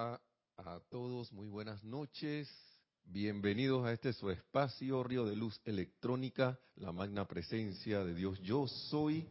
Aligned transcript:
a 0.00 0.80
todos, 0.88 1.30
muy 1.30 1.48
buenas 1.48 1.84
noches. 1.84 2.48
Bienvenidos 3.04 3.84
a 3.84 3.92
este 3.92 4.14
su 4.14 4.30
espacio, 4.30 5.02
Río 5.02 5.26
de 5.26 5.36
Luz 5.36 5.60
Electrónica, 5.66 6.58
la 6.76 6.90
magna 6.90 7.28
presencia 7.28 8.02
de 8.02 8.14
Dios 8.14 8.40
Yo 8.40 8.66
Soy. 8.66 9.28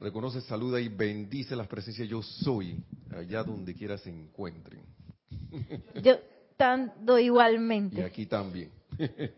Reconoce, 0.00 0.40
saluda 0.40 0.80
y 0.80 0.88
bendice 0.88 1.54
las 1.54 1.68
presencias 1.68 2.08
Yo 2.08 2.22
Soy, 2.22 2.82
allá 3.14 3.44
donde 3.44 3.74
quiera 3.74 3.98
se 3.98 4.08
encuentren. 4.08 4.86
Yo 6.02 6.18
tanto 6.56 7.18
igualmente. 7.18 8.00
Y 8.00 8.00
aquí 8.00 8.24
también. 8.24 8.70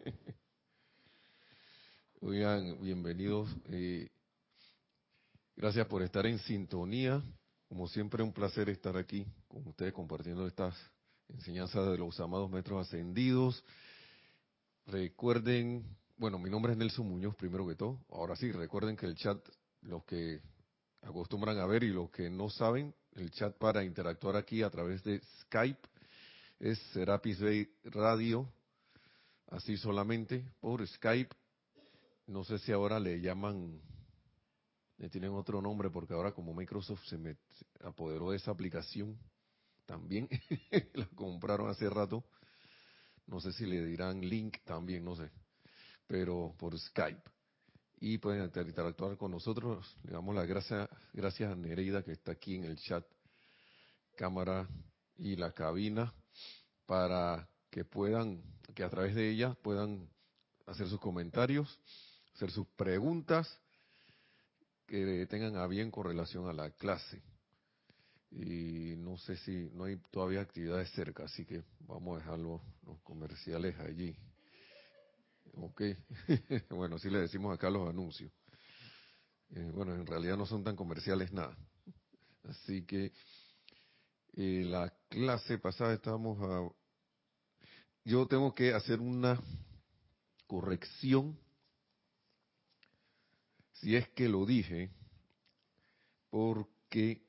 Oigan, 2.20 2.80
bienvenidos. 2.80 3.48
Eh, 3.64 4.08
gracias 5.56 5.88
por 5.88 6.02
estar 6.02 6.24
en 6.24 6.38
sintonía. 6.38 7.20
Como 7.68 7.88
siempre, 7.88 8.22
un 8.22 8.32
placer 8.32 8.68
estar 8.68 8.96
aquí 8.96 9.26
con 9.56 9.68
ustedes 9.68 9.94
compartiendo 9.94 10.46
estas 10.46 10.74
enseñanzas 11.28 11.90
de 11.90 11.96
los 11.96 12.20
amados 12.20 12.50
metros 12.50 12.86
ascendidos. 12.86 13.64
Recuerden, 14.86 15.82
bueno, 16.18 16.38
mi 16.38 16.50
nombre 16.50 16.72
es 16.72 16.78
Nelson 16.78 17.08
Muñoz, 17.08 17.34
primero 17.36 17.66
que 17.66 17.74
todo. 17.74 17.98
Ahora 18.10 18.36
sí, 18.36 18.52
recuerden 18.52 18.96
que 18.96 19.06
el 19.06 19.14
chat, 19.14 19.38
los 19.80 20.04
que 20.04 20.42
acostumbran 21.00 21.58
a 21.58 21.64
ver 21.64 21.84
y 21.84 21.88
los 21.88 22.10
que 22.10 22.28
no 22.28 22.50
saben, 22.50 22.94
el 23.14 23.30
chat 23.30 23.56
para 23.56 23.82
interactuar 23.82 24.36
aquí 24.36 24.62
a 24.62 24.68
través 24.68 25.02
de 25.04 25.22
Skype 25.40 25.88
es 26.60 26.78
Serapis 26.92 27.40
Bay 27.40 27.66
Radio, 27.84 28.46
así 29.48 29.78
solamente 29.78 30.44
por 30.60 30.86
Skype. 30.86 31.34
No 32.26 32.44
sé 32.44 32.58
si 32.58 32.72
ahora 32.72 33.00
le 33.00 33.22
llaman 33.22 33.80
le 34.98 35.08
tienen 35.08 35.30
otro 35.32 35.62
nombre 35.62 35.90
porque 35.90 36.14
ahora 36.14 36.32
como 36.32 36.54
Microsoft 36.54 37.04
se 37.06 37.18
me 37.18 37.36
apoderó 37.82 38.30
de 38.30 38.38
esa 38.38 38.50
aplicación 38.50 39.18
también, 39.86 40.28
la 40.94 41.06
compraron 41.14 41.70
hace 41.70 41.88
rato, 41.88 42.24
no 43.26 43.40
sé 43.40 43.52
si 43.52 43.66
le 43.66 43.84
dirán 43.84 44.20
link 44.20 44.58
también, 44.64 45.04
no 45.04 45.16
sé, 45.16 45.30
pero 46.06 46.54
por 46.58 46.78
Skype. 46.78 47.22
Y 47.98 48.18
pueden 48.18 48.44
interactuar 48.44 49.16
con 49.16 49.30
nosotros, 49.30 49.96
le 50.02 50.12
damos 50.12 50.34
las 50.34 50.46
gracias, 50.46 50.88
gracias 51.14 51.50
a 51.50 51.56
Nereida 51.56 52.02
que 52.02 52.12
está 52.12 52.32
aquí 52.32 52.56
en 52.56 52.64
el 52.64 52.76
chat, 52.76 53.04
cámara 54.16 54.68
y 55.16 55.36
la 55.36 55.52
cabina, 55.52 56.12
para 56.84 57.48
que 57.70 57.84
puedan, 57.84 58.42
que 58.74 58.84
a 58.84 58.90
través 58.90 59.14
de 59.14 59.30
ella 59.30 59.54
puedan 59.62 60.10
hacer 60.66 60.88
sus 60.88 61.00
comentarios, 61.00 61.80
hacer 62.34 62.50
sus 62.50 62.66
preguntas, 62.76 63.48
que 64.86 65.26
tengan 65.26 65.56
a 65.56 65.66
bien 65.66 65.90
con 65.90 66.04
relación 66.04 66.48
a 66.48 66.52
la 66.52 66.70
clase. 66.70 67.22
Y 68.30 68.94
no 68.96 69.16
sé 69.18 69.36
si 69.36 69.70
no 69.72 69.84
hay 69.84 69.96
todavía 70.10 70.40
actividades 70.40 70.90
cerca, 70.90 71.24
así 71.24 71.44
que 71.44 71.62
vamos 71.80 72.16
a 72.16 72.18
dejar 72.20 72.38
los, 72.38 72.60
comerciales 73.02 73.78
allí. 73.78 74.16
Ok, 75.54 75.82
bueno, 76.70 76.98
sí 76.98 77.08
le 77.08 77.20
decimos 77.20 77.54
acá 77.54 77.70
los 77.70 77.88
anuncios. 77.88 78.30
Eh, 79.50 79.70
bueno, 79.72 79.94
en 79.94 80.06
realidad 80.06 80.36
no 80.36 80.44
son 80.44 80.64
tan 80.64 80.76
comerciales 80.76 81.32
nada. 81.32 81.56
Así 82.44 82.84
que 82.84 83.12
eh, 84.34 84.64
la 84.66 84.92
clase 85.08 85.58
pasada 85.58 85.94
estábamos 85.94 86.38
a... 86.42 86.68
Yo 88.04 88.26
tengo 88.26 88.54
que 88.54 88.72
hacer 88.74 89.00
una 89.00 89.40
corrección 90.46 91.38
si 93.80 93.96
es 93.96 94.08
que 94.10 94.28
lo 94.28 94.46
dije, 94.46 94.90
porque 96.30 97.25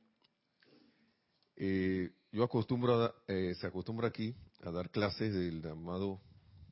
eh, 1.57 2.11
yo 2.31 2.43
acostumbro, 2.43 3.15
eh, 3.27 3.55
se 3.59 3.65
acostumbra 3.65 4.07
aquí 4.09 4.35
a 4.61 4.69
dar 4.69 4.91
clases 4.91 5.33
del 5.33 5.61
llamado 5.61 6.21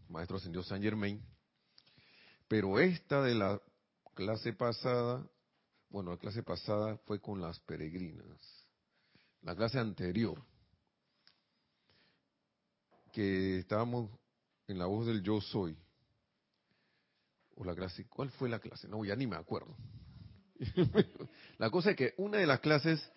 Maestro 0.10 0.38
Ascendido 0.38 0.64
San 0.64 0.82
Germain, 0.82 1.20
pero 2.48 2.80
esta 2.80 3.24
de 3.24 3.34
la 3.34 3.60
clase 4.14 4.54
pasada, 4.54 5.28
bueno, 5.90 6.12
la 6.12 6.18
clase 6.18 6.44
pasada 6.44 6.98
fue 7.06 7.20
con 7.20 7.42
las 7.42 7.60
peregrinas, 7.62 8.68
la 9.42 9.56
clase 9.56 9.80
anterior, 9.80 10.44
que 13.12 13.58
estábamos 13.58 14.12
en 14.68 14.78
la 14.78 14.86
voz 14.86 15.08
del 15.08 15.24
yo 15.24 15.42
soy, 15.42 15.76
o 17.56 17.64
la 17.64 17.74
clase, 17.74 18.08
¿cuál 18.08 18.30
fue 18.30 18.50
la 18.50 18.60
clase? 18.60 18.88
No, 18.88 19.04
ya 19.04 19.16
ni 19.16 19.26
me 19.26 19.36
acuerdo. 19.36 19.76
la 21.58 21.72
cosa 21.72 21.92
es 21.92 21.96
que 21.98 22.14
una 22.18 22.38
de 22.38 22.46
las 22.46 22.60
clases 22.60 23.12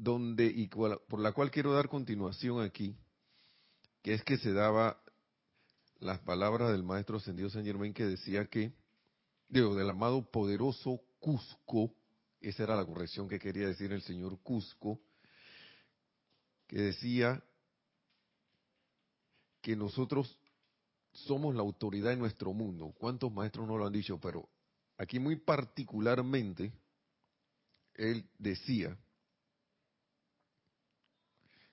donde 0.00 0.46
y 0.46 0.66
por 0.68 1.20
la 1.20 1.32
cual 1.32 1.50
quiero 1.50 1.74
dar 1.74 1.90
continuación 1.90 2.62
aquí, 2.64 2.96
que 4.02 4.14
es 4.14 4.24
que 4.24 4.38
se 4.38 4.54
daba 4.54 4.98
las 5.98 6.20
palabras 6.20 6.72
del 6.72 6.82
maestro 6.82 7.18
ascendido 7.18 7.50
San 7.50 7.66
Germain 7.66 7.92
que 7.92 8.06
decía 8.06 8.46
que, 8.46 8.72
digo, 9.48 9.74
del 9.74 9.90
amado 9.90 10.22
poderoso 10.30 11.02
Cusco, 11.18 11.94
esa 12.40 12.62
era 12.62 12.76
la 12.76 12.86
corrección 12.86 13.28
que 13.28 13.38
quería 13.38 13.66
decir 13.66 13.92
el 13.92 14.00
señor 14.00 14.38
Cusco, 14.40 14.98
que 16.66 16.78
decía 16.78 17.44
que 19.60 19.76
nosotros 19.76 20.38
somos 21.12 21.54
la 21.54 21.60
autoridad 21.60 22.14
en 22.14 22.20
nuestro 22.20 22.54
mundo. 22.54 22.94
¿Cuántos 22.96 23.30
maestros 23.30 23.68
no 23.68 23.76
lo 23.76 23.86
han 23.86 23.92
dicho? 23.92 24.18
Pero 24.18 24.48
aquí 24.96 25.18
muy 25.18 25.36
particularmente, 25.36 26.72
él 27.96 28.26
decía 28.38 28.96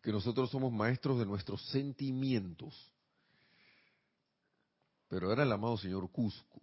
que 0.02 0.12
nosotros 0.12 0.50
somos 0.50 0.72
maestros 0.72 1.19
de 1.19 1.25
nuestros 1.25 1.62
sentimientos. 1.69 2.74
Pero 5.09 5.31
era 5.31 5.44
el 5.44 5.52
amado 5.52 5.78
señor 5.78 6.09
Cusco. 6.12 6.62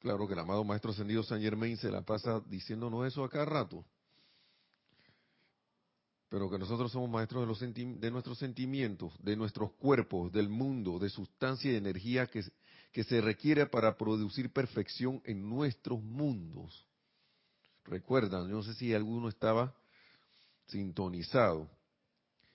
Claro 0.00 0.26
que 0.26 0.34
el 0.34 0.40
amado 0.40 0.64
maestro 0.64 0.90
ascendido 0.90 1.22
San 1.22 1.40
Germain 1.40 1.76
se 1.76 1.90
la 1.90 2.02
pasa 2.02 2.40
diciéndonos 2.46 3.06
eso 3.06 3.24
a 3.24 3.30
cada 3.30 3.44
rato 3.44 3.84
pero 6.32 6.48
que 6.48 6.58
nosotros 6.58 6.90
somos 6.90 7.10
maestros 7.10 7.42
de, 7.42 7.46
los 7.46 8.00
de 8.00 8.10
nuestros 8.10 8.38
sentimientos, 8.38 9.12
de 9.22 9.36
nuestros 9.36 9.70
cuerpos, 9.72 10.32
del 10.32 10.48
mundo, 10.48 10.98
de 10.98 11.10
sustancia 11.10 11.68
y 11.68 11.72
de 11.72 11.78
energía 11.78 12.26
que, 12.26 12.42
que 12.90 13.04
se 13.04 13.20
requiere 13.20 13.66
para 13.66 13.98
producir 13.98 14.50
perfección 14.50 15.20
en 15.26 15.46
nuestros 15.46 16.02
mundos. 16.02 16.86
Recuerdan, 17.84 18.48
yo 18.48 18.54
no 18.54 18.62
sé 18.62 18.72
si 18.72 18.94
alguno 18.94 19.28
estaba 19.28 19.74
sintonizado. 20.66 21.70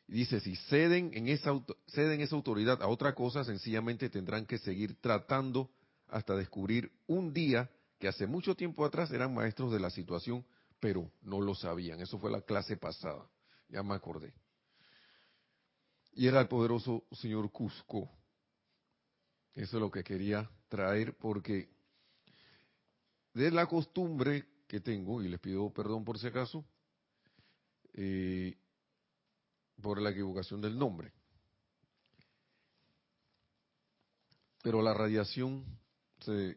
Dice, 0.07 0.39
si 0.39 0.55
ceden, 0.55 1.11
en 1.13 1.27
esa, 1.27 1.51
ceden 1.87 2.21
esa 2.21 2.35
autoridad 2.35 2.81
a 2.81 2.87
otra 2.87 3.13
cosa, 3.13 3.43
sencillamente 3.43 4.09
tendrán 4.09 4.45
que 4.45 4.57
seguir 4.57 4.99
tratando 5.01 5.69
hasta 6.07 6.35
descubrir 6.35 6.91
un 7.07 7.33
día 7.33 7.69
que 7.99 8.07
hace 8.07 8.25
mucho 8.25 8.55
tiempo 8.55 8.85
atrás 8.85 9.11
eran 9.11 9.33
maestros 9.33 9.71
de 9.71 9.79
la 9.79 9.89
situación, 9.89 10.45
pero 10.79 11.11
no 11.21 11.41
lo 11.41 11.55
sabían. 11.55 11.99
Eso 11.99 12.17
fue 12.19 12.31
la 12.31 12.41
clase 12.41 12.77
pasada 12.77 13.27
ya 13.69 13.83
me 13.83 13.95
acordé. 13.95 14.33
Y 16.13 16.27
era 16.27 16.41
el 16.41 16.47
poderoso 16.47 17.05
señor 17.11 17.51
Cusco. 17.51 18.09
Eso 19.53 19.77
es 19.77 19.81
lo 19.81 19.91
que 19.91 20.03
quería 20.03 20.49
traer 20.67 21.15
porque 21.17 21.69
de 23.33 23.51
la 23.51 23.67
costumbre 23.67 24.45
que 24.67 24.79
tengo, 24.79 25.21
y 25.21 25.29
les 25.29 25.39
pido 25.39 25.71
perdón 25.71 26.03
por 26.03 26.17
si 26.17 26.27
acaso, 26.27 26.65
eh, 27.97 28.55
por 29.81 30.01
la 30.01 30.11
equivocación 30.11 30.61
del 30.61 30.77
nombre. 30.77 31.11
Pero 34.61 34.81
la 34.81 34.93
radiación 34.93 35.65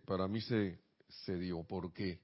para 0.05 0.29
mí 0.29 0.41
se, 0.41 0.81
se 1.09 1.39
dio. 1.39 1.63
Porque 1.65 2.21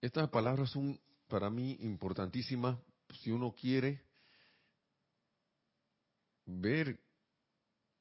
estas 0.00 0.28
palabras 0.30 0.70
son 0.70 1.00
para 1.28 1.50
mí 1.50 1.76
importantísima 1.80 2.80
si 3.22 3.30
uno 3.30 3.54
quiere 3.54 4.02
ver 6.46 6.98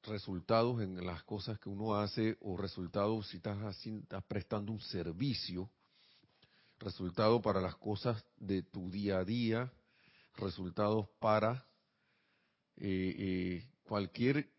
resultados 0.03 0.81
en 0.81 1.05
las 1.05 1.23
cosas 1.23 1.59
que 1.59 1.69
uno 1.69 1.95
hace 1.95 2.37
o 2.41 2.55
resultados 2.55 3.27
si 3.27 3.37
estás, 3.37 3.85
estás 3.85 4.23
prestando 4.23 4.71
un 4.71 4.79
servicio, 4.79 5.69
resultados 6.79 7.41
para 7.41 7.61
las 7.61 7.75
cosas 7.75 8.23
de 8.37 8.63
tu 8.63 8.89
día 8.89 9.19
a 9.19 9.25
día, 9.25 9.71
resultados 10.35 11.07
para 11.19 11.65
eh, 12.77 13.15
eh, 13.17 13.69
cualquier 13.83 14.49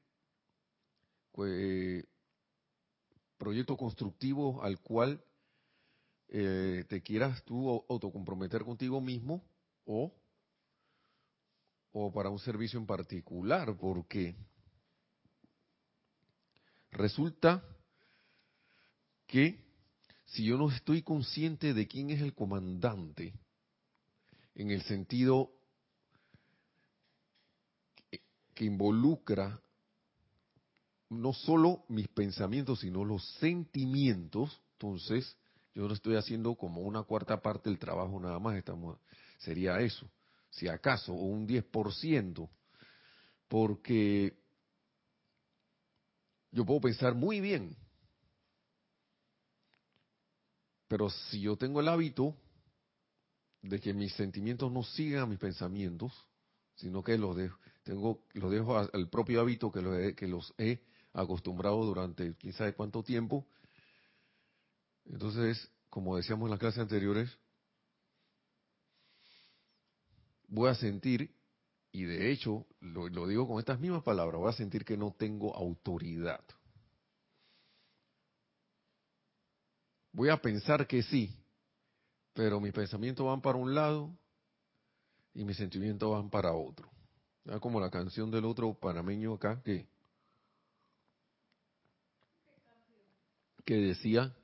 eh, 1.46 2.04
proyecto 3.36 3.76
constructivo 3.76 4.62
al 4.62 4.80
cual 4.80 5.22
eh, 6.28 6.84
te 6.88 7.00
quieras 7.00 7.42
tú 7.44 7.84
autocomprometer 7.88 8.64
contigo 8.64 9.00
mismo 9.00 9.42
o, 9.86 10.12
o 11.92 12.12
para 12.12 12.28
un 12.28 12.38
servicio 12.38 12.78
en 12.78 12.86
particular, 12.86 13.76
porque 13.78 14.36
resulta 16.90 17.64
que 19.26 19.67
si 20.28 20.44
yo 20.44 20.58
no 20.58 20.70
estoy 20.70 21.02
consciente 21.02 21.72
de 21.72 21.86
quién 21.86 22.10
es 22.10 22.20
el 22.20 22.34
comandante, 22.34 23.34
en 24.54 24.70
el 24.70 24.82
sentido 24.82 25.52
que 28.54 28.64
involucra 28.64 29.60
no 31.10 31.32
solo 31.32 31.84
mis 31.88 32.08
pensamientos, 32.08 32.80
sino 32.80 33.04
los 33.04 33.26
sentimientos, 33.36 34.60
entonces 34.72 35.36
yo 35.74 35.88
no 35.88 35.94
estoy 35.94 36.16
haciendo 36.16 36.54
como 36.56 36.82
una 36.82 37.04
cuarta 37.04 37.40
parte 37.40 37.70
del 37.70 37.78
trabajo 37.78 38.20
nada 38.20 38.38
más, 38.38 38.56
estamos, 38.56 38.98
sería 39.38 39.80
eso, 39.80 40.10
si 40.50 40.68
acaso, 40.68 41.14
o 41.14 41.24
un 41.24 41.46
10%, 41.46 42.48
porque 43.48 44.36
yo 46.50 46.66
puedo 46.66 46.80
pensar 46.80 47.14
muy 47.14 47.40
bien, 47.40 47.76
pero 50.88 51.10
si 51.10 51.40
yo 51.42 51.56
tengo 51.56 51.80
el 51.80 51.88
hábito 51.88 52.34
de 53.62 53.78
que 53.78 53.92
mis 53.92 54.14
sentimientos 54.14 54.72
no 54.72 54.82
sigan 54.82 55.22
a 55.22 55.26
mis 55.26 55.38
pensamientos, 55.38 56.12
sino 56.76 57.02
que 57.02 57.18
los 57.18 57.36
dejo, 57.36 57.58
tengo, 57.82 58.24
los 58.32 58.50
dejo 58.50 58.78
al 58.78 59.08
propio 59.08 59.40
hábito 59.40 59.70
que 59.70 59.82
los, 59.82 59.98
he, 59.98 60.14
que 60.14 60.26
los 60.26 60.54
he 60.58 60.80
acostumbrado 61.12 61.84
durante 61.84 62.34
quién 62.36 62.52
sabe 62.54 62.74
cuánto 62.74 63.02
tiempo. 63.02 63.46
Entonces, 65.04 65.70
como 65.90 66.16
decíamos 66.16 66.46
en 66.46 66.50
las 66.50 66.60
clases 66.60 66.80
anteriores, 66.80 67.30
voy 70.46 70.70
a 70.70 70.74
sentir, 70.74 71.34
y 71.92 72.04
de 72.04 72.30
hecho 72.30 72.66
lo, 72.80 73.08
lo 73.08 73.26
digo 73.26 73.46
con 73.46 73.58
estas 73.58 73.80
mismas 73.80 74.02
palabras, 74.02 74.40
voy 74.40 74.50
a 74.50 74.56
sentir 74.56 74.84
que 74.84 74.96
no 74.96 75.14
tengo 75.18 75.54
autoridad. 75.54 76.44
Voy 80.12 80.30
a 80.30 80.40
pensar 80.40 80.86
que 80.86 81.02
sí, 81.02 81.34
pero 82.34 82.60
mis 82.60 82.72
pensamientos 82.72 83.26
van 83.26 83.40
para 83.40 83.58
un 83.58 83.74
lado 83.74 84.10
y 85.34 85.44
mis 85.44 85.56
sentimientos 85.56 86.10
van 86.10 86.30
para 86.30 86.52
otro. 86.52 86.88
Como 87.60 87.80
la 87.80 87.90
canción 87.90 88.30
del 88.30 88.44
otro 88.44 88.74
panameño 88.74 89.34
acá 89.34 89.62
que, 89.62 89.86
que 93.64 93.76
decía, 93.76 94.34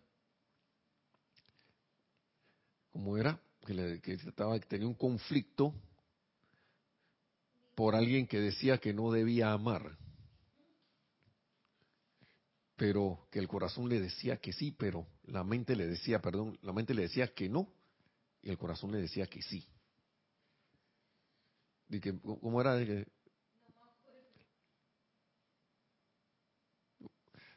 ¿cómo 2.93 3.17
era? 3.19 3.39
Que, 3.67 3.75
le, 3.75 4.01
que 4.01 4.15
estaba, 4.15 4.59
que 4.59 4.67
tenía 4.67 4.87
un 4.87 4.95
conflicto 4.95 5.75
por 7.75 7.95
alguien 7.95 8.27
que 8.27 8.41
decía 8.41 8.79
que 8.79 8.93
no 8.93 9.11
debía 9.11 9.53
amar, 9.53 9.99
pero 12.77 13.29
que 13.31 13.39
el 13.39 13.49
corazón 13.49 13.89
le 13.89 14.01
decía 14.01 14.39
que 14.39 14.53
sí, 14.53 14.73
pero 14.73 15.07
la 15.25 15.45
mente 15.45 15.77
le 15.77 15.87
decía, 15.87 16.21
perdón, 16.21 16.59
la 16.63 16.73
mente 16.73 16.95
le 16.95 17.03
decía 17.03 17.33
que 17.33 17.49
no, 17.49 17.69
y 18.43 18.51
el 18.51 18.59
corazón 18.59 18.93
le 18.93 19.01
decía 19.01 19.27
que 19.27 19.43
sí. 19.43 19.67
De 21.89 22.01
que, 22.01 22.19
¿Cómo 22.21 22.61
era? 22.61 22.75
De 22.75 23.07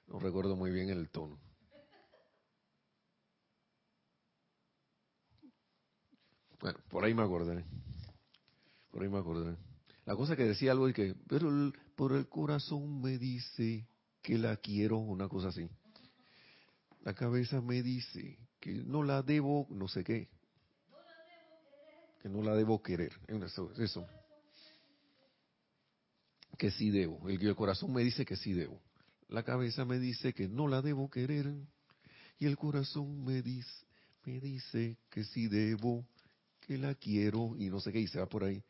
no 0.08 0.19
recuerdo 0.19 0.56
muy 0.56 0.72
bien 0.72 0.90
el 0.90 1.10
tono. 1.10 1.38
Bueno, 6.60 6.80
por 6.90 7.04
ahí 7.04 7.14
me 7.14 7.24
acordaré. 7.24 7.66
Por 8.90 9.04
ahí 9.04 9.10
me 9.10 9.19
acordaré. 9.19 9.58
La 10.06 10.16
cosa 10.16 10.36
que 10.36 10.46
decía 10.46 10.72
algo 10.72 10.88
de 10.88 10.94
que, 10.94 11.16
pero 11.28 11.50
el, 11.50 11.74
por 11.96 12.14
el 12.14 12.28
corazón 12.30 13.02
me 13.02 13.18
dice 13.18 13.88
que 14.27 14.38
la 14.38 14.57
quiero, 14.57 14.97
una 14.97 15.29
cosa 15.29 15.47
así. 15.47 15.69
La 17.06 17.13
cabeza 17.13 17.62
me 17.62 17.81
dice 17.81 18.38
que 18.59 18.74
no 18.74 19.01
la 19.01 19.21
debo, 19.21 19.65
no 19.69 19.88
sé 19.88 20.03
qué. 20.03 20.27
Que 22.21 22.27
no 22.27 22.41
la 22.41 22.53
debo 22.53 22.83
querer. 22.83 23.13
Eso. 23.77 24.06
Que 26.57 26.71
sí 26.71 26.89
debo. 26.89 27.29
El, 27.29 27.41
el 27.41 27.56
corazón 27.56 27.94
me 27.94 28.03
dice 28.03 28.25
que 28.25 28.35
sí 28.35 28.51
debo. 28.51 28.81
La 29.29 29.44
cabeza 29.44 29.85
me 29.85 29.97
dice 29.97 30.33
que 30.33 30.50
no 30.50 30.68
la 30.68 30.81
debo 30.81 31.09
querer. 31.09 31.50
Y 32.38 32.47
el 32.47 32.57
corazón 32.57 33.23
me 33.23 33.41
dice, 33.41 33.85
me 34.25 34.41
dice 34.41 34.97
que 35.09 35.23
sí 35.23 35.47
debo, 35.47 36.06
que 36.59 36.77
la 36.77 36.95
quiero 36.95 37.56
y 37.57 37.69
no 37.69 37.80
sé 37.80 37.94
qué. 37.94 38.01
Y 38.01 38.07
se 38.07 38.19
va 38.19 38.25
por 38.27 38.44
ahí. 38.44 38.62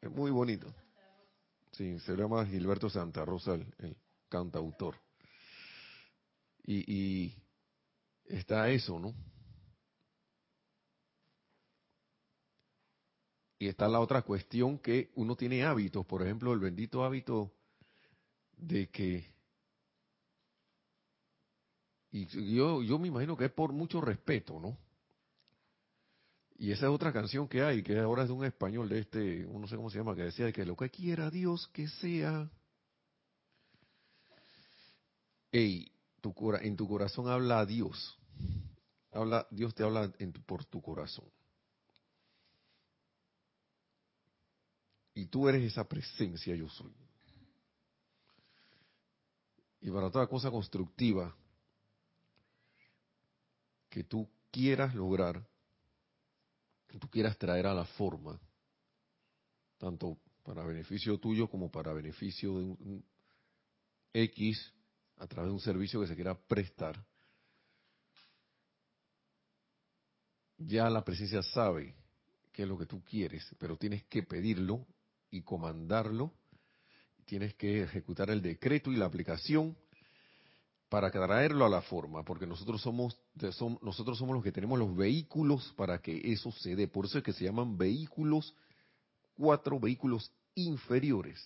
Es 0.00 0.10
muy 0.10 0.32
bonito. 0.32 0.74
Sí, 1.72 1.98
se 2.00 2.16
llama 2.16 2.46
Gilberto 2.46 2.90
Santa 2.90 3.24
Rosa, 3.24 3.54
el, 3.54 3.96
cantautor. 4.28 4.96
Y, 6.64 6.84
y, 6.92 7.34
está 8.26 8.70
eso, 8.70 8.98
¿no? 8.98 9.14
Y 13.58 13.68
está 13.68 13.88
la 13.88 14.00
otra 14.00 14.22
cuestión 14.22 14.78
que 14.78 15.10
uno 15.16 15.36
tiene 15.36 15.64
hábitos, 15.64 16.06
por 16.06 16.22
ejemplo, 16.22 16.52
el 16.52 16.60
bendito 16.60 17.04
hábito 17.04 17.52
de 18.56 18.88
que 18.88 19.30
y 22.12 22.26
yo 22.54 22.82
yo 22.82 22.98
me 22.98 23.08
imagino 23.08 23.36
que 23.36 23.46
es 23.46 23.52
por 23.52 23.72
mucho 23.72 24.00
respeto, 24.00 24.58
¿no? 24.58 24.76
Y 26.60 26.72
esa 26.72 26.86
es 26.88 26.92
otra 26.92 27.10
canción 27.10 27.48
que 27.48 27.62
hay, 27.62 27.82
que 27.82 27.98
ahora 27.98 28.24
es 28.24 28.28
de 28.28 28.34
un 28.34 28.44
español 28.44 28.86
de 28.86 28.98
este, 28.98 29.46
no 29.50 29.66
sé 29.66 29.76
cómo 29.76 29.88
se 29.88 29.96
llama, 29.96 30.14
que 30.14 30.24
decía 30.24 30.52
que 30.52 30.66
lo 30.66 30.76
que 30.76 30.90
quiera 30.90 31.30
Dios 31.30 31.66
que 31.68 31.88
sea. 31.88 32.50
Ey, 35.50 35.90
tu, 36.20 36.34
en 36.60 36.76
tu 36.76 36.86
corazón 36.86 37.28
habla 37.28 37.60
a 37.60 37.64
Dios. 37.64 38.18
Dios 39.50 39.74
te 39.74 39.84
habla 39.84 40.12
en 40.18 40.34
por 40.34 40.66
tu 40.66 40.82
corazón. 40.82 41.24
Y 45.14 45.24
tú 45.28 45.48
eres 45.48 45.62
esa 45.62 45.88
presencia 45.88 46.54
yo 46.54 46.68
soy. 46.68 46.92
Y 49.80 49.90
para 49.90 50.10
toda 50.10 50.26
cosa 50.26 50.50
constructiva 50.50 51.34
que 53.88 54.04
tú 54.04 54.28
quieras 54.50 54.94
lograr, 54.94 55.48
que 56.90 56.98
tú 56.98 57.08
quieras 57.08 57.38
traer 57.38 57.66
a 57.66 57.74
la 57.74 57.84
forma, 57.84 58.38
tanto 59.78 60.18
para 60.42 60.64
beneficio 60.64 61.18
tuyo 61.18 61.48
como 61.48 61.70
para 61.70 61.92
beneficio 61.92 62.58
de 62.58 62.64
un, 62.64 63.04
X 64.12 64.72
a 65.18 65.26
través 65.28 65.50
de 65.50 65.54
un 65.54 65.60
servicio 65.60 66.00
que 66.00 66.08
se 66.08 66.16
quiera 66.16 66.34
prestar, 66.34 67.00
ya 70.58 70.90
la 70.90 71.04
presencia 71.04 71.42
sabe 71.42 71.94
qué 72.52 72.62
es 72.62 72.68
lo 72.68 72.76
que 72.76 72.86
tú 72.86 73.04
quieres, 73.04 73.46
pero 73.58 73.76
tienes 73.76 74.04
que 74.04 74.24
pedirlo 74.24 74.84
y 75.30 75.42
comandarlo, 75.42 76.34
tienes 77.24 77.54
que 77.54 77.84
ejecutar 77.84 78.30
el 78.30 78.42
decreto 78.42 78.90
y 78.90 78.96
la 78.96 79.06
aplicación 79.06 79.76
para 80.90 81.08
traerlo 81.08 81.64
a 81.64 81.68
la 81.68 81.82
forma, 81.82 82.24
porque 82.24 82.48
nosotros 82.48 82.82
somos, 82.82 83.16
nosotros 83.80 84.18
somos 84.18 84.34
los 84.34 84.42
que 84.42 84.50
tenemos 84.50 84.76
los 84.76 84.94
vehículos 84.94 85.72
para 85.76 86.02
que 86.02 86.20
eso 86.32 86.50
se 86.50 86.74
dé. 86.74 86.88
Por 86.88 87.06
eso 87.06 87.18
es 87.18 87.24
que 87.24 87.32
se 87.32 87.44
llaman 87.44 87.78
vehículos, 87.78 88.52
cuatro 89.36 89.78
vehículos 89.78 90.32
inferiores. 90.56 91.40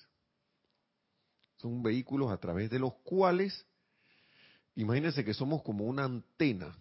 Son 1.59 1.83
vehículos 1.83 2.33
a 2.33 2.39
través 2.39 2.71
de 2.71 2.79
los 2.79 2.95
cuales, 3.05 3.67
imagínense 4.77 5.27
que 5.27 5.35
somos 5.35 5.63
como 5.63 5.85
una 5.85 6.05
antena. 6.05 6.75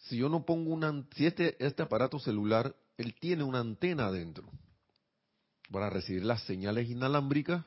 Si 0.00 0.18
yo 0.18 0.28
no 0.28 0.44
pongo 0.44 0.70
una, 0.70 1.06
si 1.16 1.24
este, 1.24 1.56
este 1.64 1.82
aparato 1.82 2.18
celular, 2.18 2.76
él 2.98 3.14
tiene 3.18 3.42
una 3.42 3.60
antena 3.60 4.06
adentro 4.06 4.46
para 5.70 5.88
recibir 5.88 6.26
las 6.26 6.42
señales 6.42 6.90
inalámbricas 6.90 7.64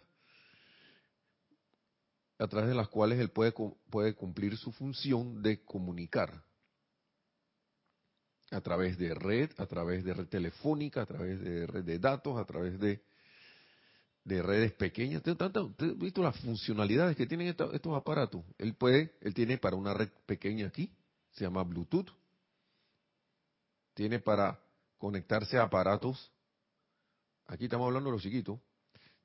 a 2.38 2.48
través 2.48 2.70
de 2.70 2.75
las 2.75 2.89
cuales 2.89 3.20
él 3.20 3.30
puede, 3.30 3.54
puede 3.89 4.13
cumplir 4.13 4.58
su 4.58 4.72
función 4.72 5.42
de 5.42 5.63
comunicar 5.63 6.44
a 8.51 8.62
través 8.62 8.98
de 8.98 9.13
red, 9.13 9.51
a 9.58 9.65
través 9.65 10.04
de 10.04 10.13
red 10.13 10.27
telefónica, 10.27 11.01
a 11.01 11.06
través 11.06 11.39
de 11.42 11.65
red 11.65 11.84
de 11.84 12.00
datos, 12.00 12.38
a 12.38 12.46
través 12.46 12.80
de, 12.80 13.01
de 14.24 14.42
redes 14.42 14.74
pequeñas. 14.74 15.24
¿Has 15.25 15.98
visto 15.98 16.22
las 16.22 16.39
funcionalidades 16.42 17.15
que 17.15 17.25
tienen 17.25 17.48
estos, 17.48 17.74
estos 17.74 17.96
aparatos? 17.96 18.44
Él 18.58 18.75
puede, 18.75 19.15
él 19.22 19.34
tiene 19.34 19.58
para 19.58 19.75
una 19.75 19.94
red 19.94 20.10
pequeña 20.25 20.68
aquí, 20.68 20.92
se 21.32 21.46
llama 21.46 21.63
Bluetooth. 21.63 22.10
Tiene 23.94 24.20
para 24.20 24.60
conectarse 24.98 25.58
a 25.58 25.63
aparatos, 25.63 26.32
aquí 27.48 27.65
estamos 27.65 27.88
hablando 27.88 28.10
de 28.10 28.15
los 28.15 28.22
chiquitos, 28.22 28.60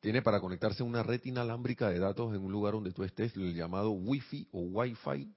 tiene 0.00 0.22
para 0.22 0.40
conectarse 0.40 0.82
una 0.82 1.02
red 1.02 1.20
inalámbrica 1.24 1.90
de 1.90 1.98
datos 1.98 2.34
en 2.34 2.42
un 2.42 2.50
lugar 2.50 2.72
donde 2.74 2.92
tú 2.92 3.04
estés, 3.04 3.36
el 3.36 3.54
llamado 3.54 3.90
Wi-Fi 3.90 4.48
o 4.52 4.60
Wi-Fi, 4.60 5.32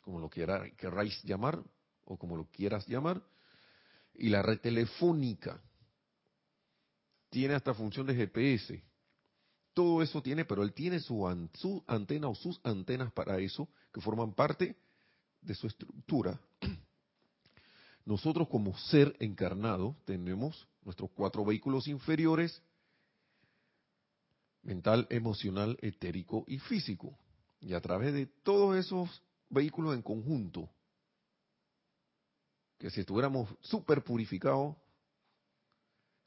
como 0.00 0.18
lo 0.18 0.30
quiera, 0.30 0.68
queráis 0.76 1.22
llamar 1.24 1.62
o 2.04 2.16
como 2.16 2.36
lo 2.36 2.46
quieras 2.46 2.86
llamar, 2.86 3.22
y 4.14 4.30
la 4.30 4.42
red 4.42 4.60
telefónica. 4.60 5.60
Tiene 7.28 7.54
hasta 7.54 7.74
función 7.74 8.06
de 8.06 8.14
GPS. 8.14 8.82
Todo 9.74 10.02
eso 10.02 10.22
tiene, 10.22 10.46
pero 10.46 10.62
él 10.62 10.72
tiene 10.72 11.00
su, 11.00 11.48
su 11.54 11.84
antena 11.86 12.28
o 12.28 12.34
sus 12.34 12.58
antenas 12.64 13.12
para 13.12 13.38
eso, 13.38 13.68
que 13.92 14.00
forman 14.00 14.32
parte 14.32 14.74
de 15.42 15.54
su 15.54 15.66
estructura. 15.66 16.40
Nosotros 18.06 18.48
como 18.48 18.76
ser 18.78 19.14
encarnado 19.18 19.96
tenemos 20.06 20.66
nuestros 20.82 21.10
cuatro 21.10 21.44
vehículos 21.44 21.88
inferiores, 21.88 22.62
mental, 24.66 25.06
emocional, 25.10 25.78
etérico 25.80 26.44
y 26.48 26.58
físico. 26.58 27.16
Y 27.60 27.72
a 27.72 27.80
través 27.80 28.12
de 28.12 28.26
todos 28.26 28.76
esos 28.76 29.22
vehículos 29.48 29.94
en 29.94 30.02
conjunto, 30.02 30.68
que 32.78 32.90
si 32.90 33.00
estuviéramos 33.00 33.48
súper 33.60 34.02
purificados, 34.02 34.76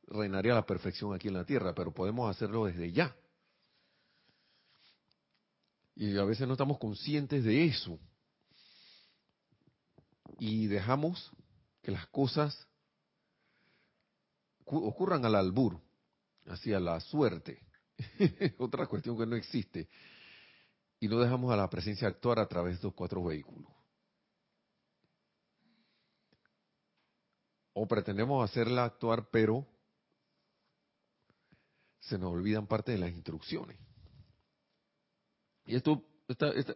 reinaría 0.08 0.54
la 0.56 0.66
perfección 0.66 1.14
aquí 1.14 1.28
en 1.28 1.36
la 1.36 1.46
tierra, 1.46 1.76
pero 1.76 1.94
podemos 1.94 2.34
hacerlo 2.34 2.66
desde 2.66 2.92
ya. 2.92 3.16
Y 5.96 6.18
a 6.18 6.24
veces 6.24 6.48
no 6.48 6.54
estamos 6.54 6.80
conscientes 6.80 7.44
de 7.44 7.66
eso. 7.66 8.00
Y 10.40 10.68
dejamos 10.68 11.32
que 11.82 11.92
las 11.92 12.08
cosas 12.08 12.68
ocurran 14.64 15.26
al 15.26 15.36
albur, 15.36 15.80
hacia 16.46 16.80
la 16.80 17.00
suerte. 17.02 17.69
Otra 18.58 18.88
cuestión 18.88 19.18
que 19.18 19.26
no 19.26 19.36
existe. 19.36 19.88
Y 21.00 21.08
no 21.08 21.20
dejamos 21.20 21.52
a 21.52 21.56
la 21.56 21.70
presencia 21.70 22.08
actuar 22.08 22.40
a 22.40 22.48
través 22.48 22.80
de 22.80 22.88
los 22.88 22.94
cuatro 22.94 23.24
vehículos. 23.24 23.72
O 27.74 27.88
pretendemos 27.88 28.44
hacerla 28.50 28.84
actuar, 28.86 29.30
pero 29.32 29.66
se 32.02 32.18
nos 32.18 32.34
olvidan 32.34 32.68
parte 32.68 32.92
de 32.92 32.98
las 32.98 33.12
instrucciones. 33.12 33.78
Y 35.66 35.76
esto, 35.76 36.04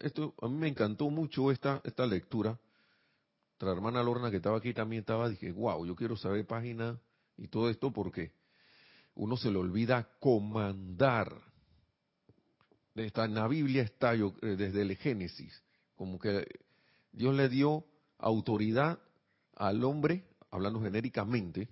esto 0.02 0.36
a 0.42 0.48
mí 0.48 0.56
me 0.56 0.68
encantó 0.68 1.10
mucho 1.10 1.52
esta, 1.52 1.82
esta 1.84 2.06
lectura. 2.06 2.60
Nuestra 3.50 3.72
hermana 3.72 4.04
Lorna 4.04 4.30
que 4.30 4.38
estaba 4.38 4.58
aquí 4.58 4.74
también 4.74 5.02
estaba, 5.02 5.30
dije, 5.30 5.52
wow, 5.52 5.86
yo 5.86 5.96
quiero 5.96 6.16
saber 6.16 6.46
página 6.46 7.00
y 7.36 7.48
todo 7.48 7.70
esto 7.70 7.92
porque 7.92 8.32
uno 9.16 9.38
se 9.38 9.52
le 9.52 9.58
olvida 9.58 10.10
comandar. 10.20 11.34
En 12.96 13.34
la 13.34 13.48
Biblia 13.48 13.84
está 13.84 14.16
yo, 14.16 14.34
eh, 14.42 14.56
desde 14.56 14.82
el 14.82 14.96
Génesis, 14.98 15.64
como 15.96 16.20
que 16.20 16.48
Dios 17.12 17.34
le 17.36 17.50
dio 17.50 17.86
autoridad 18.20 19.00
al 19.56 19.84
hombre, 19.84 20.26
hablando 20.52 20.82
genéricamente, 20.82 21.70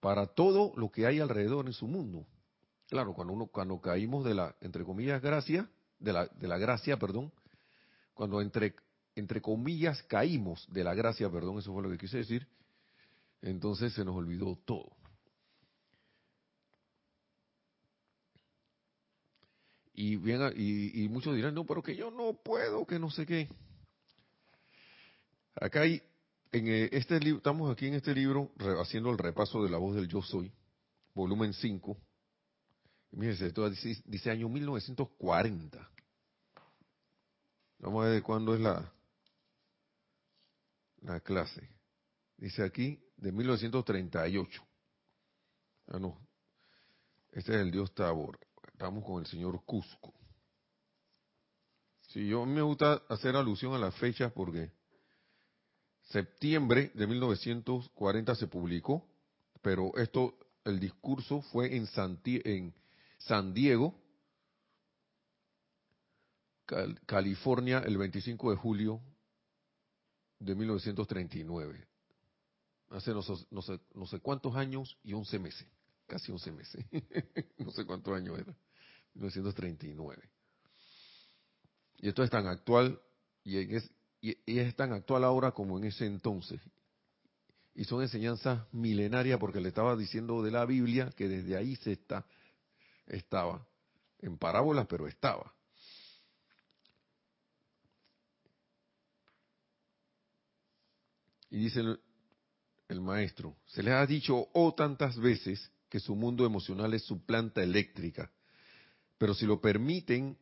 para 0.00 0.26
todo 0.26 0.72
lo 0.76 0.90
que 0.90 1.06
hay 1.06 1.20
alrededor 1.20 1.66
en 1.66 1.72
su 1.72 1.86
mundo. 1.86 2.26
Claro, 2.88 3.14
cuando 3.14 3.32
uno 3.32 3.46
cuando 3.46 3.80
caímos 3.80 4.24
de 4.24 4.34
la 4.34 4.54
entre 4.60 4.84
comillas 4.84 5.20
gracia, 5.20 5.68
de 5.98 6.12
la 6.12 6.26
de 6.26 6.46
la 6.46 6.58
gracia, 6.58 6.96
perdón, 6.98 7.32
cuando 8.14 8.40
entre 8.40 8.76
entre 9.16 9.40
comillas 9.40 10.02
caímos 10.04 10.66
de 10.70 10.84
la 10.84 10.94
gracia, 10.94 11.28
perdón, 11.30 11.58
eso 11.58 11.72
fue 11.72 11.82
lo 11.82 11.90
que 11.90 11.98
quise 11.98 12.18
decir, 12.18 12.46
entonces 13.42 13.92
se 13.94 14.04
nos 14.04 14.14
olvidó 14.14 14.56
todo. 14.64 14.95
Y, 19.98 20.16
bien, 20.16 20.52
y, 20.54 21.08
muchos 21.08 21.34
dirán, 21.34 21.54
no, 21.54 21.64
pero 21.64 21.82
que 21.82 21.96
yo 21.96 22.10
no 22.10 22.34
puedo, 22.34 22.86
que 22.86 22.98
no 22.98 23.10
sé 23.10 23.24
qué. 23.24 23.48
Acá 25.54 25.80
hay 25.80 26.02
en 26.52 26.68
eh, 26.68 26.90
este 26.92 27.18
libro, 27.18 27.38
estamos 27.38 27.72
aquí 27.72 27.86
en 27.86 27.94
este 27.94 28.14
libro 28.14 28.52
haciendo 28.78 29.10
el 29.10 29.16
repaso 29.16 29.64
de 29.64 29.70
la 29.70 29.78
voz 29.78 29.96
del 29.96 30.06
yo 30.06 30.20
soy, 30.20 30.52
volumen 31.14 31.54
5. 31.54 31.96
Mírense, 33.12 33.46
esto 33.46 33.70
dice, 33.70 34.02
dice 34.04 34.30
año 34.30 34.50
1940. 34.50 35.90
Vamos 37.78 38.04
a 38.04 38.08
ver 38.10 38.22
cuándo 38.22 38.54
es 38.54 38.60
la, 38.60 38.92
la 41.00 41.20
clase. 41.20 41.70
Dice 42.36 42.62
aquí 42.62 43.02
de 43.16 43.32
1938. 43.32 44.62
Ah, 45.86 45.98
no. 45.98 46.20
Este 47.32 47.54
es 47.54 47.60
el 47.62 47.70
dios 47.70 47.94
Tabor. 47.94 48.38
Estamos 48.76 49.06
con 49.06 49.20
el 49.20 49.26
señor 49.26 49.64
Cusco. 49.64 50.12
Sí, 52.08 52.28
yo 52.28 52.44
me 52.44 52.60
gusta 52.60 53.00
hacer 53.08 53.34
alusión 53.34 53.72
a 53.72 53.78
las 53.78 53.94
fechas 53.94 54.30
porque 54.32 54.70
septiembre 56.02 56.90
de 56.92 57.06
1940 57.06 58.34
se 58.34 58.46
publicó, 58.48 59.08
pero 59.62 59.96
esto, 59.96 60.36
el 60.62 60.78
discurso 60.78 61.40
fue 61.40 61.74
en, 61.74 61.86
San 61.86 63.54
Diego, 63.54 63.94
California, 67.06 67.78
el 67.78 67.96
25 67.96 68.50
de 68.50 68.56
julio 68.58 69.00
de 70.38 70.54
1939. 70.54 71.88
Hace 72.90 73.12
no, 73.12 73.22
sé, 73.22 73.80
no 73.94 74.06
sé 74.06 74.20
cuántos 74.20 74.54
años 74.54 74.98
y 75.02 75.14
11 75.14 75.38
meses, 75.38 75.66
casi 76.06 76.30
11 76.30 76.52
meses, 76.52 76.84
no 77.56 77.70
sé 77.70 77.86
cuántos 77.86 78.14
años 78.14 78.38
era, 78.38 78.54
1939. 79.16 80.30
Y 81.98 82.08
esto 82.08 82.22
es 82.22 82.30
tan 82.30 82.46
actual 82.46 83.00
y 83.44 83.58
es, 83.58 84.76
tan 84.76 84.92
actual 84.92 85.24
ahora 85.24 85.52
como 85.52 85.78
en 85.78 85.84
ese 85.84 86.06
entonces. 86.06 86.60
Y 87.74 87.84
son 87.84 88.02
enseñanzas 88.02 88.66
milenarias 88.72 89.38
porque 89.38 89.60
le 89.60 89.68
estaba 89.68 89.96
diciendo 89.96 90.42
de 90.42 90.50
la 90.50 90.64
Biblia 90.64 91.10
que 91.16 91.28
desde 91.28 91.56
ahí 91.56 91.76
se 91.76 91.92
está, 91.92 92.26
estaba, 93.06 93.66
en 94.20 94.36
parábolas, 94.38 94.86
pero 94.88 95.06
estaba. 95.06 95.52
Y 101.50 101.58
dice 101.58 101.80
el, 101.80 102.00
el, 102.88 103.00
maestro, 103.00 103.56
se 103.66 103.82
les 103.82 103.94
ha 103.94 104.04
dicho 104.06 104.48
oh 104.52 104.74
tantas 104.74 105.16
veces 105.16 105.70
que 105.88 106.00
su 106.00 106.16
mundo 106.16 106.44
emocional 106.44 106.92
es 106.94 107.04
su 107.04 107.24
planta 107.24 107.62
eléctrica, 107.62 108.30
pero 109.18 109.34
si 109.34 109.46
lo 109.46 109.60
permiten, 109.60 110.36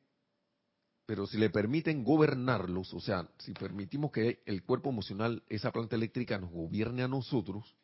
pero 1.07 1.27
si 1.27 1.39
le 1.39 1.51
permiten 1.51 2.03
gobernarlos, 2.03 2.93
o 2.95 3.01
sea, 3.01 3.29
si 3.39 3.53
permitimos 3.53 4.11
que 4.11 4.43
el 4.47 4.63
cuerpo 4.63 4.91
emocional, 4.91 5.43
esa 5.49 5.71
planta 5.71 5.97
eléctrica, 5.97 6.39
nos 6.39 6.51
gobierne 6.51 7.03
a 7.03 7.09
nosotros, 7.09 7.75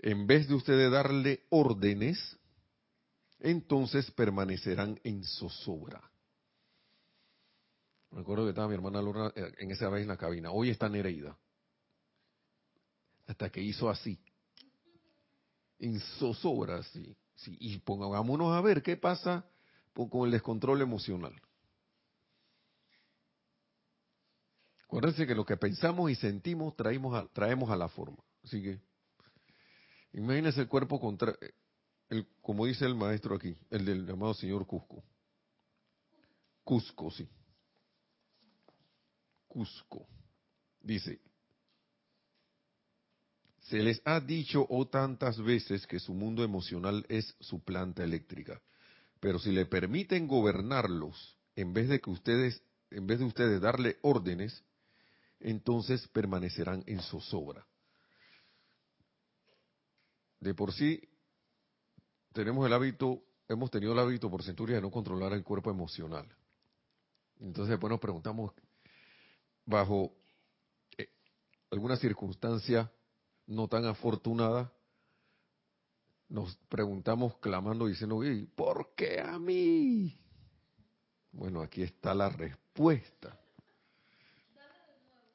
en 0.00 0.26
vez 0.26 0.48
de 0.48 0.54
ustedes 0.54 0.90
darle 0.90 1.44
órdenes, 1.48 2.38
entonces 3.38 4.10
permanecerán 4.10 5.00
en 5.04 5.24
zozobra. 5.24 6.12
Me 8.10 8.20
acuerdo 8.20 8.44
que 8.44 8.50
estaba 8.50 8.68
mi 8.68 8.74
hermana 8.74 9.00
Lorna 9.00 9.32
eh, 9.34 9.52
en 9.58 9.70
esa 9.70 9.88
vez 9.88 10.02
en 10.02 10.08
la 10.08 10.18
cabina. 10.18 10.50
Hoy 10.50 10.70
está 10.70 10.88
Nereida. 10.88 11.36
Hasta 13.26 13.48
que 13.48 13.62
hizo 13.62 13.88
así. 13.88 14.18
En 15.78 15.98
zozobra, 16.18 16.76
así. 16.76 17.16
Y 17.46 17.78
pongámonos 17.78 18.54
a 18.54 18.60
ver 18.60 18.82
qué 18.82 18.96
pasa 18.96 19.44
con 19.94 20.26
el 20.26 20.32
descontrol 20.32 20.80
emocional. 20.80 21.34
Acuérdense 24.84 25.26
que 25.26 25.34
lo 25.34 25.46
que 25.46 25.56
pensamos 25.56 26.10
y 26.10 26.14
sentimos 26.14 26.76
traemos 26.76 27.14
a, 27.14 27.26
traemos 27.28 27.70
a 27.70 27.76
la 27.76 27.88
forma. 27.88 28.22
Así 28.44 28.62
que, 28.62 28.78
imagínense 30.12 30.60
el 30.60 30.68
cuerpo 30.68 31.00
contra, 31.00 31.34
el, 32.10 32.28
como 32.42 32.66
dice 32.66 32.84
el 32.84 32.94
maestro 32.94 33.36
aquí, 33.36 33.56
el 33.70 33.86
del 33.86 34.06
llamado 34.06 34.34
señor 34.34 34.66
Cusco. 34.66 35.02
Cusco, 36.62 37.10
sí. 37.10 37.28
Cusco. 39.48 40.06
Dice, 40.80 41.20
se 43.72 43.78
les 43.78 44.02
ha 44.04 44.20
dicho 44.20 44.66
oh 44.68 44.86
tantas 44.86 45.42
veces 45.42 45.86
que 45.86 45.98
su 45.98 46.12
mundo 46.12 46.44
emocional 46.44 47.06
es 47.08 47.34
su 47.40 47.64
planta 47.64 48.04
eléctrica. 48.04 48.60
Pero 49.18 49.38
si 49.38 49.50
le 49.50 49.64
permiten 49.64 50.28
gobernarlos, 50.28 51.38
en 51.56 51.72
vez 51.72 51.88
de 51.88 51.98
que 51.98 52.10
ustedes, 52.10 52.62
en 52.90 53.06
vez 53.06 53.20
de 53.20 53.24
ustedes 53.24 53.62
darle 53.62 53.96
órdenes, 54.02 54.62
entonces 55.40 56.06
permanecerán 56.08 56.84
en 56.86 57.00
zozobra. 57.00 57.66
De 60.38 60.52
por 60.52 60.74
sí, 60.74 61.00
tenemos 62.34 62.66
el 62.66 62.74
hábito, 62.74 63.22
hemos 63.48 63.70
tenido 63.70 63.94
el 63.94 64.00
hábito 64.00 64.30
por 64.30 64.42
centurias 64.42 64.76
de 64.76 64.82
no 64.82 64.90
controlar 64.90 65.32
el 65.32 65.44
cuerpo 65.44 65.70
emocional. 65.70 66.28
Entonces 67.40 67.70
después 67.70 67.90
nos 67.90 68.00
preguntamos, 68.00 68.52
bajo 69.64 70.12
eh, 70.98 71.08
alguna 71.70 71.96
circunstancia 71.96 72.92
no 73.52 73.68
tan 73.68 73.84
afortunada, 73.84 74.72
nos 76.28 76.56
preguntamos 76.68 77.36
clamando 77.38 77.86
diciendo, 77.86 78.20
¿por 78.54 78.94
qué 78.96 79.20
a 79.20 79.38
mí? 79.38 80.18
Bueno, 81.32 81.60
aquí 81.60 81.82
está 81.82 82.14
la 82.14 82.30
respuesta. 82.30 83.38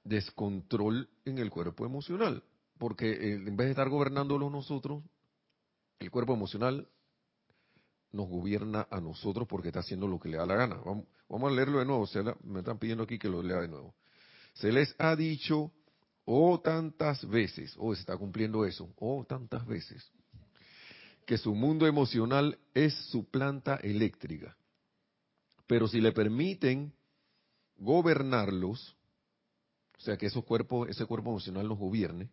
Descontrol 0.04 1.08
en 1.26 1.38
el 1.38 1.52
cuerpo 1.52 1.86
emocional, 1.86 2.44
porque 2.78 3.12
eh, 3.12 3.34
en 3.34 3.56
vez 3.58 3.68
de 3.68 3.72
estar 3.72 3.90
gobernándolo 3.90 4.50
nosotros, 4.50 5.04
el 6.00 6.10
cuerpo 6.10 6.34
emocional 6.34 6.88
nos 8.12 8.28
gobierna 8.28 8.88
a 8.90 9.02
nosotros 9.02 9.48
porque 9.48 9.68
está 9.68 9.82
haciendo 9.82 10.08
lo 10.08 10.20
que 10.20 10.30
le 10.30 10.38
da 10.38 10.46
la 10.46 10.56
gana. 10.56 10.78
Vamos, 11.30 11.52
a 11.52 11.56
leerlo 11.56 11.80
de 11.80 11.86
nuevo, 11.86 12.08
me 12.44 12.60
están 12.60 12.80
pidiendo 12.80 13.04
aquí 13.04 13.20
que 13.20 13.30
lo 13.30 13.44
lea 13.44 13.62
de 13.62 13.68
nuevo. 13.68 13.94
Se 14.54 14.72
les 14.72 14.96
ha 14.98 15.16
dicho 15.16 15.72
o 16.30 16.60
tantas 16.60 17.26
veces, 17.26 17.74
o 17.78 17.96
se 17.96 18.02
está 18.02 18.18
cumpliendo 18.18 18.66
eso, 18.66 18.94
o 18.98 19.24
tantas 19.24 19.66
veces, 19.66 20.12
que 21.26 21.38
su 21.38 21.56
mundo 21.56 21.88
emocional 21.88 22.60
es 22.74 22.94
su 23.12 23.30
planta 23.30 23.78
eléctrica. 23.78 24.58
Pero 25.68 25.88
si 25.88 26.02
le 26.02 26.12
permiten 26.12 26.94
gobernarlos, 27.78 28.98
o 29.98 30.02
sea 30.02 30.18
que 30.18 30.26
esos 30.26 30.44
cuerpos, 30.44 30.90
ese 30.90 31.06
cuerpo 31.06 31.30
emocional 31.30 31.66
los 31.66 31.78
gobierne, 31.78 32.30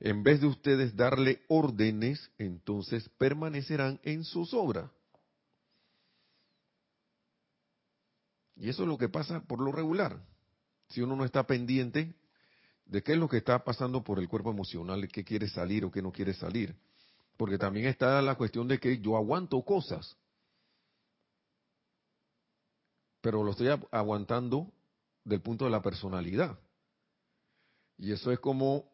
en 0.00 0.24
vez 0.24 0.40
de 0.40 0.48
ustedes 0.48 0.96
darle 0.96 1.44
órdenes, 1.46 2.32
entonces 2.38 3.08
permanecerán 3.18 4.00
en 4.02 4.24
sus 4.24 4.52
obras. 4.52 4.90
Y 8.56 8.68
eso 8.68 8.82
es 8.82 8.88
lo 8.88 8.98
que 8.98 9.08
pasa 9.08 9.44
por 9.44 9.60
lo 9.60 9.70
regular. 9.70 10.20
Si 10.88 11.02
uno 11.02 11.14
no 11.14 11.24
está 11.24 11.46
pendiente 11.46 12.12
de 12.86 13.02
qué 13.02 13.12
es 13.12 13.18
lo 13.18 13.28
que 13.28 13.38
está 13.38 13.62
pasando 13.64 14.02
por 14.02 14.18
el 14.18 14.28
cuerpo 14.28 14.50
emocional, 14.50 15.06
qué 15.08 15.24
quiere 15.24 15.48
salir 15.48 15.84
o 15.84 15.90
qué 15.90 16.00
no 16.00 16.12
quiere 16.12 16.34
salir. 16.34 16.74
Porque 17.36 17.58
también 17.58 17.86
está 17.86 18.22
la 18.22 18.36
cuestión 18.36 18.66
de 18.68 18.78
que 18.78 18.98
yo 18.98 19.16
aguanto 19.16 19.60
cosas. 19.62 20.16
Pero 23.20 23.42
lo 23.42 23.50
estoy 23.50 23.68
aguantando 23.90 24.72
del 25.24 25.42
punto 25.42 25.64
de 25.64 25.70
la 25.70 25.82
personalidad. 25.82 26.58
Y 27.98 28.12
eso 28.12 28.30
es 28.30 28.38
como 28.38 28.90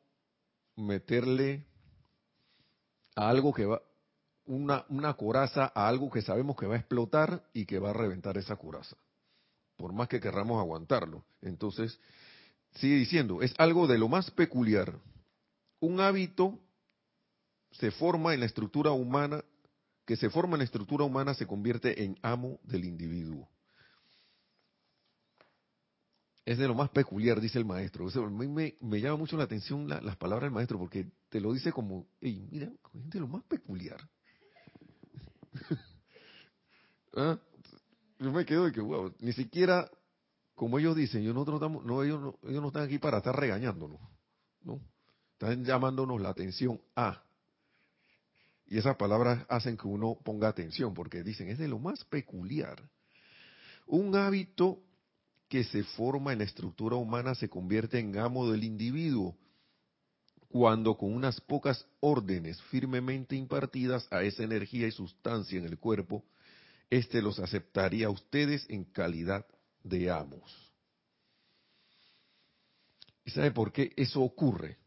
meterle 0.74 1.66
a 3.14 3.28
algo 3.28 3.52
que 3.52 3.66
va, 3.66 3.82
una, 4.46 4.86
una 4.88 5.14
coraza 5.14 5.70
a 5.74 5.86
algo 5.86 6.10
que 6.10 6.22
sabemos 6.22 6.56
que 6.56 6.66
va 6.66 6.74
a 6.74 6.78
explotar 6.78 7.44
y 7.52 7.66
que 7.66 7.78
va 7.78 7.90
a 7.90 7.94
reventar 7.94 8.38
esa 8.38 8.56
coraza 8.56 8.96
por 9.82 9.92
más 9.92 10.06
que 10.06 10.20
querramos 10.20 10.60
aguantarlo. 10.60 11.24
Entonces, 11.40 11.98
sigue 12.74 12.96
diciendo, 12.96 13.42
es 13.42 13.54
algo 13.58 13.86
de 13.86 13.98
lo 13.98 14.08
más 14.08 14.30
peculiar. 14.30 14.98
Un 15.80 16.00
hábito 16.00 16.58
se 17.72 17.90
forma 17.90 18.34
en 18.34 18.40
la 18.40 18.46
estructura 18.46 18.92
humana, 18.92 19.42
que 20.06 20.16
se 20.16 20.30
forma 20.30 20.54
en 20.54 20.58
la 20.58 20.64
estructura 20.64 21.04
humana 21.04 21.34
se 21.34 21.46
convierte 21.46 22.04
en 22.04 22.18
amo 22.22 22.60
del 22.64 22.84
individuo. 22.84 23.48
Es 26.44 26.58
de 26.58 26.66
lo 26.66 26.74
más 26.74 26.90
peculiar, 26.90 27.40
dice 27.40 27.58
el 27.58 27.64
maestro. 27.64 28.08
a 28.08 28.30
mí 28.30 28.48
me, 28.80 29.00
llama 29.00 29.16
mucho 29.16 29.36
la 29.36 29.44
atención 29.44 29.88
las 29.88 30.16
palabras 30.16 30.46
del 30.46 30.54
maestro, 30.54 30.78
porque 30.78 31.06
te 31.28 31.40
lo 31.40 31.52
dice 31.52 31.72
como, 31.72 32.08
hey, 32.20 32.44
mira, 32.50 32.68
es 32.94 33.10
de 33.10 33.20
lo 33.20 33.28
más 33.28 33.44
peculiar. 33.44 34.00
¿Ah? 37.14 37.38
yo 38.18 38.32
me 38.32 38.44
quedo 38.44 38.64
de 38.64 38.72
que, 38.72 38.80
wow, 38.80 39.14
ni 39.20 39.32
siquiera, 39.32 39.90
como 40.54 40.78
ellos 40.78 40.96
dicen, 40.96 41.24
nosotros 41.26 41.56
estamos, 41.56 41.84
no, 41.84 42.02
ellos, 42.02 42.20
no, 42.20 42.38
ellos 42.48 42.64
están 42.66 42.84
aquí 42.84 42.98
para 42.98 43.18
estar 43.18 43.34
regañándonos, 43.34 44.00
¿no? 44.62 44.80
Están 45.32 45.64
llamándonos 45.64 46.20
la 46.20 46.28
atención 46.28 46.80
a. 46.94 47.22
Y 48.66 48.78
esas 48.78 48.96
palabras 48.96 49.44
hacen 49.48 49.76
que 49.76 49.86
uno 49.86 50.18
ponga 50.24 50.48
atención, 50.48 50.94
porque 50.94 51.22
dicen, 51.22 51.48
es 51.48 51.58
de 51.58 51.68
lo 51.68 51.78
más 51.78 52.04
peculiar. 52.04 52.82
Un 53.86 54.14
hábito 54.14 54.82
que 55.48 55.64
se 55.64 55.82
forma 55.82 56.32
en 56.32 56.38
la 56.38 56.44
estructura 56.44 56.96
humana 56.96 57.34
se 57.34 57.50
convierte 57.50 57.98
en 57.98 58.16
amo 58.18 58.50
del 58.50 58.64
individuo 58.64 59.36
cuando 60.48 60.96
con 60.96 61.12
unas 61.12 61.40
pocas 61.40 61.86
órdenes 62.00 62.60
firmemente 62.64 63.36
impartidas 63.36 64.06
a 64.10 64.22
esa 64.22 64.44
energía 64.44 64.86
y 64.86 64.92
sustancia 64.92 65.58
en 65.58 65.64
el 65.64 65.78
cuerpo 65.78 66.24
este 66.88 67.22
los 67.22 67.38
aceptaría 67.38 68.06
a 68.06 68.10
ustedes 68.10 68.66
en 68.68 68.84
calidad 68.84 69.46
de 69.82 70.10
amos. 70.10 70.72
¿Y 73.24 73.30
sabe 73.30 73.50
por 73.52 73.72
qué 73.72 73.92
eso 73.96 74.20
ocurre? 74.20 74.78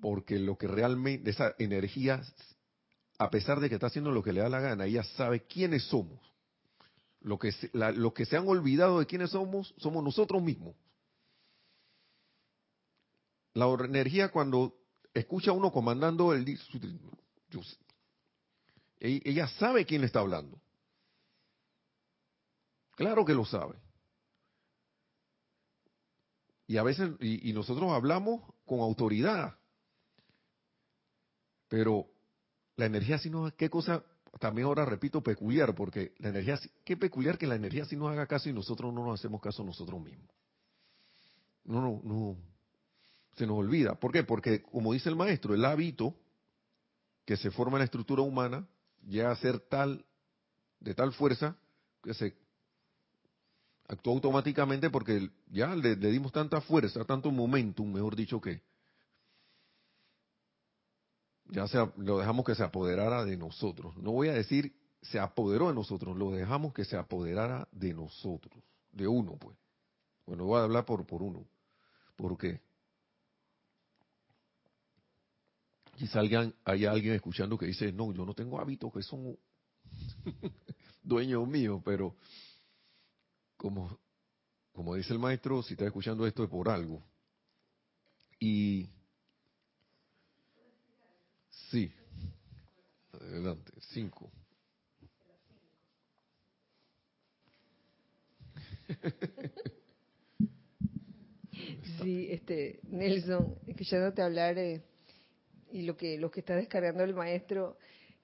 Porque 0.00 0.38
lo 0.38 0.56
que 0.56 0.66
realmente, 0.66 1.30
esa 1.30 1.54
energía, 1.58 2.22
a 3.18 3.30
pesar 3.30 3.60
de 3.60 3.68
que 3.68 3.74
está 3.74 3.88
haciendo 3.88 4.10
lo 4.10 4.22
que 4.22 4.32
le 4.32 4.40
da 4.40 4.48
la 4.48 4.60
gana, 4.60 4.86
ella 4.86 5.04
sabe 5.04 5.46
quiénes 5.46 5.84
somos. 5.84 6.20
Lo 7.20 7.38
que, 7.38 7.52
lo 7.72 8.14
que 8.14 8.24
se 8.24 8.36
han 8.36 8.48
olvidado 8.48 8.98
de 8.98 9.06
quiénes 9.06 9.30
somos, 9.30 9.74
somos 9.76 10.02
nosotros 10.02 10.42
mismos. 10.42 10.74
La 13.52 13.66
energía 13.84 14.30
cuando 14.30 14.74
escucha 15.12 15.50
a 15.50 15.54
uno 15.54 15.70
comandando, 15.70 16.32
el 16.32 16.58
ella 19.00 19.48
sabe 19.48 19.84
quién 19.84 20.00
le 20.00 20.06
está 20.06 20.20
hablando. 20.20 20.60
Claro 22.96 23.24
que 23.24 23.34
lo 23.34 23.44
sabe. 23.44 23.76
Y 26.66 26.76
a 26.76 26.84
veces, 26.84 27.10
y, 27.20 27.52
nosotros 27.52 27.90
hablamos 27.90 28.42
con 28.64 28.78
autoridad. 28.78 29.58
Pero 31.68 32.06
la 32.76 32.86
energía 32.86 33.18
si 33.18 33.28
no, 33.28 33.50
qué 33.56 33.68
cosa, 33.68 34.04
también 34.38 34.66
ahora 34.68 34.84
repito, 34.84 35.20
peculiar, 35.20 35.74
porque 35.74 36.14
la 36.18 36.28
energía, 36.28 36.60
qué 36.84 36.96
peculiar 36.96 37.38
que 37.38 37.48
la 37.48 37.56
energía 37.56 37.84
si 37.86 37.96
nos 37.96 38.10
haga 38.10 38.26
caso 38.26 38.48
y 38.48 38.52
nosotros 38.52 38.94
no 38.94 39.04
nos 39.04 39.18
hacemos 39.18 39.40
caso 39.40 39.64
nosotros 39.64 40.00
mismos. 40.00 40.30
No, 41.64 41.80
no, 41.80 42.00
no, 42.04 42.36
se 43.36 43.46
nos 43.46 43.58
olvida. 43.58 43.94
¿Por 43.94 44.12
qué? 44.12 44.22
Porque, 44.22 44.62
como 44.62 44.92
dice 44.92 45.08
el 45.08 45.16
maestro, 45.16 45.54
el 45.54 45.64
hábito 45.64 46.14
que 47.24 47.36
se 47.36 47.50
forma 47.50 47.78
en 47.78 47.80
la 47.80 47.84
estructura 47.86 48.22
humana 48.22 48.66
llega 49.06 49.30
a 49.30 49.36
ser 49.36 49.58
tal, 49.58 50.04
de 50.78 50.94
tal 50.94 51.12
fuerza, 51.12 51.56
que 52.02 52.14
se 52.14 52.36
actuó 53.90 54.14
automáticamente 54.14 54.88
porque 54.88 55.30
ya 55.50 55.74
le, 55.74 55.96
dimos 55.96 56.30
tanta 56.32 56.60
fuerza, 56.60 57.04
tanto 57.04 57.30
momentum, 57.30 57.92
mejor 57.92 58.14
dicho, 58.14 58.40
que 58.40 58.62
ya 61.46 61.66
se, 61.66 61.78
lo 61.96 62.18
dejamos 62.18 62.44
que 62.44 62.54
se 62.54 62.62
apoderara 62.62 63.24
de 63.24 63.36
nosotros. 63.36 63.96
No 63.96 64.12
voy 64.12 64.28
a 64.28 64.34
decir 64.34 64.72
se 65.02 65.18
apoderó 65.18 65.68
de 65.68 65.74
nosotros, 65.74 66.16
lo 66.16 66.30
dejamos 66.30 66.72
que 66.72 66.84
se 66.84 66.96
apoderara 66.96 67.66
de 67.72 67.92
nosotros, 67.92 68.62
de 68.92 69.08
uno, 69.08 69.36
pues. 69.36 69.56
Bueno, 70.26 70.44
voy 70.44 70.60
a 70.60 70.64
hablar 70.64 70.84
por, 70.84 71.04
por 71.04 71.22
uno. 71.22 71.44
¿Por 72.14 72.38
qué? 72.38 72.60
Quizá 75.96 76.20
alguien, 76.20 76.54
hay 76.64 76.84
alguien 76.84 77.14
escuchando 77.14 77.58
que 77.58 77.66
dice, 77.66 77.92
no, 77.92 78.12
yo 78.12 78.24
no 78.24 78.34
tengo 78.34 78.60
hábitos 78.60 78.92
que 78.92 79.02
son 79.02 79.36
dueños 81.02 81.48
míos, 81.48 81.80
pero 81.84 82.14
como, 83.60 84.00
como 84.72 84.94
dice 84.94 85.12
el 85.12 85.18
maestro, 85.18 85.62
si 85.62 85.74
está 85.74 85.84
escuchando 85.84 86.26
esto 86.26 86.42
es 86.42 86.48
por 86.48 86.70
algo. 86.70 87.02
Y 88.38 88.88
sí, 91.68 91.92
adelante, 93.12 93.72
cinco. 93.92 94.32
Sí, 102.00 102.28
este, 102.30 102.80
Nelson, 102.84 103.58
escuchándote 103.66 104.22
hablar, 104.22 104.56
eh, 104.56 104.82
y 105.70 105.82
lo 105.82 105.94
que, 105.98 106.16
lo 106.16 106.30
que 106.30 106.40
está 106.40 106.56
descargando 106.56 107.04
el 107.04 107.14
maestro, 107.14 107.76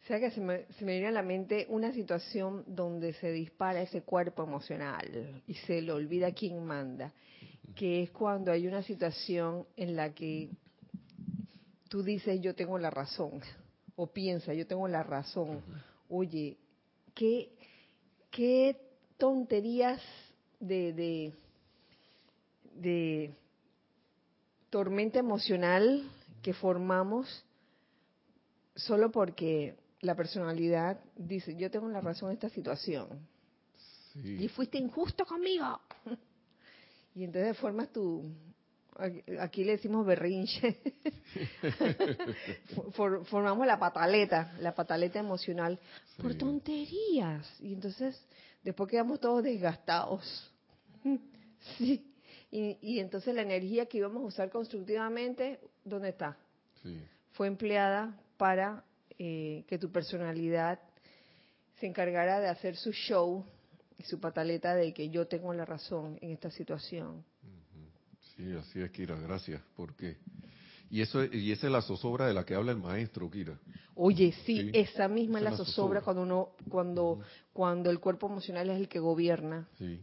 sea 0.07 0.21
que 0.21 0.31
se 0.31 0.41
me, 0.41 0.67
viene 0.81 1.09
a 1.09 1.11
la 1.11 1.23
mente 1.23 1.67
una 1.69 1.93
situación 1.93 2.65
donde 2.67 3.13
se 3.15 3.33
dispara 3.33 3.83
ese 3.83 4.03
cuerpo 4.03 4.45
emocional 4.45 5.43
y 5.49 5.55
se 5.55 5.83
le 5.83 5.91
olvida 5.93 6.33
quién 6.33 6.65
manda, 6.65 7.13
que 7.75 8.05
es 8.05 8.11
cuando 8.13 8.53
hay 8.53 8.69
una 8.69 8.83
situación 8.83 9.67
en 9.77 9.97
la 9.97 10.15
que 10.15 10.51
tú 11.89 12.05
dices 12.05 12.41
yo 12.41 12.55
tengo 12.55 12.79
la 12.79 12.91
razón, 12.91 13.41
o 13.97 14.07
piensa 14.07 14.55
yo 14.55 14.67
tengo 14.67 14.87
la 14.87 15.03
razón, 15.03 15.61
oye, 16.09 16.57
qué, 17.15 17.51
qué 18.31 18.77
tonterías 19.19 20.01
de, 20.61 21.33
de 22.75 23.35
tormenta 24.71 25.19
emocional 25.19 26.09
que 26.43 26.55
formamos 26.55 27.45
solo 28.77 29.11
porque 29.11 29.75
la 30.01 30.15
personalidad 30.15 31.01
dice, 31.17 31.57
yo 31.57 31.71
tengo 31.71 31.89
la 31.89 32.01
razón 32.01 32.31
en 32.31 32.35
esta 32.35 32.49
situación. 32.49 33.27
Y 34.25 34.49
fuiste 34.49 34.79
injusto 34.79 35.27
conmigo. 35.27 35.81
y 37.15 37.25
entonces 37.25 37.57
formas 37.59 37.93
tu, 37.93 38.25
aquí 39.41 39.65
le 39.65 39.73
decimos 39.73 40.07
berrinche, 40.07 40.79
formamos 43.25 43.67
la 43.67 43.79
pataleta, 43.79 44.55
la 44.61 44.75
pataleta 44.75 45.19
emocional, 45.19 45.79
por 46.21 46.35
tonterías. 46.35 47.47
Y 47.61 47.75
entonces 47.75 48.19
después 48.63 48.91
quedamos 48.91 49.21
todos 49.21 49.43
desgastados. 49.43 50.53
sí. 51.79 52.13
Y, 52.51 53.01
entonces 53.01 53.35
la 53.35 53.43
energía 53.43 53.87
que 53.87 53.99
íbamos 53.99 54.23
a 54.23 54.27
usar 54.27 54.51
constructivamente, 54.51 55.61
¿dónde 55.85 56.11
está? 56.11 56.39
Fue 57.33 57.49
empleada 57.49 58.19
para 58.39 58.83
eh, 59.19 59.65
que 59.67 59.79
tu 59.79 59.91
personalidad 59.91 60.79
se 61.81 61.87
encargara 61.87 62.41
de 62.41 62.49
hacer 62.49 62.77
su 62.77 62.93
show 62.93 63.45
y 63.99 64.03
su 64.05 64.21
pataleta 64.21 64.75
de 64.75 64.93
que 64.93 65.09
yo 65.11 65.27
tengo 65.27 65.53
la 65.55 65.65
razón 65.65 66.19
en 66.21 66.31
esta 66.33 66.51
situación. 66.51 67.25
Sí, 68.37 68.53
así 68.53 68.81
es, 68.81 68.91
Kira, 68.91 69.17
gracias. 69.19 69.63
Porque 69.75 70.17
y 70.91 71.01
eso 71.01 71.25
y 71.25 71.51
esa 71.53 71.67
es 71.67 71.73
la 71.73 71.83
zozobra 71.83 72.27
de 72.27 72.35
la 72.35 72.45
que 72.45 72.55
habla 72.55 72.73
el 72.73 72.79
maestro, 72.79 73.31
Kira. 73.31 73.59
Oye, 73.95 74.33
sí, 74.45 74.61
Sí, 74.61 74.71
esa 74.75 75.09
misma 75.09 75.39
es 75.39 75.43
esa 75.43 75.51
la 75.51 75.55
es 75.55 75.59
la 75.59 75.65
zozobra 75.65 76.01
zozobra. 76.01 76.03
cuando 76.03 76.23
uno, 76.23 76.49
cuando, 76.69 77.21
cuando 77.53 77.91
el 77.91 77.99
cuerpo 77.99 78.27
emocional 78.27 78.69
es 78.71 78.79
el 78.79 78.89
que 78.89 78.99
gobierna. 78.99 79.67
Sí. 79.79 80.03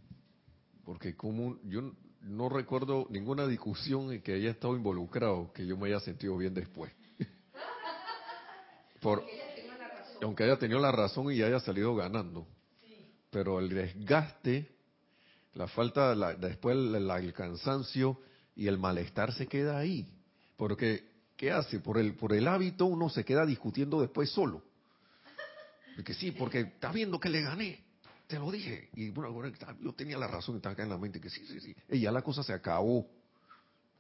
Porque 0.84 1.16
como 1.16 1.60
yo 1.64 1.94
no 2.24 2.50
recuerdo 2.50 3.06
ninguna 3.10 3.46
discusión 3.48 4.12
en 4.12 4.22
que 4.22 4.34
haya 4.34 4.50
estado 4.50 4.76
involucrado 4.76 5.52
que 5.54 5.66
yo 5.68 5.78
me 5.78 5.88
haya 5.88 6.00
sentido 6.00 6.36
bien 6.38 6.54
después. 6.54 6.92
Por, 9.04 9.24
aunque 10.22 10.46
haya 10.46 10.58
tenido 10.58 10.80
la 10.80 10.92
razón 10.92 11.32
y 11.32 11.42
haya 11.42 11.60
salido 11.60 11.94
ganando. 11.94 12.48
Pero 13.30 13.60
el 13.60 13.70
desgaste, 13.70 14.70
la 15.56 15.68
falta, 15.68 16.16
la- 16.16 16.34
después 16.34 16.78
el, 16.78 17.34
cansancio 17.34 18.20
y 18.56 18.68
el 18.68 18.78
malestar 18.78 19.34
se 19.34 19.48
queda 19.48 19.78
ahí. 19.78 20.08
Porque, 20.56 21.04
¿qué 21.36 21.52
hace? 21.52 21.80
Por 21.80 21.98
el, 21.98 22.16
por 22.16 22.32
el 22.34 22.48
hábito 22.48 22.86
uno 22.86 23.10
se 23.10 23.26
queda 23.26 23.46
discutiendo 23.46 24.00
después 24.00 24.30
solo. 24.30 24.64
Porque 25.96 26.14
sí, 26.14 26.32
porque 26.32 26.62
está 26.62 26.92
viendo 26.92 27.20
que 27.20 27.30
le 27.30 27.42
gané. 27.42 27.84
Te 28.28 28.40
lo 28.40 28.50
dije. 28.52 28.90
Y 28.94 29.10
bueno, 29.10 29.52
yo 29.82 29.94
tenía 29.94 30.18
la 30.18 30.28
razón, 30.28 30.56
está 30.56 30.70
acá 30.70 30.84
en 30.84 30.90
la 30.90 30.98
mente 30.98 31.20
que 31.20 31.30
sí, 31.30 31.46
sí, 31.46 31.60
sí. 31.60 31.76
Y 31.90 32.00
ya 32.00 32.12
la 32.12 32.22
cosa 32.22 32.42
se 32.42 32.54
acabó. 32.54 33.06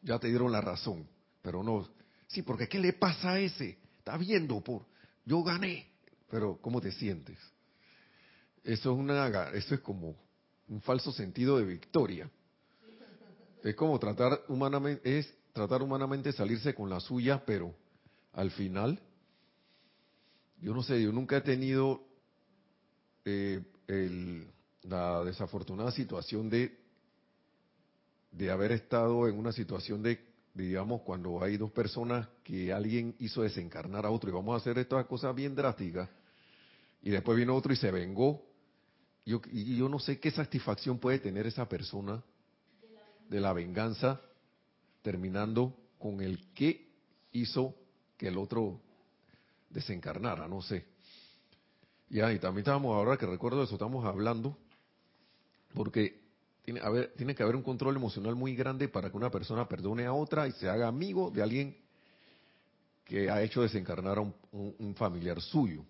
Ya 0.01 0.17
te 0.17 0.29
dieron 0.29 0.51
la 0.51 0.61
razón. 0.61 1.05
Pero 1.41 1.61
no. 1.61 1.87
Sí, 2.27 2.41
porque 2.41 2.67
¿qué 2.67 2.79
le 2.79 2.93
pasa 2.93 3.33
a 3.33 3.39
ese? 3.39 3.77
Está 3.99 4.17
viendo 4.17 4.59
por. 4.61 4.92
Yo 5.25 5.43
gané. 5.43 5.87
Pero 6.29 6.57
¿cómo 6.61 6.81
te 6.81 6.91
sientes? 6.91 7.37
Eso 8.63 8.91
es 8.93 8.97
una, 8.97 9.27
eso 9.49 9.75
es 9.75 9.81
como 9.81 10.15
un 10.67 10.81
falso 10.81 11.11
sentido 11.11 11.57
de 11.57 11.65
victoria. 11.65 12.29
Es 13.63 13.75
como 13.75 13.97
tratar 13.99 14.41
humanamente, 14.47 15.19
es 15.19 15.33
tratar 15.53 15.81
humanamente 15.81 16.31
salirse 16.33 16.73
con 16.73 16.89
la 16.89 16.99
suya, 16.99 17.43
pero 17.45 17.73
al 18.33 18.51
final, 18.51 18.99
yo 20.61 20.73
no 20.73 20.83
sé, 20.83 21.01
yo 21.01 21.11
nunca 21.11 21.37
he 21.37 21.41
tenido 21.41 22.03
eh, 23.25 23.63
el- 23.87 24.47
la 24.83 25.23
desafortunada 25.23 25.91
situación 25.91 26.49
de 26.49 26.81
de 28.31 28.49
haber 28.49 28.71
estado 28.71 29.27
en 29.27 29.37
una 29.37 29.51
situación 29.51 30.01
de, 30.01 30.19
digamos, 30.53 31.01
cuando 31.01 31.41
hay 31.43 31.57
dos 31.57 31.71
personas 31.71 32.27
que 32.43 32.71
alguien 32.71 33.15
hizo 33.19 33.41
desencarnar 33.41 34.05
a 34.05 34.11
otro 34.11 34.29
y 34.29 34.33
vamos 34.33 34.53
a 34.53 34.57
hacer 34.57 34.77
estas 34.77 35.05
cosas 35.07 35.35
bien 35.35 35.55
drásticas, 35.55 36.09
y 37.01 37.09
después 37.09 37.37
vino 37.37 37.55
otro 37.55 37.73
y 37.73 37.75
se 37.75 37.91
vengó. 37.91 38.45
Yo, 39.25 39.41
y 39.51 39.77
yo 39.77 39.89
no 39.89 39.99
sé 39.99 40.19
qué 40.19 40.31
satisfacción 40.31 40.99
puede 40.99 41.19
tener 41.19 41.47
esa 41.47 41.67
persona 41.67 42.23
de 43.29 43.39
la 43.39 43.53
venganza, 43.53 44.21
terminando 45.01 45.75
con 45.97 46.21
el 46.21 46.53
que 46.53 46.89
hizo 47.31 47.75
que 48.17 48.27
el 48.27 48.37
otro 48.37 48.79
desencarnara, 49.69 50.47
no 50.47 50.61
sé. 50.61 50.85
Ya, 52.09 52.31
y 52.31 52.39
también 52.39 52.59
estábamos, 52.59 52.95
ahora 52.95 53.17
que 53.17 53.25
recuerdo 53.25 53.63
eso, 53.63 53.73
estamos 53.73 54.05
hablando, 54.05 54.57
porque 55.73 56.22
tiene, 56.63 57.35
que 57.35 57.43
haber 57.43 57.55
un 57.55 57.61
control 57.61 57.97
emocional 57.97 58.35
muy 58.35 58.55
grande 58.55 58.87
para 58.87 59.09
que 59.09 59.17
una 59.17 59.29
persona 59.29 59.67
perdone 59.67 60.05
a 60.05 60.13
otra 60.13 60.47
y 60.47 60.51
se 60.53 60.69
haga 60.69 60.87
amigo 60.87 61.29
de 61.29 61.43
alguien 61.43 61.77
que 63.03 63.29
ha 63.29 63.41
hecho 63.41 63.61
desencarnar 63.61 64.17
a 64.17 64.21
un, 64.21 64.95
familiar 64.95 65.41
suyo. 65.41 65.83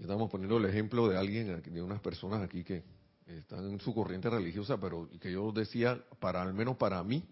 Estamos 0.00 0.28
poniendo 0.28 0.56
el 0.56 0.64
ejemplo 0.64 1.06
de 1.08 1.16
alguien, 1.16 1.62
de 1.62 1.82
unas 1.82 2.00
personas 2.00 2.42
aquí 2.42 2.64
que 2.64 2.82
están 3.26 3.70
en 3.70 3.78
su 3.78 3.94
corriente 3.94 4.28
religiosa, 4.28 4.78
pero 4.78 5.08
que 5.20 5.30
yo 5.30 5.52
decía, 5.52 6.02
para 6.18 6.42
al 6.42 6.52
menos 6.52 6.76
para 6.76 7.02
mí, 7.04 7.24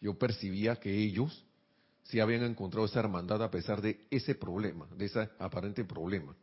yo 0.00 0.18
percibía 0.18 0.76
que 0.76 0.92
ellos 0.92 1.44
sí 2.02 2.18
habían 2.18 2.42
encontrado 2.42 2.86
esa 2.86 2.98
hermandad 2.98 3.40
a 3.44 3.50
pesar 3.50 3.80
de 3.80 4.06
ese 4.10 4.34
problema, 4.34 4.88
de 4.96 5.04
ese 5.04 5.28
aparente 5.38 5.84
problema, 5.84 6.34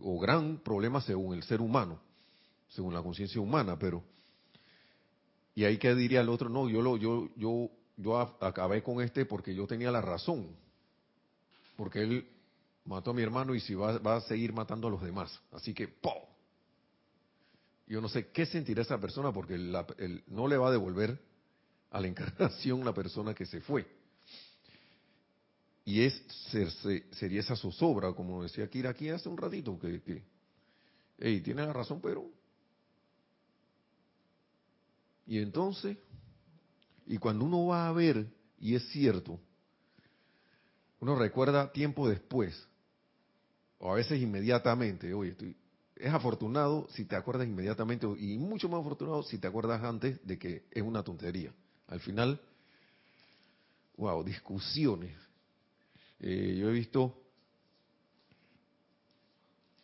o 0.00 0.18
gran 0.18 0.58
problema 0.58 1.00
según 1.00 1.36
el 1.36 1.44
ser 1.44 1.60
humano, 1.60 2.00
según 2.70 2.94
la 2.94 3.02
conciencia 3.02 3.40
humana, 3.40 3.78
pero 3.78 4.02
y 5.54 5.64
ahí 5.64 5.78
que 5.78 5.94
diría 5.94 6.20
el 6.22 6.28
otro, 6.28 6.48
no, 6.48 6.68
yo 6.68 6.80
lo, 6.80 6.96
yo, 6.96 7.28
yo, 7.36 7.70
yo 7.96 8.18
acabé 8.18 8.82
con 8.82 9.02
este 9.02 9.26
porque 9.26 9.54
yo 9.54 9.66
tenía 9.66 9.90
la 9.90 10.00
razón, 10.00 10.48
porque 11.76 12.00
él 12.02 12.28
mató 12.84 13.10
a 13.10 13.14
mi 13.14 13.22
hermano 13.22 13.54
y 13.54 13.60
si 13.60 13.74
va, 13.74 13.98
va 13.98 14.16
a 14.16 14.20
seguir 14.22 14.52
matando 14.52 14.88
a 14.88 14.90
los 14.90 15.02
demás, 15.02 15.38
así 15.52 15.74
que 15.74 15.88
¡po! 15.88 16.28
Yo 17.86 18.00
no 18.00 18.08
sé 18.08 18.28
qué 18.28 18.46
sentirá 18.46 18.82
esa 18.82 18.98
persona 19.00 19.32
porque 19.32 19.58
la- 19.58 19.86
el- 19.98 20.22
no 20.28 20.46
le 20.46 20.56
va 20.56 20.68
a 20.68 20.72
devolver 20.72 21.18
a 21.90 22.00
la 22.00 22.06
encarnación 22.06 22.84
la 22.84 22.94
persona 22.94 23.34
que 23.34 23.44
se 23.46 23.60
fue. 23.60 23.84
Y 25.84 26.02
es 26.02 26.22
ser- 26.52 26.70
se- 26.70 27.04
sería 27.14 27.40
esa 27.40 27.56
zozobra, 27.56 28.12
como 28.12 28.44
decía 28.44 28.68
Kira 28.70 28.90
aquí 28.90 29.08
hace 29.08 29.28
un 29.28 29.36
ratito, 29.36 29.76
que, 29.78 30.22
hey, 31.18 31.40
tiene 31.40 31.66
la 31.66 31.72
razón, 31.72 32.00
pero... 32.00 32.24
Y 35.30 35.38
entonces, 35.38 35.96
y 37.06 37.16
cuando 37.18 37.44
uno 37.44 37.66
va 37.66 37.86
a 37.86 37.92
ver, 37.92 38.26
y 38.58 38.74
es 38.74 38.82
cierto, 38.88 39.38
uno 40.98 41.14
recuerda 41.14 41.70
tiempo 41.70 42.08
después, 42.08 42.66
o 43.78 43.92
a 43.92 43.94
veces 43.94 44.20
inmediatamente, 44.20 45.14
oye, 45.14 45.30
estoy, 45.30 45.56
es 45.94 46.12
afortunado 46.12 46.88
si 46.90 47.04
te 47.04 47.14
acuerdas 47.14 47.46
inmediatamente, 47.46 48.08
y 48.18 48.38
mucho 48.38 48.68
más 48.68 48.80
afortunado 48.80 49.22
si 49.22 49.38
te 49.38 49.46
acuerdas 49.46 49.80
antes 49.84 50.18
de 50.26 50.36
que 50.36 50.64
es 50.68 50.82
una 50.82 51.04
tontería. 51.04 51.54
Al 51.86 52.00
final, 52.00 52.40
wow, 53.98 54.24
discusiones. 54.24 55.16
Eh, 56.18 56.56
yo 56.58 56.70
he 56.70 56.72
visto 56.72 57.22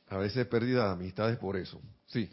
a 0.08 0.18
veces 0.18 0.44
pérdida 0.48 0.86
de 0.86 0.92
amistades 0.94 1.38
por 1.38 1.56
eso. 1.56 1.80
Sí, 2.06 2.28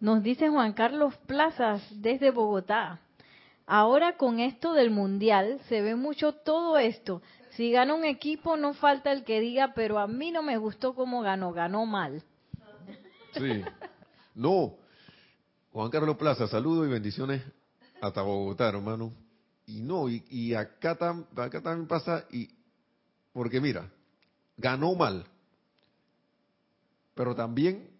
Nos 0.00 0.22
dice 0.22 0.48
Juan 0.48 0.72
Carlos 0.72 1.14
Plazas 1.26 1.82
desde 2.00 2.30
Bogotá. 2.30 3.00
Ahora 3.66 4.16
con 4.16 4.40
esto 4.40 4.72
del 4.72 4.90
mundial 4.90 5.60
se 5.68 5.80
ve 5.82 5.94
mucho 5.94 6.32
todo 6.32 6.78
esto. 6.78 7.22
Si 7.50 7.70
gana 7.70 7.94
un 7.94 8.04
equipo 8.04 8.56
no 8.56 8.74
falta 8.74 9.12
el 9.12 9.24
que 9.24 9.40
diga, 9.40 9.74
pero 9.74 9.98
a 9.98 10.06
mí 10.06 10.30
no 10.32 10.42
me 10.42 10.56
gustó 10.56 10.94
cómo 10.94 11.20
ganó, 11.20 11.52
ganó 11.52 11.84
mal. 11.86 12.22
sí. 13.34 13.62
No, 14.34 14.74
Juan 15.72 15.90
Carlos 15.90 16.16
Plaza, 16.16 16.46
saludos 16.48 16.86
y 16.86 16.90
bendiciones 16.90 17.42
hasta 18.00 18.22
Bogotá, 18.22 18.68
hermano. 18.68 19.12
Y 19.66 19.82
no, 19.82 20.08
y, 20.08 20.24
y 20.30 20.54
acá, 20.54 20.96
tam- 20.98 21.26
acá 21.36 21.60
también 21.60 21.86
pasa, 21.86 22.24
y 22.30 22.48
porque 23.32 23.60
mira, 23.60 23.90
ganó 24.56 24.94
mal, 24.94 25.26
pero 27.14 27.34
también 27.34 27.90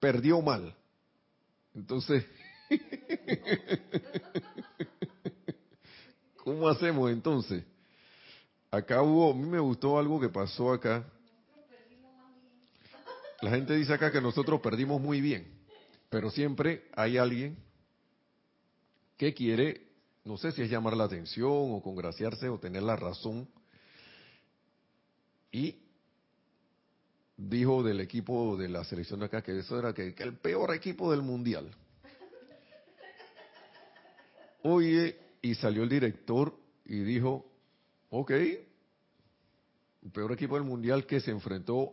perdió 0.00 0.40
mal. 0.42 0.74
Entonces, 1.76 2.24
¿cómo 6.38 6.68
hacemos 6.68 7.10
entonces? 7.10 7.64
Acá 8.70 9.02
hubo, 9.02 9.30
a 9.30 9.34
mí 9.34 9.44
me 9.44 9.58
gustó 9.58 9.98
algo 9.98 10.18
que 10.18 10.30
pasó 10.30 10.72
acá. 10.72 11.04
La 13.42 13.50
gente 13.50 13.76
dice 13.76 13.92
acá 13.92 14.10
que 14.10 14.22
nosotros 14.22 14.60
perdimos 14.62 15.02
muy 15.02 15.20
bien, 15.20 15.46
pero 16.08 16.30
siempre 16.30 16.88
hay 16.96 17.18
alguien 17.18 17.58
que 19.18 19.34
quiere, 19.34 19.86
no 20.24 20.38
sé 20.38 20.52
si 20.52 20.62
es 20.62 20.70
llamar 20.70 20.96
la 20.96 21.04
atención 21.04 21.50
o 21.50 21.82
congraciarse 21.82 22.48
o 22.48 22.58
tener 22.58 22.82
la 22.82 22.96
razón, 22.96 23.46
y 25.52 25.76
dijo 27.36 27.82
del 27.82 28.00
equipo 28.00 28.56
de 28.56 28.68
la 28.68 28.84
selección 28.84 29.20
de 29.20 29.26
acá 29.26 29.42
que 29.42 29.58
eso 29.58 29.78
era 29.78 29.92
que, 29.92 30.14
el 30.18 30.34
peor 30.38 30.74
equipo 30.74 31.10
del 31.10 31.22
mundial. 31.22 31.70
Oye, 34.62 35.16
y 35.42 35.54
salió 35.54 35.82
el 35.82 35.88
director 35.88 36.56
y 36.84 36.98
dijo, 37.00 37.46
ok, 38.10 38.30
el 38.30 38.66
peor 40.12 40.32
equipo 40.32 40.54
del 40.56 40.64
mundial 40.64 41.06
que 41.06 41.20
se 41.20 41.30
enfrentó 41.30 41.92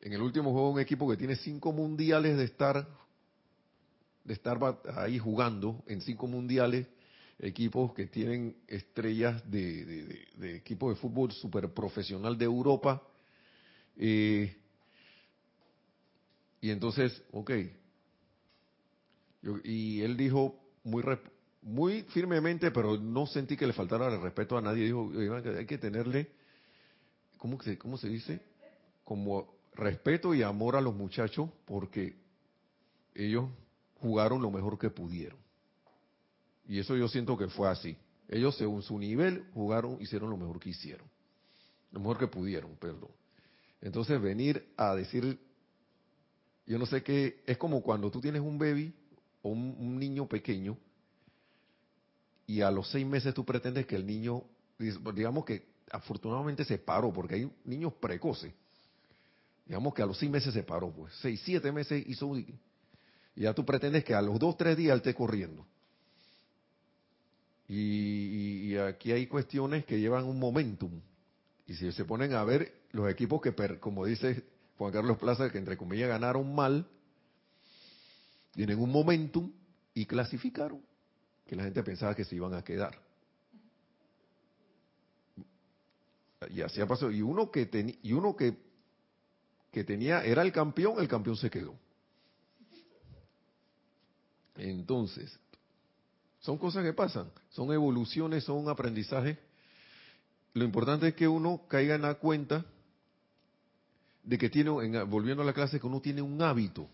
en 0.00 0.12
el 0.12 0.22
último 0.22 0.52
juego 0.52 0.70
un 0.70 0.80
equipo 0.80 1.08
que 1.10 1.16
tiene 1.16 1.36
cinco 1.36 1.72
mundiales 1.72 2.36
de 2.36 2.44
estar 2.44 2.86
de 4.24 4.32
estar 4.32 4.58
ahí 4.96 5.18
jugando 5.18 5.82
en 5.86 6.00
cinco 6.00 6.26
mundiales, 6.26 6.86
equipos 7.38 7.92
que 7.92 8.06
tienen 8.06 8.56
estrellas 8.66 9.42
de, 9.50 9.84
de, 9.84 10.04
de- 10.04 10.26
de 10.36 10.60
de 10.62 10.94
fútbol 10.94 11.30
super 11.32 11.68
profesional 11.74 12.38
de 12.38 12.46
Europa. 12.46 13.02
Y 13.96 14.50
entonces, 16.70 17.22
ok. 17.32 17.50
Yo- 19.42 19.58
y 19.62 20.00
él 20.02 20.16
dijo 20.16 20.58
muy 20.84 21.02
muy 21.62 22.02
firmemente, 22.04 22.70
pero 22.70 22.98
no 22.98 23.26
sentí 23.26 23.56
que 23.56 23.66
le 23.66 23.72
faltara 23.72 24.08
el 24.12 24.20
respeto 24.20 24.56
a 24.56 24.60
nadie. 24.60 24.84
Dijo, 24.84 25.02
"Oigan, 25.14 25.42
que 25.42 25.48
hay 25.50 25.66
que 25.66 25.78
tenerle, 25.78 26.30
¿cómo, 27.38 27.56
que, 27.58 27.78
¿cómo 27.78 27.96
se 27.96 28.08
dice? 28.08 28.40
Como 29.02 29.54
respeto 29.74 30.34
y 30.34 30.42
amor 30.42 30.76
a 30.76 30.80
los 30.80 30.94
muchachos 30.94 31.48
porque 31.64 32.14
ellos 33.14 33.48
jugaron 34.00 34.42
lo 34.42 34.50
mejor 34.50 34.78
que 34.78 34.90
pudieron. 34.90 35.38
Y 36.66 36.78
eso 36.78 36.96
yo 36.96 37.08
siento 37.08 37.36
que 37.36 37.48
fue 37.48 37.68
así. 37.68 37.96
Ellos, 38.28 38.56
según 38.56 38.82
su 38.82 38.98
nivel, 38.98 39.44
jugaron, 39.52 40.00
hicieron 40.00 40.30
lo 40.30 40.36
mejor 40.36 40.58
que 40.58 40.70
hicieron. 40.70 41.06
Lo 41.92 42.00
mejor 42.00 42.18
que 42.18 42.26
pudieron, 42.26 42.74
perdón. 42.76 43.10
Entonces, 43.84 44.18
venir 44.18 44.66
a 44.78 44.94
decir, 44.94 45.38
yo 46.66 46.78
no 46.78 46.86
sé 46.86 47.02
qué, 47.02 47.42
es 47.46 47.58
como 47.58 47.82
cuando 47.82 48.10
tú 48.10 48.18
tienes 48.18 48.40
un 48.40 48.58
baby 48.58 48.94
o 49.42 49.50
un, 49.50 49.98
niño 49.98 50.26
pequeño 50.26 50.78
y 52.46 52.62
a 52.62 52.70
los 52.70 52.90
seis 52.90 53.06
meses 53.06 53.34
tú 53.34 53.44
pretendes 53.44 53.86
que 53.86 53.94
el 53.96 54.06
niño, 54.06 54.42
digamos 54.78 55.44
que 55.44 55.66
afortunadamente 55.90 56.64
se 56.64 56.78
paró, 56.78 57.12
porque 57.12 57.34
hay 57.34 57.52
niños 57.66 57.92
precoces. 57.92 58.54
Digamos 59.66 59.92
que 59.92 60.00
a 60.00 60.06
los 60.06 60.18
seis 60.18 60.32
meses 60.32 60.54
se 60.54 60.62
paró, 60.62 60.90
pues, 60.90 61.12
seis, 61.20 61.42
siete 61.44 61.70
meses 61.70 62.02
hizo, 62.06 62.34
y 62.38 62.58
ya 63.36 63.52
tú 63.52 63.66
pretendes 63.66 64.02
que 64.02 64.14
a 64.14 64.22
los 64.22 64.38
dos, 64.38 64.56
tres 64.56 64.78
días 64.78 64.92
él 64.94 64.98
esté 64.98 65.14
corriendo. 65.14 65.66
Y, 67.68 68.76
aquí 68.76 69.12
hay 69.12 69.26
cuestiones 69.26 69.84
que 69.84 70.00
llevan 70.00 70.24
un 70.24 70.38
momentum. 70.38 71.02
Y 71.66 71.74
si 71.74 71.90
se 71.92 72.04
ponen 72.04 72.34
a 72.34 72.44
ver 72.44 72.72
los 72.92 73.10
equipos 73.10 73.40
que, 73.40 73.54
como 73.78 74.04
dice 74.04 74.44
Juan 74.76 74.92
Carlos 74.92 75.18
Plaza, 75.18 75.50
que 75.50 75.58
entre 75.58 75.76
comillas 75.76 76.08
ganaron 76.08 76.54
mal, 76.54 76.86
tienen 78.52 78.78
un 78.78 78.90
momentum 78.90 79.52
y 79.94 80.06
clasificaron, 80.06 80.82
que 81.46 81.56
la 81.56 81.64
gente 81.64 81.82
pensaba 81.82 82.14
que 82.14 82.24
se 82.24 82.36
iban 82.36 82.54
a 82.54 82.62
quedar. 82.62 82.98
Y 86.50 86.60
así 86.60 86.80
ha 86.80 86.86
pasado. 86.86 87.10
Y 87.10 87.22
uno 87.22 87.50
que, 87.50 87.98
y 88.02 88.12
uno 88.12 88.36
que, 88.36 88.56
que 89.72 89.84
tenía, 89.84 90.22
era 90.24 90.42
el 90.42 90.52
campeón, 90.52 91.00
el 91.00 91.08
campeón 91.08 91.36
se 91.36 91.50
quedó. 91.50 91.74
Entonces, 94.56 95.38
son 96.40 96.58
cosas 96.58 96.84
que 96.84 96.92
pasan, 96.92 97.30
son 97.50 97.72
evoluciones, 97.72 98.44
son 98.44 98.68
aprendizajes. 98.68 99.38
Lo 100.54 100.64
importante 100.64 101.08
es 101.08 101.14
que 101.14 101.28
uno 101.28 101.62
caiga 101.68 101.94
en 101.94 102.02
la 102.02 102.14
cuenta 102.14 102.64
de 104.22 104.38
que 104.38 104.48
tiene, 104.48 104.70
volviendo 105.04 105.42
a 105.42 105.46
la 105.46 105.52
clase, 105.52 105.78
que 105.78 105.86
uno 105.86 106.00
tiene 106.00 106.22
un 106.22 106.40
hábito. 106.40 106.88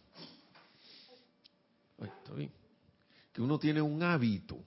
Que 3.32 3.42
uno 3.42 3.58
tiene 3.58 3.80
un 3.80 4.02
hábito. 4.02 4.58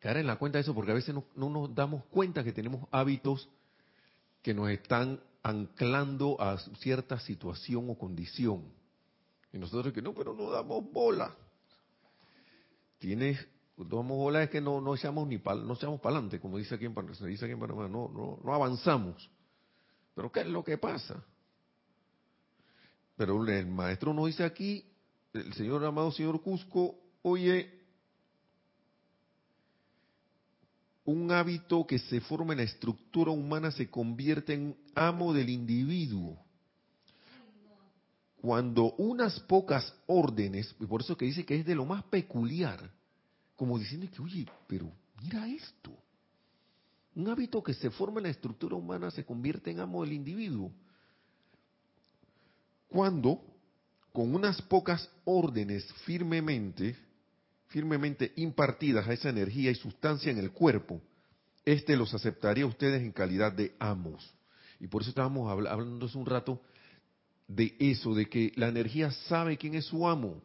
Caer 0.00 0.18
en 0.18 0.26
la 0.26 0.36
cuenta 0.36 0.58
de 0.58 0.62
eso, 0.62 0.74
porque 0.74 0.90
a 0.90 0.94
veces 0.94 1.14
no, 1.14 1.24
no 1.36 1.48
nos 1.48 1.74
damos 1.74 2.04
cuenta 2.06 2.42
que 2.42 2.52
tenemos 2.52 2.88
hábitos 2.90 3.48
que 4.42 4.52
nos 4.52 4.70
están 4.70 5.20
anclando 5.42 6.40
a 6.40 6.58
cierta 6.78 7.18
situación 7.20 7.88
o 7.88 7.96
condición. 7.96 8.64
Y 9.52 9.58
nosotros 9.58 9.92
que 9.94 10.02
no, 10.02 10.12
pero 10.14 10.34
no 10.34 10.50
damos 10.50 10.90
bola 10.90 11.34
tienes, 13.04 13.46
tomamos 13.76 14.16
bola 14.16 14.42
es 14.42 14.50
que 14.50 14.60
no, 14.60 14.80
no 14.80 14.94
echamos 14.94 15.26
ni 15.26 15.38
pal, 15.38 15.66
no 15.66 15.74
echamos 15.74 16.00
para 16.00 16.16
adelante, 16.16 16.40
como 16.40 16.58
dice 16.58 16.76
aquí 16.76 16.86
en, 16.86 17.14
se 17.14 17.26
dice 17.26 17.44
aquí 17.44 17.52
en 17.52 17.60
Panamá, 17.60 17.88
no, 17.88 18.08
no, 18.08 18.38
no 18.42 18.54
avanzamos. 18.54 19.30
Pero 20.14 20.30
¿qué 20.30 20.40
es 20.40 20.46
lo 20.46 20.62
que 20.62 20.78
pasa? 20.78 21.24
Pero 23.16 23.44
el 23.44 23.66
maestro 23.66 24.14
nos 24.14 24.26
dice 24.26 24.44
aquí, 24.44 24.84
el 25.32 25.52
señor 25.54 25.84
amado 25.84 26.12
señor 26.12 26.40
Cusco, 26.42 26.96
oye, 27.22 27.82
un 31.04 31.30
hábito 31.32 31.86
que 31.86 31.98
se 31.98 32.20
forma 32.20 32.52
en 32.52 32.58
la 32.58 32.64
estructura 32.64 33.30
humana 33.30 33.70
se 33.70 33.90
convierte 33.90 34.54
en 34.54 34.76
amo 34.94 35.34
del 35.34 35.50
individuo 35.50 36.38
cuando 38.44 38.92
unas 38.98 39.40
pocas 39.40 39.94
órdenes, 40.06 40.76
y 40.78 40.84
por 40.84 41.00
eso 41.00 41.16
que 41.16 41.24
dice 41.24 41.46
que 41.46 41.60
es 41.60 41.64
de 41.64 41.74
lo 41.74 41.86
más 41.86 42.02
peculiar, 42.04 42.90
como 43.56 43.78
diciendo 43.78 44.06
que, 44.14 44.22
oye, 44.22 44.46
pero 44.66 44.90
mira 45.22 45.48
esto. 45.48 45.92
Un 47.14 47.28
hábito 47.28 47.62
que 47.62 47.74
se 47.74 47.90
forma 47.90 48.18
en 48.18 48.24
la 48.24 48.30
estructura 48.30 48.74
humana 48.74 49.10
se 49.10 49.24
convierte 49.24 49.70
en 49.70 49.80
amo 49.80 50.02
del 50.02 50.12
individuo. 50.12 50.72
Cuando, 52.88 53.40
con 54.12 54.34
unas 54.34 54.60
pocas 54.62 55.08
órdenes 55.24 55.84
firmemente, 56.04 56.96
firmemente 57.68 58.32
impartidas 58.36 59.06
a 59.06 59.12
esa 59.12 59.28
energía 59.28 59.70
y 59.70 59.76
sustancia 59.76 60.32
en 60.32 60.38
el 60.38 60.50
cuerpo, 60.50 61.00
éste 61.64 61.96
los 61.96 62.12
aceptaría 62.14 62.64
a 62.64 62.68
ustedes 62.68 63.02
en 63.02 63.12
calidad 63.12 63.52
de 63.52 63.74
amos. 63.78 64.34
Y 64.80 64.88
por 64.88 65.02
eso 65.02 65.10
estábamos 65.10 65.50
hablando 65.50 66.06
hace 66.06 66.18
un 66.18 66.26
rato 66.26 66.60
de 67.46 67.76
eso, 67.78 68.14
de 68.14 68.26
que 68.26 68.52
la 68.56 68.68
energía 68.68 69.10
sabe 69.28 69.56
quién 69.56 69.74
es 69.74 69.84
su 69.84 70.06
amo. 70.06 70.42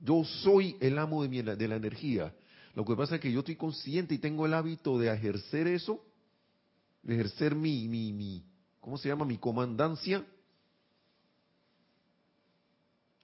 Yo 0.00 0.24
soy 0.24 0.76
el 0.80 0.98
amo 0.98 1.22
de, 1.22 1.28
mi, 1.28 1.42
de 1.42 1.68
la 1.68 1.76
energía. 1.76 2.34
Lo 2.74 2.84
que 2.84 2.94
pasa 2.94 3.16
es 3.16 3.20
que 3.20 3.32
yo 3.32 3.40
estoy 3.40 3.56
consciente 3.56 4.14
y 4.14 4.18
tengo 4.18 4.46
el 4.46 4.54
hábito 4.54 4.98
de 4.98 5.12
ejercer 5.12 5.66
eso, 5.66 6.04
de 7.02 7.14
ejercer 7.14 7.54
mi, 7.54 7.88
mi, 7.88 8.12
mi 8.12 8.44
¿cómo 8.80 8.96
se 8.98 9.08
llama? 9.08 9.24
Mi 9.24 9.38
comandancia. 9.38 10.24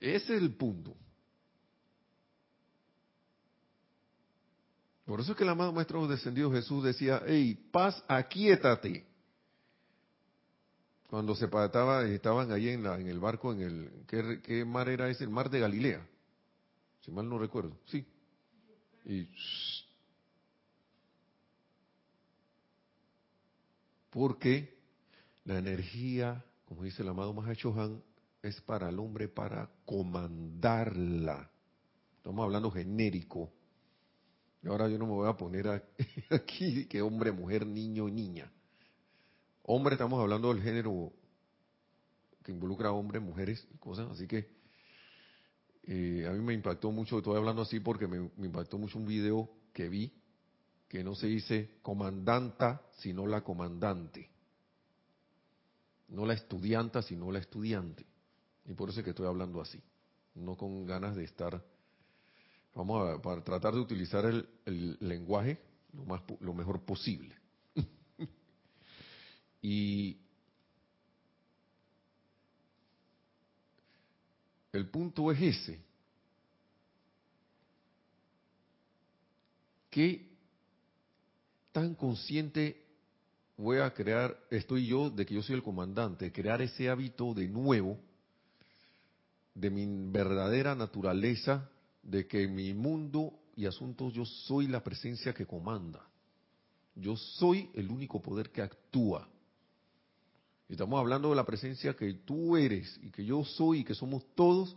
Ese 0.00 0.36
es 0.36 0.42
el 0.42 0.54
punto. 0.54 0.94
Por 5.04 5.20
eso 5.20 5.32
es 5.32 5.38
que 5.38 5.44
el 5.44 5.50
amado 5.50 5.72
Maestro 5.72 6.06
Descendido 6.08 6.50
Jesús 6.50 6.82
decía, 6.82 7.22
hey, 7.26 7.54
paz, 7.70 8.02
aquíétate 8.08 9.06
cuando 11.08 11.36
se 11.36 11.46
pataba, 11.48 12.04
estaban 12.04 12.50
ahí 12.50 12.68
en, 12.68 12.82
la, 12.82 12.98
en 12.98 13.06
el 13.06 13.20
barco, 13.20 13.52
en 13.52 13.60
el 13.60 14.40
¿qué, 14.42 14.64
mar 14.64 14.88
era 14.88 15.08
ese? 15.08 15.24
El 15.24 15.30
mar 15.30 15.48
de 15.50 15.60
Galilea, 15.60 16.06
si 17.00 17.12
mal 17.12 17.28
no 17.28 17.38
recuerdo, 17.38 17.78
sí. 17.86 18.04
Y 19.06 19.28
porque 24.10 24.76
la 25.44 25.58
energía, 25.58 26.44
como 26.64 26.82
dice 26.82 27.02
el 27.02 27.08
amado 27.08 27.32
Mahachohan, 27.32 28.02
es 28.42 28.60
para 28.62 28.88
el 28.88 28.98
hombre 28.98 29.28
para 29.28 29.70
comandarla. 29.84 31.50
Estamos 32.16 32.44
hablando 32.44 32.70
genérico. 32.70 33.52
Y 34.62 34.68
ahora 34.68 34.88
yo 34.88 34.98
no 34.98 35.06
me 35.06 35.12
voy 35.12 35.28
a 35.28 35.36
poner 35.36 35.68
aquí 36.30 36.86
que 36.86 37.00
hombre, 37.00 37.30
mujer, 37.30 37.64
niño, 37.64 38.08
niña. 38.08 38.50
Hombre, 39.62 39.94
estamos 39.94 40.20
hablando 40.20 40.52
del 40.52 40.62
género 40.62 41.12
que 42.42 42.50
involucra 42.50 42.88
a 42.88 42.92
hombres, 42.92 43.22
mujeres 43.22 43.66
y 43.72 43.78
cosas, 43.78 44.10
así 44.10 44.26
que 44.26 44.55
eh, 45.86 46.26
a 46.28 46.32
mí 46.32 46.40
me 46.40 46.52
impactó 46.52 46.90
mucho, 46.90 47.18
estoy 47.18 47.36
hablando 47.36 47.62
así 47.62 47.78
porque 47.78 48.08
me, 48.08 48.30
impactó 48.44 48.76
mucho 48.76 48.98
un 48.98 49.06
video 49.06 49.48
que 49.72 49.88
vi, 49.88 50.12
que 50.88 51.04
no 51.04 51.14
se 51.14 51.28
dice 51.28 51.78
comandanta, 51.82 52.82
sino 52.98 53.26
la 53.26 53.42
comandante. 53.42 54.30
No 56.08 56.26
la 56.26 56.34
estudianta, 56.34 57.02
sino 57.02 57.30
la 57.30 57.38
estudiante. 57.38 58.04
Y 58.66 58.74
por 58.74 58.90
eso 58.90 59.00
es 59.00 59.04
que 59.04 59.10
estoy 59.10 59.26
hablando 59.26 59.60
así, 59.60 59.80
no 60.34 60.56
con 60.56 60.86
ganas 60.86 61.14
de 61.16 61.24
estar... 61.24 61.64
Vamos 62.74 63.08
a 63.08 63.22
para 63.22 63.42
tratar 63.42 63.72
de 63.72 63.80
utilizar 63.80 64.26
el, 64.26 64.46
el 64.66 64.98
lenguaje 65.00 65.58
lo, 65.94 66.04
más, 66.04 66.20
lo 66.40 66.52
mejor 66.52 66.80
posible. 66.84 67.34
Y 69.62 70.18
el 74.76 74.88
punto 74.88 75.30
es 75.32 75.40
ese. 75.40 75.80
¿Qué 79.90 80.28
tan 81.72 81.94
consciente 81.94 82.84
voy 83.56 83.78
a 83.78 83.92
crear, 83.92 84.38
estoy 84.50 84.86
yo, 84.86 85.10
de 85.10 85.24
que 85.24 85.34
yo 85.34 85.42
soy 85.42 85.56
el 85.56 85.62
comandante, 85.62 86.32
crear 86.32 86.60
ese 86.60 86.88
hábito 86.88 87.32
de 87.34 87.48
nuevo, 87.48 87.98
de 89.54 89.70
mi 89.70 89.86
verdadera 90.10 90.74
naturaleza, 90.74 91.68
de 92.02 92.26
que 92.26 92.46
mi 92.46 92.74
mundo 92.74 93.32
y 93.56 93.64
asuntos 93.66 94.12
yo 94.12 94.24
soy 94.24 94.68
la 94.68 94.84
presencia 94.84 95.32
que 95.32 95.46
comanda. 95.46 96.06
Yo 96.94 97.16
soy 97.16 97.70
el 97.74 97.90
único 97.90 98.20
poder 98.20 98.50
que 98.50 98.62
actúa. 98.62 99.28
Estamos 100.68 100.98
hablando 100.98 101.30
de 101.30 101.36
la 101.36 101.44
presencia 101.44 101.94
que 101.94 102.12
tú 102.12 102.56
eres 102.56 102.98
y 103.02 103.10
que 103.10 103.24
yo 103.24 103.44
soy 103.44 103.80
y 103.80 103.84
que 103.84 103.94
somos 103.94 104.24
todos 104.34 104.76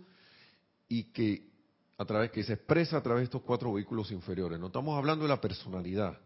y 0.87 1.05
que 1.05 1.49
a 1.97 2.05
través 2.05 2.31
que 2.31 2.43
se 2.43 2.53
expresa 2.53 2.97
a 2.97 3.03
través 3.03 3.21
de 3.21 3.25
estos 3.25 3.41
cuatro 3.41 3.73
vehículos 3.73 4.11
inferiores. 4.11 4.59
No 4.59 4.67
estamos 4.67 4.97
hablando 4.97 5.23
de 5.23 5.29
la 5.29 5.41
personalidad. 5.41 6.17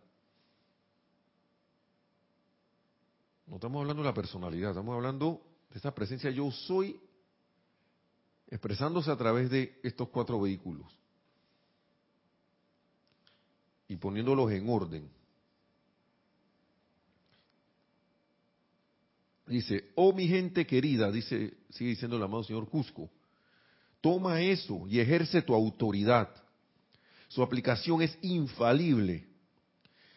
No 3.47 3.55
estamos 3.55 3.81
hablando 3.81 4.03
de 4.03 4.09
la 4.09 4.13
personalidad, 4.13 4.71
estamos 4.71 4.95
hablando 4.95 5.41
de 5.69 5.77
esta 5.77 5.93
presencia 5.93 6.29
yo 6.29 6.51
soy 6.51 6.99
expresándose 8.47 9.09
a 9.11 9.17
través 9.17 9.49
de 9.49 9.79
estos 9.83 10.09
cuatro 10.09 10.39
vehículos 10.39 10.87
y 13.87 13.95
poniéndolos 13.97 14.51
en 14.51 14.69
orden. 14.69 15.22
Dice, 19.53 19.91
oh 19.93 20.11
mi 20.13 20.27
gente 20.27 20.65
querida, 20.65 21.11
dice, 21.11 21.53
sigue 21.69 21.91
diciendo 21.91 22.17
el 22.17 22.23
amado 22.23 22.43
señor 22.43 22.67
Cusco, 22.67 23.11
toma 24.01 24.41
eso 24.41 24.87
y 24.89 24.99
ejerce 24.99 25.43
tu 25.43 25.53
autoridad. 25.53 26.27
Su 27.27 27.43
aplicación 27.43 28.01
es 28.01 28.17
infalible. 28.23 29.27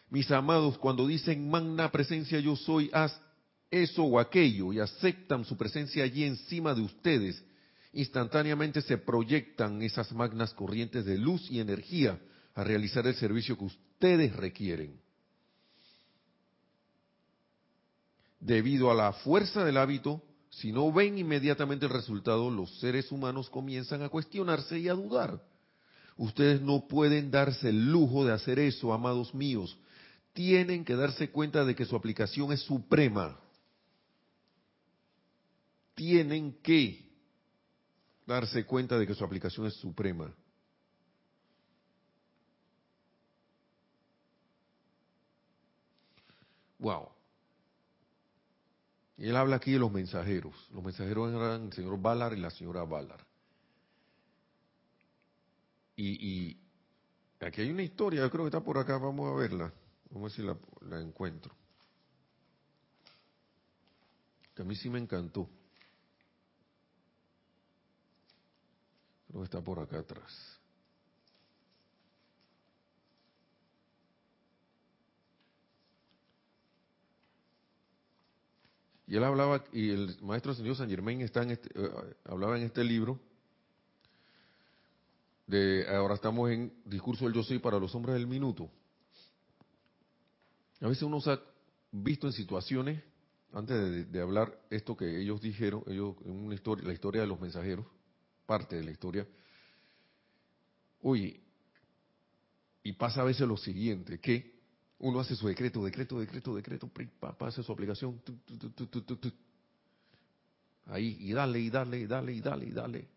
Mis 0.09 0.31
amados, 0.31 0.79
cuando 0.79 1.05
dicen 1.05 1.51
magna 1.51 1.91
presencia 1.91 2.39
yo 2.39 2.55
soy, 2.55 2.89
haz 2.91 3.21
eso 3.69 4.05
o 4.05 4.19
aquello 4.19 4.73
y 4.73 4.79
aceptan 4.79 5.45
su 5.45 5.55
presencia 5.55 6.03
allí 6.03 6.23
encima 6.23 6.73
de 6.73 6.81
ustedes, 6.81 7.43
instantáneamente 7.93 8.81
se 8.81 8.97
proyectan 8.97 9.83
esas 9.83 10.11
magnas 10.13 10.51
corrientes 10.55 11.05
de 11.05 11.15
luz 11.15 11.47
y 11.51 11.59
energía 11.59 12.19
a 12.55 12.63
realizar 12.63 13.05
el 13.05 13.13
servicio 13.13 13.55
que 13.55 13.65
ustedes 13.65 14.35
requieren. 14.35 14.99
Debido 18.39 18.91
a 18.91 18.95
la 18.95 19.13
fuerza 19.13 19.65
del 19.65 19.77
hábito, 19.77 20.21
si 20.49 20.71
no 20.71 20.91
ven 20.91 21.17
inmediatamente 21.17 21.85
el 21.85 21.91
resultado, 21.91 22.49
los 22.49 22.79
seres 22.79 23.11
humanos 23.11 23.49
comienzan 23.49 24.01
a 24.03 24.09
cuestionarse 24.09 24.79
y 24.79 24.87
a 24.87 24.93
dudar. 24.93 25.41
Ustedes 26.17 26.61
no 26.61 26.87
pueden 26.87 27.29
darse 27.29 27.69
el 27.69 27.91
lujo 27.91 28.25
de 28.25 28.33
hacer 28.33 28.59
eso, 28.59 28.93
amados 28.93 29.33
míos. 29.35 29.77
Tienen 30.33 30.83
que 30.83 30.95
darse 30.95 31.29
cuenta 31.29 31.63
de 31.65 31.75
que 31.75 31.85
su 31.85 31.95
aplicación 31.95 32.51
es 32.51 32.61
suprema. 32.61 33.39
Tienen 35.95 36.53
que 36.61 37.07
darse 38.25 38.65
cuenta 38.65 38.97
de 38.97 39.07
que 39.07 39.15
su 39.15 39.23
aplicación 39.23 39.67
es 39.67 39.73
suprema. 39.75 40.33
Wow. 46.79 47.16
Y 49.17 49.29
él 49.29 49.35
habla 49.35 49.55
aquí 49.55 49.71
de 49.71 49.79
los 49.79 49.91
mensajeros. 49.91 50.53
Los 50.71 50.83
mensajeros 50.83 51.33
eran 51.33 51.65
el 51.65 51.73
señor 51.73 51.99
Ballard 51.99 52.33
y 52.33 52.39
la 52.39 52.51
señora 52.51 52.83
Ballard. 52.83 53.25
Y, 55.95 56.55
aquí 57.39 57.61
hay 57.61 57.71
una 57.71 57.81
historia, 57.81 58.21
yo 58.21 58.29
creo 58.29 58.43
que 58.43 58.49
está 58.49 58.63
por 58.63 58.77
acá, 58.77 58.99
vamos 58.99 59.31
a 59.31 59.35
verla. 59.35 59.73
Vamos 60.11 60.21
a 60.21 60.23
ver 60.23 60.31
si 60.31 60.41
la, 60.43 60.95
la 60.95 61.01
encuentro. 61.01 61.55
Que 64.53 64.61
a 64.61 64.65
mí 64.65 64.75
sí 64.75 64.89
me 64.89 64.99
encantó. 64.99 65.49
Creo 69.27 69.41
que 69.41 69.45
está 69.45 69.61
por 69.61 69.79
acá 69.79 69.99
atrás. 69.99 70.59
Y 79.07 79.15
él 79.15 79.23
hablaba, 79.23 79.63
y 79.71 79.89
el 79.89 80.17
maestro 80.21 80.53
señor 80.53 80.75
San 80.75 80.89
Germain 80.89 81.21
está 81.21 81.41
en 81.41 81.51
este, 81.51 81.69
eh, 81.73 81.89
hablaba 82.25 82.57
en 82.57 82.63
este 82.63 82.83
libro, 82.83 83.17
de 85.47 85.87
ahora 85.87 86.15
estamos 86.15 86.51
en 86.51 86.73
Discurso 86.83 87.23
del 87.23 87.33
Yo 87.33 87.41
Soy 87.41 87.59
para 87.59 87.79
los 87.79 87.95
Hombres 87.95 88.15
del 88.15 88.27
Minuto. 88.27 88.69
A 90.81 90.87
veces 90.89 91.03
uno 91.03 91.21
se 91.21 91.31
ha 91.31 91.39
visto 91.91 92.27
en 92.27 92.33
situaciones, 92.33 93.01
antes 93.53 94.11
de, 94.11 94.21
hablar 94.21 94.59
esto 94.69 94.97
que 94.97 95.21
ellos 95.21 95.41
dijeron, 95.41 95.83
ellos 95.87 96.15
en 96.25 96.31
una 96.31 96.55
historia, 96.55 96.85
la 96.85 96.93
historia 96.93 97.21
de 97.21 97.27
los 97.27 97.39
mensajeros, 97.39 97.85
parte 98.45 98.75
de 98.75 98.83
la 98.83 98.91
historia, 98.91 99.25
oye, 101.01 101.39
y 102.83 102.91
pasa 102.91 103.21
a 103.21 103.25
veces 103.25 103.47
lo 103.47 103.55
siguiente, 103.55 104.19
que 104.19 104.56
uno 104.99 105.19
hace 105.19 105.35
su 105.35 105.47
decreto, 105.47 105.83
decreto, 105.83 106.19
decreto, 106.19 106.55
decreto, 106.55 106.89
hace 107.39 107.61
su 107.61 107.71
aplicación. 107.71 108.19
Ahí, 110.87 111.17
y 111.19 111.33
dale, 111.33 111.59
y 111.59 111.69
dale, 111.69 111.99
y 111.99 112.07
dale, 112.07 112.33
y 112.33 112.41
dale, 112.41 112.65
y 112.65 112.71
dale. 112.71 113.07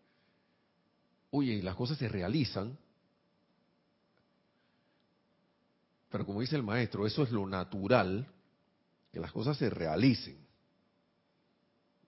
Oye, 1.31 1.53
y 1.53 1.61
las 1.61 1.75
cosas 1.75 1.97
se 1.97 2.07
realizan. 2.07 2.77
Pero 6.09 6.25
como 6.25 6.41
dice 6.41 6.57
el 6.57 6.63
maestro, 6.63 7.07
eso 7.07 7.23
es 7.23 7.31
lo 7.31 7.47
natural, 7.47 8.27
que 9.11 9.19
las 9.19 9.31
cosas 9.31 9.57
se 9.57 9.69
realicen. 9.69 10.37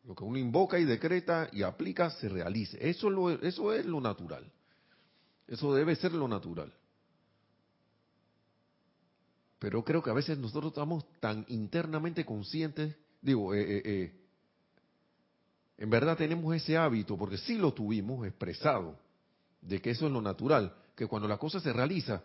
Lo 0.04 0.14
que 0.14 0.26
uno 0.26 0.38
invoca 0.38 0.78
y 0.78 0.84
decreta 0.84 1.50
y 1.54 1.64
aplica 1.64 2.10
se 2.10 2.28
realice. 2.28 2.78
Eso, 2.90 3.10
lo, 3.10 3.32
eso 3.32 3.74
es 3.74 3.86
lo 3.86 4.02
natural. 4.02 4.52
Eso 5.48 5.74
debe 5.74 5.96
ser 5.96 6.12
lo 6.12 6.28
natural. 6.28 6.74
Pero 9.64 9.82
creo 9.82 10.04
que 10.04 10.10
a 10.10 10.14
veces 10.14 10.38
nosotros 10.38 10.74
estamos 10.74 11.06
tan 11.22 11.46
internamente 11.48 12.26
conscientes, 12.26 12.98
digo, 13.22 13.54
eh, 13.54 13.62
eh, 13.62 13.82
eh, 13.86 14.14
en 15.78 15.90
verdad 15.90 16.18
tenemos 16.18 16.54
ese 16.54 16.76
hábito, 16.76 17.18
porque 17.18 17.38
sí 17.38 17.58
lo 17.58 17.74
tuvimos 17.74 18.28
expresado, 18.28 19.00
de 19.62 19.82
que 19.82 19.92
eso 19.92 20.08
es 20.08 20.12
lo 20.12 20.22
natural, 20.22 20.76
que 20.98 21.08
cuando 21.08 21.30
la 21.30 21.38
cosa 21.38 21.62
se 21.62 21.72
realiza, 21.72 22.22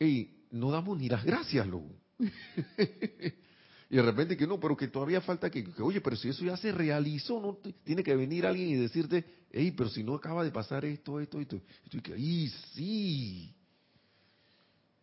y 0.00 0.30
no 0.50 0.72
damos 0.72 0.98
ni 0.98 1.08
las 1.08 1.22
gracias, 1.24 1.64
luego. 1.68 1.92
y 2.18 3.94
de 3.94 4.02
repente 4.02 4.36
que 4.36 4.48
no, 4.48 4.58
pero 4.58 4.76
que 4.76 4.88
todavía 4.88 5.20
falta 5.20 5.48
que, 5.48 5.64
oye, 5.80 6.00
pero 6.00 6.16
si 6.16 6.28
eso 6.30 6.44
ya 6.44 6.56
se 6.56 6.72
realizó, 6.72 7.40
no 7.40 7.56
tiene 7.84 8.02
que 8.02 8.16
venir 8.16 8.44
alguien 8.44 8.70
y 8.70 8.74
decirte, 8.74 9.24
hey, 9.52 9.72
pero 9.76 9.90
si 9.90 10.02
no 10.02 10.16
acaba 10.16 10.42
de 10.42 10.50
pasar 10.50 10.84
esto, 10.84 11.20
esto, 11.20 11.38
esto, 11.38 11.60
y 11.92 12.00
que, 12.00 12.14
ay, 12.14 12.52
sí, 12.74 13.54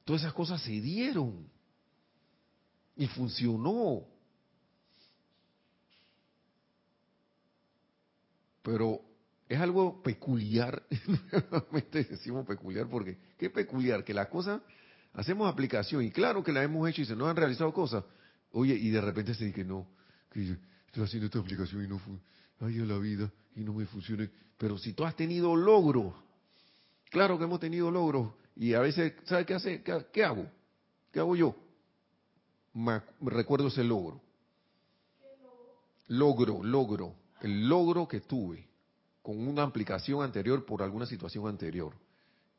Todas 0.05 0.21
esas 0.21 0.33
cosas 0.33 0.61
se 0.61 0.71
dieron. 0.71 1.49
Y 2.95 3.07
funcionó. 3.07 4.05
Pero 8.61 9.01
es 9.47 9.59
algo 9.59 10.01
peculiar, 10.01 10.83
nuevamente 11.51 12.03
decimos 12.03 12.47
peculiar 12.47 12.87
porque, 12.89 13.17
¿qué 13.37 13.49
peculiar? 13.49 14.03
Que 14.03 14.13
la 14.13 14.27
cosa, 14.27 14.61
hacemos 15.13 15.51
aplicación 15.51 16.03
y 16.03 16.11
claro 16.11 16.43
que 16.43 16.51
la 16.51 16.63
hemos 16.63 16.89
hecho 16.89 17.01
y 17.01 17.05
se 17.05 17.15
nos 17.15 17.27
han 17.27 17.35
realizado 17.35 17.71
cosas. 17.73 18.03
Oye, 18.51 18.73
y 18.73 18.89
de 18.89 19.01
repente 19.01 19.35
se 19.35 19.45
dice 19.45 19.55
que 19.55 19.63
no, 19.63 19.87
que 20.31 20.57
estoy 20.87 21.03
haciendo 21.03 21.27
esta 21.27 21.39
aplicación 21.39 21.83
y 21.83 21.87
no 21.87 22.01
ay 22.61 22.79
a 22.79 22.85
la 22.85 22.97
vida 22.97 23.31
y 23.55 23.61
no 23.61 23.73
me 23.73 23.85
funciona. 23.85 24.27
Pero 24.57 24.77
si 24.77 24.93
tú 24.93 25.03
has 25.03 25.15
tenido 25.15 25.55
logros, 25.55 26.13
claro 27.09 27.37
que 27.37 27.43
hemos 27.43 27.59
tenido 27.59 27.91
logros, 27.91 28.33
y 28.55 28.73
a 28.73 28.79
veces, 28.79 29.13
¿sabe 29.25 29.45
qué 29.45 29.53
hace? 29.53 29.83
¿Qué, 29.83 30.23
hago? 30.23 30.49
¿Qué 31.11 31.19
hago 31.19 31.35
yo? 31.35 31.55
Me, 32.73 33.01
recuerdo 33.21 33.67
ese 33.67 33.83
logro. 33.83 34.21
Logro, 36.07 36.63
logro. 36.63 37.15
El 37.41 37.67
logro 37.67 38.07
que 38.07 38.21
tuve 38.21 38.65
con 39.21 39.45
una 39.45 39.63
aplicación 39.63 40.23
anterior 40.23 40.65
por 40.65 40.81
alguna 40.81 41.05
situación 41.05 41.47
anterior. 41.47 41.93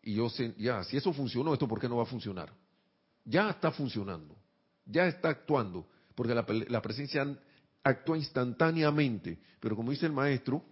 Y 0.03 0.15
yo 0.15 0.29
sé, 0.29 0.55
ya, 0.59 0.85
si 0.85 0.97
eso 0.97 1.13
funcionó, 1.13 1.55
¿esto 1.55 1.67
por 1.67 1.81
qué 1.81 1.89
no 1.89 1.97
va 1.97 2.03
a 2.03 2.07
funcionar? 2.07 2.53
Ya 3.25 3.49
está 3.51 3.73
funcionando. 3.73 4.37
Ya 4.85 5.07
está 5.07 5.31
actuando. 5.31 5.89
Porque 6.15 6.35
la, 6.35 6.83
presencia 6.83 7.27
actúa 7.83 8.19
instantáneamente. 8.19 9.39
Pero 9.61 9.77
como 9.77 9.91
dice 9.91 10.07
el 10.07 10.13
maestro, 10.13 10.63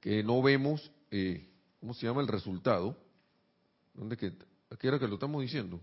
que 0.00 0.22
no 0.22 0.40
vemos, 0.42 0.90
eh, 1.10 1.48
¿cómo 1.80 1.92
se 1.94 2.06
llama 2.06 2.20
el 2.20 2.28
resultado? 2.28 2.96
¿Dónde 3.98 4.16
que, 4.16 4.32
aquí 4.70 4.86
era 4.86 4.98
que 4.98 5.08
lo 5.08 5.14
estamos 5.14 5.42
diciendo? 5.42 5.80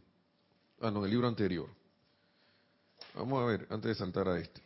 Ah, 0.80 0.90
no, 0.90 1.00
en 1.00 1.06
el 1.06 1.12
libro 1.12 1.28
anterior. 1.28 1.70
Vamos 3.14 3.44
a 3.44 3.46
ver, 3.46 3.68
antes 3.70 3.90
de 3.90 3.96
saltar 3.96 4.30
a 4.30 4.40
este. 4.40 4.62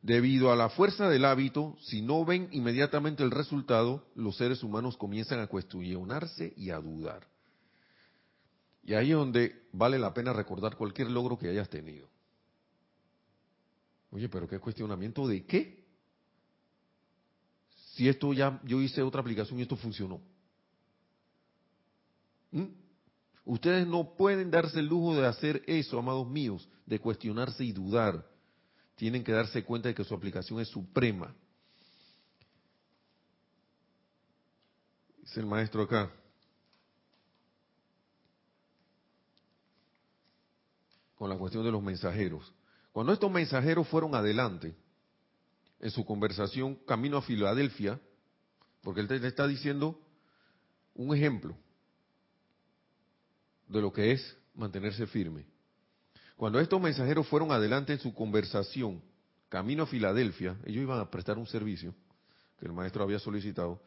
Debido 0.00 0.50
a 0.50 0.56
la 0.56 0.70
fuerza 0.70 1.10
del 1.10 1.26
hábito, 1.26 1.76
si 1.82 2.00
no 2.00 2.24
ven 2.24 2.48
inmediatamente 2.52 3.22
el 3.22 3.30
resultado, 3.30 4.06
los 4.14 4.38
seres 4.38 4.62
humanos 4.62 4.96
comienzan 4.96 5.40
a 5.40 5.46
cuestionarse 5.46 6.54
y 6.56 6.70
a 6.70 6.78
dudar. 6.78 7.26
Y 8.82 8.94
ahí 8.94 9.10
es 9.10 9.16
donde 9.16 9.68
vale 9.72 9.98
la 9.98 10.14
pena 10.14 10.32
recordar 10.32 10.76
cualquier 10.76 11.10
logro 11.10 11.38
que 11.38 11.50
hayas 11.50 11.68
tenido. 11.68 12.08
Oye, 14.10 14.30
pero 14.30 14.48
qué 14.48 14.58
cuestionamiento 14.58 15.28
de 15.28 15.44
qué? 15.44 15.79
Si 18.00 18.08
esto 18.08 18.32
ya, 18.32 18.58
yo 18.64 18.80
hice 18.80 19.02
otra 19.02 19.20
aplicación 19.20 19.58
y 19.58 19.62
esto 19.62 19.76
funcionó. 19.76 20.22
¿Mm? 22.50 22.64
Ustedes 23.44 23.86
no 23.86 24.14
pueden 24.16 24.50
darse 24.50 24.80
el 24.80 24.86
lujo 24.86 25.16
de 25.16 25.26
hacer 25.26 25.62
eso, 25.66 25.98
amados 25.98 26.26
míos, 26.26 26.66
de 26.86 26.98
cuestionarse 26.98 27.62
y 27.62 27.72
dudar. 27.72 28.26
Tienen 28.94 29.22
que 29.22 29.32
darse 29.32 29.62
cuenta 29.64 29.90
de 29.90 29.94
que 29.94 30.04
su 30.04 30.14
aplicación 30.14 30.60
es 30.60 30.68
suprema. 30.68 31.36
Dice 35.18 35.40
el 35.40 35.44
maestro 35.44 35.82
acá. 35.82 36.10
Con 41.16 41.28
la 41.28 41.36
cuestión 41.36 41.64
de 41.64 41.70
los 41.70 41.82
mensajeros. 41.82 42.50
Cuando 42.92 43.12
estos 43.12 43.30
mensajeros 43.30 43.86
fueron 43.88 44.14
adelante, 44.14 44.74
en 45.80 45.90
su 45.90 46.04
conversación 46.04 46.76
camino 46.86 47.16
a 47.16 47.22
Filadelfia, 47.22 47.98
porque 48.82 49.00
él 49.00 49.08
le 49.08 49.26
está 49.26 49.46
diciendo 49.46 50.00
un 50.94 51.14
ejemplo 51.14 51.56
de 53.68 53.80
lo 53.80 53.92
que 53.92 54.12
es 54.12 54.36
mantenerse 54.54 55.06
firme. 55.06 55.46
Cuando 56.36 56.60
estos 56.60 56.80
mensajeros 56.80 57.26
fueron 57.28 57.52
adelante 57.52 57.92
en 57.92 57.98
su 57.98 58.14
conversación 58.14 59.02
camino 59.48 59.84
a 59.84 59.86
Filadelfia, 59.86 60.56
ellos 60.64 60.82
iban 60.82 61.00
a 61.00 61.10
prestar 61.10 61.38
un 61.38 61.46
servicio 61.46 61.94
que 62.58 62.66
el 62.66 62.72
maestro 62.72 63.02
había 63.02 63.18
solicitado, 63.18 63.82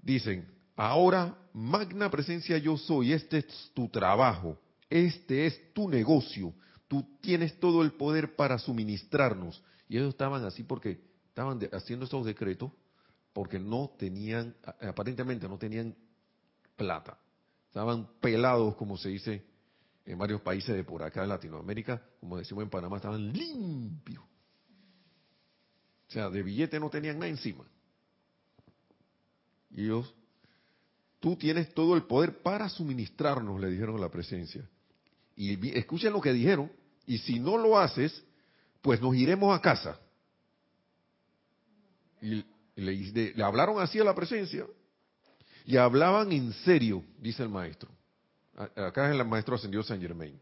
dicen, 0.00 0.48
ahora 0.76 1.36
magna 1.52 2.10
presencia 2.10 2.58
yo 2.58 2.76
soy, 2.76 3.12
este 3.12 3.38
es 3.38 3.70
tu 3.74 3.88
trabajo, 3.88 4.58
este 4.88 5.46
es 5.46 5.72
tu 5.72 5.88
negocio, 5.88 6.54
tú 6.86 7.04
tienes 7.20 7.58
todo 7.58 7.82
el 7.82 7.92
poder 7.92 8.36
para 8.36 8.58
suministrarnos. 8.58 9.62
Y 9.88 9.96
ellos 9.96 10.10
estaban 10.10 10.44
así 10.44 10.62
porque 10.62 11.07
estaban 11.38 11.60
haciendo 11.72 12.04
esos 12.04 12.26
decretos 12.26 12.72
porque 13.32 13.60
no 13.60 13.92
tenían, 13.96 14.56
aparentemente 14.80 15.48
no 15.48 15.56
tenían 15.56 15.94
plata. 16.74 17.16
Estaban 17.68 18.08
pelados, 18.20 18.74
como 18.74 18.96
se 18.96 19.10
dice 19.10 19.44
en 20.04 20.18
varios 20.18 20.40
países 20.40 20.74
de 20.74 20.82
por 20.82 21.00
acá 21.04 21.20
de 21.20 21.28
Latinoamérica, 21.28 22.02
como 22.18 22.38
decimos 22.38 22.64
en 22.64 22.70
Panamá, 22.70 22.96
estaban 22.96 23.32
limpios. 23.32 24.24
O 26.08 26.10
sea, 26.10 26.28
de 26.28 26.42
billete 26.42 26.80
no 26.80 26.90
tenían 26.90 27.20
nada 27.20 27.28
encima. 27.28 27.64
Y 29.70 29.84
ellos, 29.84 30.12
tú 31.20 31.36
tienes 31.36 31.72
todo 31.72 31.94
el 31.94 32.02
poder 32.02 32.42
para 32.42 32.68
suministrarnos, 32.68 33.60
le 33.60 33.70
dijeron 33.70 34.00
la 34.00 34.08
presencia. 34.08 34.68
Y 35.36 35.78
escuchen 35.78 36.12
lo 36.12 36.20
que 36.20 36.32
dijeron, 36.32 36.72
y 37.06 37.18
si 37.18 37.38
no 37.38 37.56
lo 37.58 37.78
haces, 37.78 38.24
pues 38.82 39.00
nos 39.00 39.14
iremos 39.14 39.56
a 39.56 39.60
casa. 39.60 40.00
Y 42.20 42.44
le, 42.76 43.34
le 43.34 43.44
hablaron 43.44 43.80
así 43.80 43.98
a 43.98 44.04
la 44.04 44.14
presencia, 44.14 44.66
y 45.64 45.76
hablaban 45.76 46.32
en 46.32 46.52
serio, 46.64 47.04
dice 47.18 47.42
el 47.42 47.50
maestro. 47.50 47.90
Acá 48.74 49.10
el 49.10 49.24
maestro 49.26 49.54
ascendió 49.54 49.82
San 49.82 50.00
Germain. 50.00 50.40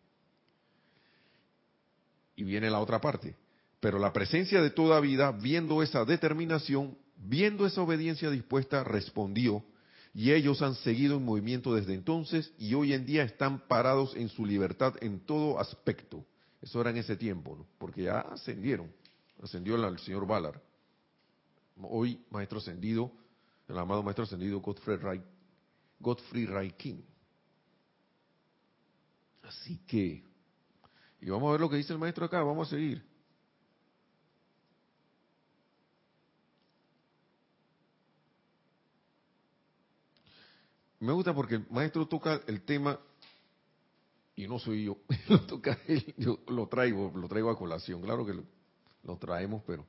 Y 2.37 2.45
viene 2.45 2.71
la 2.71 2.79
otra 2.79 3.01
parte. 3.01 3.35
Pero 3.81 3.99
la 3.99 4.13
presencia 4.13 4.63
de 4.63 4.71
toda 4.71 5.01
vida, 5.01 5.33
viendo 5.33 5.83
esa 5.83 6.05
determinación, 6.05 6.97
viendo 7.17 7.67
esa 7.67 7.83
obediencia 7.83 8.31
dispuesta, 8.31 8.85
respondió, 8.85 9.65
y 10.17 10.33
ellos 10.33 10.63
han 10.63 10.75
seguido 10.77 11.19
en 11.19 11.25
movimiento 11.25 11.75
desde 11.75 11.93
entonces 11.93 12.51
y 12.57 12.73
hoy 12.73 12.95
en 12.95 13.05
día 13.05 13.23
están 13.23 13.59
parados 13.69 14.17
en 14.17 14.31
su 14.31 14.47
libertad 14.47 14.95
en 15.03 15.21
todo 15.21 15.61
aspecto. 15.61 16.25
Eso 16.63 16.81
era 16.81 16.89
en 16.89 16.97
ese 16.97 17.17
tiempo, 17.17 17.55
¿no? 17.55 17.67
porque 17.77 18.05
ya 18.05 18.21
ascendieron, 18.21 18.91
ascendió 19.43 19.77
el 19.77 19.99
señor 19.99 20.27
Ballard. 20.27 20.59
Hoy, 21.83 22.25
maestro 22.31 22.59
ascendido, 22.59 23.13
el 23.69 23.79
amado 23.79 24.03
maestro 24.03 24.25
ascendido 24.25 24.61
Godfrey 24.61 24.97
Ray, 24.97 25.23
Godfrey 26.01 26.47
Ray 26.47 26.71
King. 26.73 27.03
Así 29.43 29.79
que, 29.87 30.25
y 31.21 31.31
vamos 31.31 31.49
a 31.49 31.53
ver 31.53 31.61
lo 31.61 31.71
que 31.71 31.77
dice 31.77 31.93
el 31.93 31.99
maestro 31.99 32.25
acá, 32.25 32.43
vamos 32.43 32.69
a 32.69 32.71
seguir. 32.71 33.05
Me 40.99 41.13
gusta 41.13 41.35
porque 41.35 41.57
el 41.57 41.67
maestro 41.71 42.09
toca 42.09 42.41
el 42.47 42.63
tema 42.63 42.99
y 44.35 44.49
no 44.49 44.59
soy 44.59 44.85
yo, 44.85 44.99
lo 45.29 45.41
toca 45.47 45.79
él, 45.87 46.15
yo 46.17 46.41
lo 46.49 46.69
traigo, 46.69 47.13
lo 47.15 47.29
traigo 47.29 47.51
a 47.51 47.59
colación, 47.59 48.01
claro 48.01 48.25
que 48.25 48.35
lo 49.05 49.17
traemos, 49.19 49.63
pero 49.67 49.87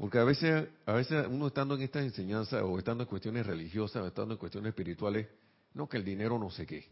porque 0.00 0.16
a 0.16 0.24
veces, 0.24 0.66
a 0.86 0.94
veces 0.94 1.26
uno 1.28 1.48
estando 1.48 1.74
en 1.74 1.82
estas 1.82 2.04
enseñanzas 2.04 2.62
o 2.62 2.78
estando 2.78 3.02
en 3.02 3.08
cuestiones 3.08 3.44
religiosas 3.44 4.02
o 4.02 4.06
estando 4.06 4.32
en 4.32 4.38
cuestiones 4.38 4.70
espirituales, 4.70 5.28
no 5.74 5.90
que 5.90 5.98
el 5.98 6.04
dinero 6.06 6.38
no 6.38 6.50
sé 6.50 6.64
qué. 6.64 6.88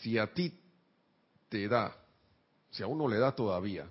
Si 0.00 0.18
a 0.18 0.34
ti 0.34 0.58
te 1.48 1.68
da, 1.68 1.96
si 2.68 2.82
a 2.82 2.88
uno 2.88 3.06
le 3.06 3.18
da 3.18 3.32
todavía 3.32 3.88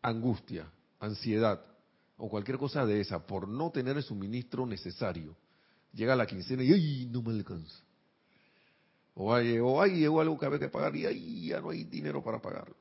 angustia, 0.00 0.66
ansiedad 0.98 1.62
o 2.16 2.30
cualquier 2.30 2.56
cosa 2.56 2.86
de 2.86 3.02
esa 3.02 3.18
por 3.18 3.46
no 3.46 3.70
tener 3.70 3.98
el 3.98 4.02
suministro 4.02 4.64
necesario, 4.64 5.36
llega 5.92 6.16
la 6.16 6.26
quincena 6.26 6.62
y 6.62 6.72
¡ay! 6.72 7.08
no 7.12 7.20
me 7.20 7.32
alcanza. 7.32 7.82
O 9.20 9.34
hay, 9.34 9.58
o 9.58 9.84
llegó 9.84 10.20
algo 10.20 10.38
que 10.38 10.46
había 10.46 10.60
que 10.60 10.68
pagar 10.68 10.94
y 10.94 11.04
ahí 11.04 11.48
ya 11.48 11.60
no 11.60 11.70
hay 11.70 11.82
dinero 11.82 12.22
para 12.22 12.40
pagarlo. 12.40 12.76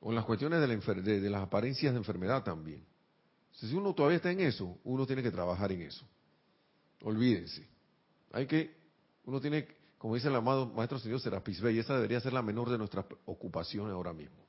O 0.00 0.08
en 0.08 0.16
las 0.16 0.24
cuestiones 0.24 0.58
de, 0.58 0.66
la 0.66 1.02
de, 1.02 1.30
las 1.30 1.42
apariencias 1.42 1.92
de 1.92 1.98
enfermedad 1.98 2.42
también. 2.42 2.82
Si 3.52 3.74
uno 3.74 3.94
todavía 3.94 4.16
está 4.16 4.30
en 4.30 4.40
eso, 4.40 4.78
uno 4.84 5.06
tiene 5.06 5.22
que 5.22 5.30
trabajar 5.30 5.70
en 5.70 5.82
eso. 5.82 6.06
Olvídense. 7.02 7.68
Hay 8.32 8.46
que, 8.46 8.74
uno 9.26 9.38
tiene, 9.38 9.68
como 9.98 10.14
dice 10.14 10.28
el 10.28 10.36
amado 10.36 10.68
Maestro 10.68 10.98
Señor 10.98 11.20
Serapis 11.20 11.60
Bey, 11.60 11.78
esa 11.78 11.94
debería 11.94 12.20
ser 12.20 12.32
la 12.32 12.40
menor 12.40 12.70
de 12.70 12.78
nuestras 12.78 13.04
ocupaciones 13.26 13.92
ahora 13.92 14.14
mismo. 14.14 14.46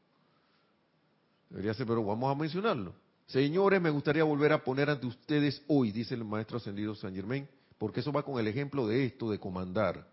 Debería 1.49 1.73
ser, 1.73 1.85
pero 1.85 2.05
vamos 2.05 2.33
a 2.33 2.39
mencionarlo. 2.39 2.93
Señores, 3.25 3.81
me 3.81 3.89
gustaría 3.89 4.23
volver 4.23 4.53
a 4.53 4.63
poner 4.63 4.89
ante 4.89 5.07
ustedes 5.07 5.61
hoy, 5.67 5.91
dice 5.91 6.13
el 6.15 6.23
Maestro 6.23 6.55
Ascendido 6.55 6.95
San 6.95 7.13
Germain, 7.13 7.49
porque 7.77 7.99
eso 7.99 8.11
va 8.11 8.23
con 8.23 8.39
el 8.39 8.47
ejemplo 8.47 8.87
de 8.87 9.05
esto, 9.05 9.29
de 9.29 9.39
comandar, 9.39 10.07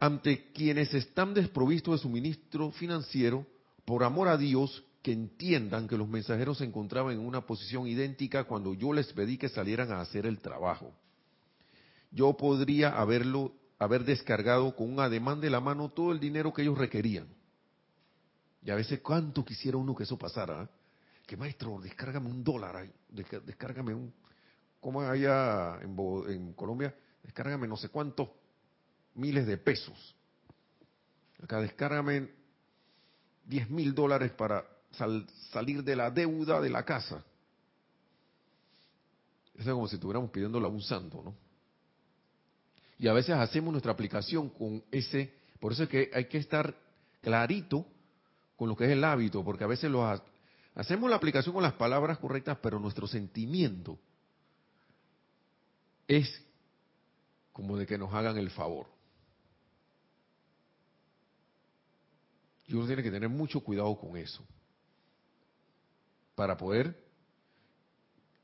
ante 0.00 0.52
quienes 0.52 0.94
están 0.94 1.34
desprovistos 1.34 1.94
de 1.94 2.02
suministro 2.02 2.70
financiero, 2.70 3.46
por 3.84 4.04
amor 4.04 4.28
a 4.28 4.36
Dios, 4.36 4.84
que 5.02 5.12
entiendan 5.12 5.88
que 5.88 5.96
los 5.96 6.08
mensajeros 6.08 6.58
se 6.58 6.64
encontraban 6.64 7.14
en 7.14 7.20
una 7.20 7.46
posición 7.46 7.86
idéntica 7.86 8.44
cuando 8.44 8.74
yo 8.74 8.92
les 8.92 9.12
pedí 9.12 9.38
que 9.38 9.48
salieran 9.48 9.90
a 9.92 10.00
hacer 10.00 10.26
el 10.26 10.38
trabajo. 10.38 10.92
Yo 12.10 12.36
podría 12.36 12.90
haberlo, 12.98 13.52
haber 13.78 14.04
descargado 14.04 14.74
con 14.74 14.92
un 14.92 15.00
ademán 15.00 15.40
de 15.40 15.50
la 15.50 15.60
mano 15.60 15.88
todo 15.88 16.12
el 16.12 16.20
dinero 16.20 16.52
que 16.52 16.62
ellos 16.62 16.78
requerían. 16.78 17.28
Y 18.64 18.70
a 18.70 18.74
veces 18.74 19.00
cuánto 19.00 19.44
quisiera 19.44 19.78
uno 19.78 19.94
que 19.94 20.02
eso 20.02 20.18
pasara. 20.18 20.64
¿eh? 20.64 20.68
Que 21.26 21.36
maestro, 21.36 21.78
descárgame 21.80 22.28
un 22.28 22.42
dólar, 22.42 22.90
descárgame 23.08 23.94
un, 23.94 24.12
como 24.80 25.00
allá 25.00 25.80
en, 25.82 26.52
Colombia, 26.54 26.94
descárgame 27.22 27.66
no 27.66 27.76
sé 27.76 27.88
cuántos 27.88 28.28
miles 29.14 29.46
de 29.46 29.56
pesos. 29.56 30.14
Acá 31.42 31.60
descárgame 31.60 32.30
10 33.46 33.70
mil 33.70 33.94
dólares 33.94 34.32
para 34.32 34.64
salir 35.50 35.82
de 35.82 35.96
la 35.96 36.10
deuda 36.10 36.60
de 36.60 36.70
la 36.70 36.84
casa. 36.84 37.24
Eso 39.54 39.70
es 39.70 39.74
como 39.74 39.88
si 39.88 39.96
estuviéramos 39.96 40.30
pidiéndole 40.30 40.66
a 40.66 40.70
un 40.70 40.82
santo, 40.82 41.22
¿no? 41.22 41.34
Y 42.98 43.08
a 43.08 43.12
veces 43.12 43.34
hacemos 43.36 43.72
nuestra 43.72 43.92
aplicación 43.92 44.48
con 44.50 44.82
ese, 44.90 45.32
por 45.60 45.72
eso 45.72 45.84
es 45.84 45.88
que 45.88 46.10
hay 46.12 46.26
que 46.26 46.38
estar 46.38 46.74
clarito 47.20 47.86
con 48.56 48.68
lo 48.68 48.76
que 48.76 48.86
es 48.86 48.90
el 48.90 49.04
hábito, 49.04 49.44
porque 49.44 49.64
a 49.64 49.68
veces 49.68 49.90
lo 49.90 50.04
hacemos 50.74 51.08
la 51.08 51.16
aplicación 51.16 51.54
con 51.54 51.62
las 51.62 51.74
palabras 51.74 52.18
correctas, 52.18 52.58
pero 52.60 52.80
nuestro 52.80 53.06
sentimiento 53.06 53.98
es 56.08 56.42
como 57.52 57.76
de 57.76 57.86
que 57.86 57.98
nos 57.98 58.12
hagan 58.12 58.38
el 58.38 58.50
favor. 58.50 58.86
Y 62.66 62.74
uno 62.74 62.86
tiene 62.86 63.02
que 63.02 63.10
tener 63.10 63.28
mucho 63.28 63.60
cuidado 63.60 63.96
con 63.98 64.16
eso. 64.16 64.42
Para 66.34 66.56
poder 66.56 66.96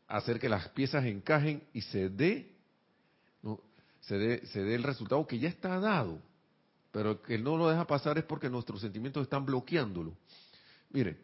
hacer 0.06 0.38
que 0.38 0.48
las 0.48 0.68
piezas 0.70 1.04
encajen 1.04 1.66
y 1.72 1.80
se 1.82 2.08
dé, 2.08 2.54
se 4.00 4.18
dé, 4.18 4.46
se 4.46 4.62
dé 4.62 4.74
el 4.74 4.82
resultado 4.82 5.26
que 5.26 5.38
ya 5.38 5.48
está 5.48 5.78
dado. 5.78 6.20
Pero 6.92 7.20
que 7.22 7.38
no 7.38 7.56
lo 7.56 7.68
deja 7.68 7.86
pasar 7.86 8.18
es 8.18 8.24
porque 8.24 8.48
nuestros 8.48 8.80
sentimientos 8.80 9.22
están 9.22 9.44
bloqueándolo. 9.44 10.16
Mire, 10.90 11.18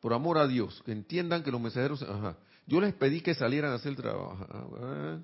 por 0.00 0.12
amor 0.12 0.38
a 0.38 0.46
Dios, 0.46 0.82
que 0.84 0.92
entiendan 0.92 1.42
que 1.42 1.50
los 1.50 1.60
mensajeros, 1.60 2.02
ajá, 2.02 2.36
yo 2.66 2.80
les 2.80 2.94
pedí 2.94 3.20
que 3.20 3.34
salieran 3.34 3.72
a 3.72 3.74
hacer 3.74 3.90
el 3.90 3.96
trabajo. 3.96 4.46
Ah, 4.80 5.18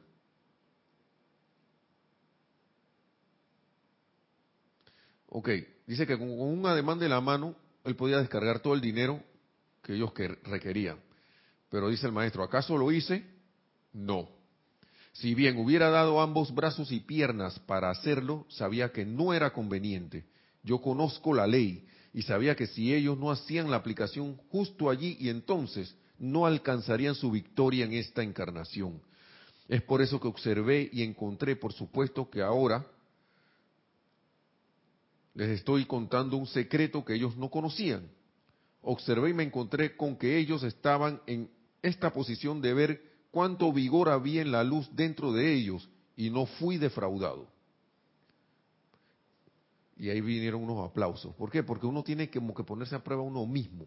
ok, 5.29 5.49
dice 5.87 6.07
que 6.07 6.19
con 6.19 6.31
un 6.31 6.67
ademán 6.67 6.99
de 6.99 7.09
la 7.09 7.21
mano 7.21 7.55
él 7.85 7.97
podía 7.97 8.19
descargar 8.19 8.61
todo 8.61 8.75
el 8.75 8.81
dinero 8.81 9.23
que 9.83 9.95
ellos 9.95 10.13
requerían. 10.45 10.99
Pero 11.71 11.89
dice 11.89 12.07
el 12.07 12.13
maestro, 12.13 12.43
¿acaso 12.43 12.77
lo 12.77 12.91
hice? 12.93 13.25
No. 13.93 14.29
Si 15.13 15.35
bien 15.35 15.59
hubiera 15.59 15.91
dado 15.91 16.21
ambos 16.21 16.55
brazos 16.55 16.93
y 16.93 17.01
piernas 17.01 17.59
para 17.61 17.91
hacerlo, 17.91 18.47
sabía 18.49 18.93
que 18.93 19.05
no 19.05 19.35
era 19.35 19.53
conveniente. 19.53 20.27
Yo 20.63 20.81
conozco 20.81 21.35
la 21.35 21.47
ley 21.47 21.87
y 22.13 22.23
sabía 22.23 22.55
que 22.55 22.67
si 22.67 22.95
ellos 22.95 23.19
no 23.19 23.31
hacían 23.31 23.71
la 23.71 23.77
aplicación 23.79 24.37
justo 24.51 24.91
allí 24.91 25.17
y 25.21 25.29
entonces, 25.29 25.95
no 26.19 26.47
alcanzarían 26.47 27.15
su 27.15 27.31
victoria 27.31 27.85
en 27.85 27.93
esta 27.93 28.23
encarnación. 28.23 29.01
Es 29.69 29.83
por 29.83 30.03
eso 30.03 30.19
que 30.19 30.29
observé 30.29 30.89
y 30.93 31.03
encontré, 31.03 31.55
por 31.57 31.73
supuesto, 31.73 32.29
que 32.29 32.43
ahora 32.43 32.87
les 35.35 35.51
estoy 35.51 35.85
contando 35.85 36.37
un 36.37 36.47
secreto 36.47 37.05
que 37.05 37.15
ellos 37.15 37.37
no 37.37 37.51
conocían. 37.51 38.09
Observé 38.83 39.31
y 39.31 39.35
me 39.35 39.45
encontré 39.45 39.97
con 39.97 40.17
que 40.17 40.39
ellos 40.39 40.63
estaban 40.63 41.21
en 41.27 41.51
esta 41.83 42.13
posición 42.13 42.61
de 42.61 42.75
ver 42.75 43.03
cuánto 43.31 43.73
vigor 43.73 44.09
había 44.09 44.43
en 44.43 44.51
la 44.51 44.65
luz 44.65 44.89
dentro 44.95 45.33
de 45.33 45.53
ellos 45.53 45.89
y 46.17 46.31
no 46.31 46.47
fui 46.47 46.79
defraudado. 46.79 47.47
Y 49.97 50.09
ahí 50.11 50.21
vinieron 50.21 50.63
unos 50.63 50.89
aplausos. 50.89 51.35
¿Por 51.35 51.51
qué? 51.51 51.63
Porque 51.63 51.87
uno 51.87 52.03
tiene 52.03 52.31
que 52.31 52.41
ponerse 52.41 52.95
a 52.95 53.03
prueba 53.03 53.23
uno 53.23 53.45
mismo. 53.47 53.87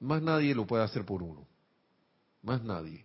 Más 0.00 0.22
nadie 0.22 0.54
lo 0.54 0.66
puede 0.66 0.84
hacer 0.84 1.04
por 1.04 1.22
uno. 1.22 1.46
Más 2.42 2.62
nadie. 2.62 3.04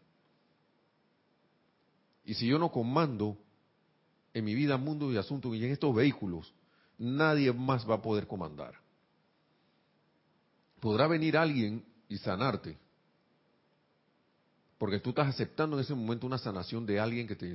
Y 2.25 2.33
si 2.33 2.47
yo 2.47 2.59
no 2.59 2.71
comando 2.71 3.37
en 4.33 4.45
mi 4.45 4.55
vida, 4.55 4.77
mundo 4.77 5.11
y 5.11 5.17
asuntos 5.17 5.55
y 5.55 5.65
en 5.65 5.71
estos 5.71 5.93
vehículos, 5.93 6.53
nadie 6.97 7.51
más 7.51 7.89
va 7.89 7.95
a 7.95 8.01
poder 8.01 8.27
comandar. 8.27 8.75
Podrá 10.79 11.07
venir 11.07 11.37
alguien 11.37 11.83
y 12.07 12.17
sanarte, 12.17 12.77
porque 14.77 14.99
tú 14.99 15.11
estás 15.11 15.27
aceptando 15.27 15.77
en 15.77 15.83
ese 15.83 15.93
momento 15.93 16.25
una 16.25 16.39
sanación 16.39 16.87
de 16.87 16.99
alguien 16.99 17.27
que 17.27 17.35
te, 17.35 17.47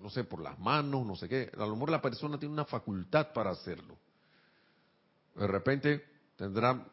no 0.00 0.10
sé, 0.10 0.24
por 0.24 0.42
las 0.42 0.58
manos, 0.58 1.06
no 1.06 1.14
sé 1.14 1.28
qué. 1.28 1.50
A 1.54 1.66
lo 1.66 1.74
mejor 1.74 1.90
la 1.90 2.02
persona 2.02 2.36
tiene 2.36 2.52
una 2.52 2.64
facultad 2.64 3.32
para 3.32 3.50
hacerlo. 3.50 3.96
De 5.36 5.46
repente 5.46 6.04
tendrá, 6.36 6.84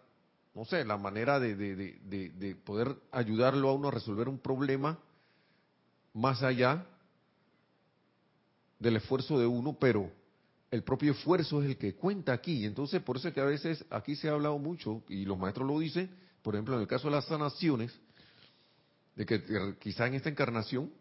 no 0.54 0.66
sé, 0.66 0.84
la 0.84 0.98
manera 0.98 1.40
de, 1.40 1.56
de 1.56 2.56
poder 2.64 2.96
ayudarlo 3.12 3.70
a 3.70 3.74
uno 3.74 3.88
a 3.88 3.92
resolver 3.92 4.28
un 4.28 4.40
problema 4.40 5.00
más 6.14 6.44
allá 6.44 6.86
del 8.80 8.96
esfuerzo 8.96 9.40
de 9.40 9.46
uno, 9.46 9.78
pero 9.80 10.12
el 10.72 10.84
propio 10.84 11.12
esfuerzo 11.12 11.62
es 11.62 11.70
el 11.70 11.78
que 11.78 11.96
cuenta 11.96 12.34
aquí. 12.34 12.66
Entonces, 12.66 13.02
por 13.02 13.18
eso 13.18 13.28
es 13.28 13.34
que 13.34 13.42
a 13.42 13.46
veces 13.46 13.86
aquí 13.90 14.16
se 14.16 14.30
ha 14.30 14.34
hablado 14.34 14.58
mucho, 14.58 15.04
y 15.10 15.26
los 15.26 15.38
maestros 15.38 15.68
lo 15.68 15.80
dicen, 15.80 16.10
por 16.42 16.56
ejemplo, 16.56 16.76
en 16.76 16.82
el 16.82 16.88
caso 16.88 17.08
de 17.08 17.16
las 17.16 17.26
sanaciones, 17.26 17.98
de 19.16 19.26
que 19.26 19.76
quizá 19.80 20.08
en 20.08 20.16
esta 20.16 20.30
encarnación 20.30 20.92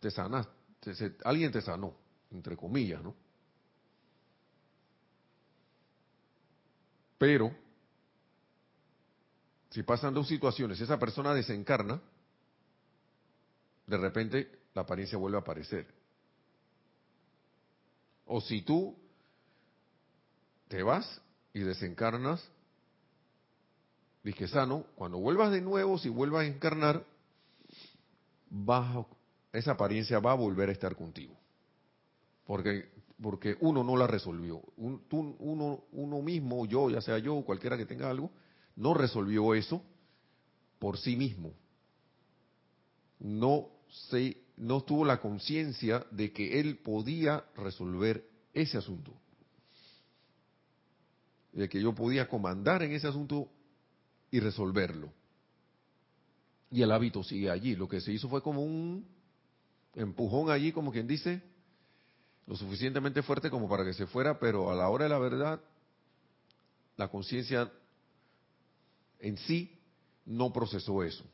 te 0.00 0.10
sanas, 0.10 0.48
alguien 1.24 1.52
te 1.52 1.60
sanó, 1.60 1.94
entre 2.32 2.56
comillas, 2.56 3.02
¿no? 3.02 3.14
Pero, 7.16 7.54
si 9.74 9.82
pasan 9.82 10.14
dos 10.14 10.28
situaciones, 10.28 10.80
esa 10.80 11.00
persona 11.00 11.34
desencarna, 11.34 12.00
de 13.88 13.96
repente 13.96 14.48
la 14.72 14.82
apariencia 14.82 15.18
vuelve 15.18 15.36
a 15.36 15.40
aparecer. 15.40 15.92
O 18.24 18.40
si 18.40 18.62
tú 18.62 18.96
te 20.68 20.84
vas 20.84 21.20
y 21.52 21.58
desencarnas, 21.58 22.48
dije 24.22 24.46
sano, 24.46 24.86
cuando 24.94 25.18
vuelvas 25.18 25.50
de 25.50 25.60
nuevo, 25.60 25.98
si 25.98 26.08
vuelvas 26.08 26.42
a 26.42 26.46
encarnar, 26.46 27.04
esa 29.52 29.72
apariencia 29.72 30.20
va 30.20 30.30
a 30.30 30.36
volver 30.36 30.68
a 30.68 30.72
estar 30.72 30.94
contigo. 30.94 31.34
Porque, 32.46 32.92
porque 33.20 33.56
uno 33.58 33.82
no 33.82 33.96
la 33.96 34.06
resolvió. 34.06 34.62
uno, 34.76 35.84
uno 35.90 36.22
mismo, 36.22 36.64
yo, 36.64 36.90
ya 36.90 37.00
sea 37.00 37.18
yo 37.18 37.42
cualquiera 37.42 37.76
que 37.76 37.86
tenga 37.86 38.08
algo, 38.08 38.30
no 38.76 38.94
resolvió 38.94 39.54
eso 39.54 39.82
por 40.78 40.98
sí 40.98 41.16
mismo. 41.16 41.52
No 43.18 43.68
se 44.08 44.44
no 44.56 44.82
tuvo 44.82 45.04
la 45.04 45.20
conciencia 45.20 46.06
de 46.10 46.32
que 46.32 46.60
él 46.60 46.78
podía 46.78 47.44
resolver 47.56 48.28
ese 48.52 48.78
asunto. 48.78 49.12
De 51.52 51.68
que 51.68 51.80
yo 51.80 51.94
podía 51.94 52.28
comandar 52.28 52.82
en 52.82 52.92
ese 52.92 53.08
asunto 53.08 53.48
y 54.30 54.40
resolverlo. 54.40 55.12
Y 56.70 56.82
el 56.82 56.92
hábito 56.92 57.22
sigue 57.22 57.50
allí. 57.50 57.76
Lo 57.76 57.88
que 57.88 58.00
se 58.00 58.12
hizo 58.12 58.28
fue 58.28 58.42
como 58.42 58.62
un 58.62 59.06
empujón 59.94 60.50
allí, 60.50 60.72
como 60.72 60.92
quien 60.92 61.06
dice, 61.06 61.42
lo 62.46 62.56
suficientemente 62.56 63.22
fuerte 63.22 63.50
como 63.50 63.68
para 63.68 63.84
que 63.84 63.92
se 63.92 64.06
fuera, 64.06 64.38
pero 64.38 64.70
a 64.70 64.74
la 64.74 64.88
hora 64.88 65.04
de 65.04 65.10
la 65.10 65.18
verdad, 65.18 65.60
la 66.96 67.08
conciencia 67.08 67.72
en 69.24 69.38
sí 69.38 69.70
no 70.26 70.52
procesó 70.52 71.02
eso. 71.02 71.24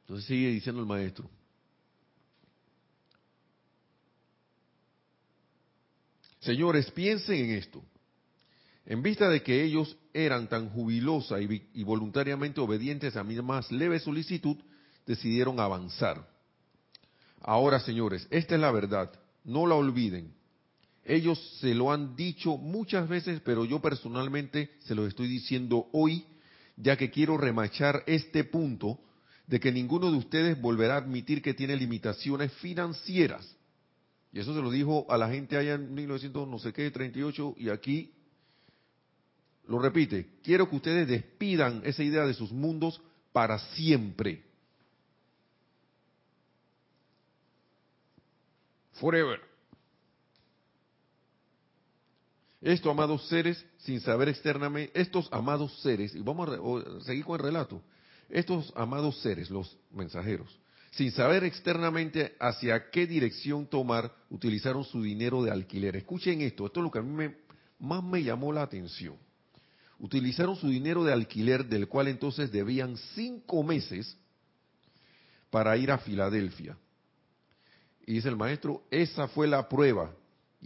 Entonces 0.00 0.26
sigue 0.26 0.48
diciendo 0.48 0.80
el 0.80 0.88
maestro. 0.88 1.30
Señores, 6.40 6.90
piensen 6.90 7.44
en 7.44 7.50
esto. 7.52 7.82
En 8.84 9.02
vista 9.02 9.28
de 9.28 9.42
que 9.42 9.62
ellos 9.64 9.96
eran 10.12 10.48
tan 10.48 10.68
jubilosa 10.70 11.40
y, 11.40 11.82
voluntariamente 11.84 12.60
obedientes 12.60 13.16
a 13.16 13.22
mi 13.22 13.36
más 13.36 13.70
leve 13.70 14.00
solicitud, 14.00 14.56
decidieron 15.06 15.60
avanzar. 15.60 16.28
Ahora, 17.40 17.78
señores, 17.78 18.26
esta 18.30 18.56
es 18.56 18.60
la 18.60 18.72
verdad. 18.72 19.12
No 19.44 19.66
la 19.66 19.76
olviden. 19.76 20.34
Ellos 21.06 21.38
se 21.60 21.74
lo 21.74 21.92
han 21.92 22.16
dicho 22.16 22.56
muchas 22.56 23.08
veces, 23.08 23.40
pero 23.44 23.64
yo 23.64 23.80
personalmente 23.80 24.70
se 24.80 24.94
lo 24.94 25.06
estoy 25.06 25.28
diciendo 25.28 25.88
hoy, 25.92 26.24
ya 26.76 26.96
que 26.96 27.10
quiero 27.10 27.38
remachar 27.38 28.02
este 28.06 28.42
punto 28.42 28.98
de 29.46 29.60
que 29.60 29.70
ninguno 29.70 30.10
de 30.10 30.18
ustedes 30.18 30.60
volverá 30.60 30.94
a 30.94 30.98
admitir 30.98 31.42
que 31.42 31.54
tiene 31.54 31.76
limitaciones 31.76 32.52
financieras. 32.54 33.56
Y 34.32 34.40
eso 34.40 34.52
se 34.52 34.60
lo 34.60 34.70
dijo 34.70 35.06
a 35.08 35.16
la 35.16 35.30
gente 35.30 35.56
allá 35.56 35.74
en 35.74 35.94
1900, 35.94 36.48
no 36.48 36.58
sé 36.58 36.72
qué, 36.72 36.90
38, 36.90 37.54
y 37.56 37.68
aquí 37.68 38.12
lo 39.68 39.78
repite. 39.78 40.26
Quiero 40.42 40.68
que 40.68 40.76
ustedes 40.76 41.06
despidan 41.06 41.82
esa 41.84 42.02
idea 42.02 42.26
de 42.26 42.34
sus 42.34 42.50
mundos 42.50 43.00
para 43.32 43.60
siempre. 43.76 44.42
Forever. 48.94 49.45
Esto, 52.66 52.90
amados 52.90 53.28
seres, 53.28 53.64
sin 53.78 54.00
saber 54.00 54.28
externamente, 54.28 54.90
estos 55.00 55.28
amados 55.30 55.80
seres, 55.82 56.16
y 56.16 56.18
vamos 56.18 56.48
a 56.48 57.00
seguir 57.04 57.24
con 57.24 57.38
el 57.38 57.46
relato, 57.46 57.80
estos 58.28 58.72
amados 58.74 59.20
seres, 59.20 59.50
los 59.50 59.78
mensajeros, 59.92 60.58
sin 60.90 61.12
saber 61.12 61.44
externamente 61.44 62.34
hacia 62.40 62.90
qué 62.90 63.06
dirección 63.06 63.68
tomar, 63.68 64.12
utilizaron 64.30 64.82
su 64.82 65.00
dinero 65.00 65.44
de 65.44 65.52
alquiler. 65.52 65.94
Escuchen 65.94 66.40
esto, 66.40 66.66
esto 66.66 66.80
es 66.80 66.84
lo 66.84 66.90
que 66.90 66.98
a 66.98 67.02
mí 67.02 67.32
más 67.78 68.02
me 68.02 68.24
llamó 68.24 68.52
la 68.52 68.62
atención. 68.62 69.14
Utilizaron 70.00 70.56
su 70.56 70.68
dinero 70.68 71.04
de 71.04 71.12
alquiler, 71.12 71.66
del 71.66 71.86
cual 71.86 72.08
entonces 72.08 72.50
debían 72.50 72.96
cinco 73.14 73.62
meses 73.62 74.16
para 75.50 75.76
ir 75.76 75.92
a 75.92 75.98
Filadelfia. 75.98 76.76
Y 78.04 78.14
dice 78.14 78.28
el 78.28 78.34
maestro, 78.34 78.82
esa 78.90 79.28
fue 79.28 79.46
la 79.46 79.68
prueba. 79.68 80.10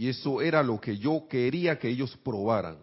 Y 0.01 0.09
eso 0.09 0.41
era 0.41 0.63
lo 0.63 0.81
que 0.81 0.97
yo 0.97 1.27
quería 1.29 1.79
que 1.79 1.87
ellos 1.87 2.17
probaran. 2.25 2.79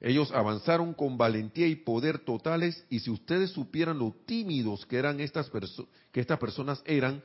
Ellos 0.00 0.32
avanzaron 0.32 0.94
con 0.94 1.18
valentía 1.18 1.66
y 1.66 1.76
poder 1.76 2.20
totales 2.20 2.82
y 2.88 3.00
si 3.00 3.10
ustedes 3.10 3.50
supieran 3.50 3.98
lo 3.98 4.16
tímidos 4.24 4.86
que 4.86 4.96
eran 4.96 5.20
estas 5.20 5.50
que 6.10 6.20
estas 6.20 6.38
personas 6.38 6.82
eran, 6.86 7.22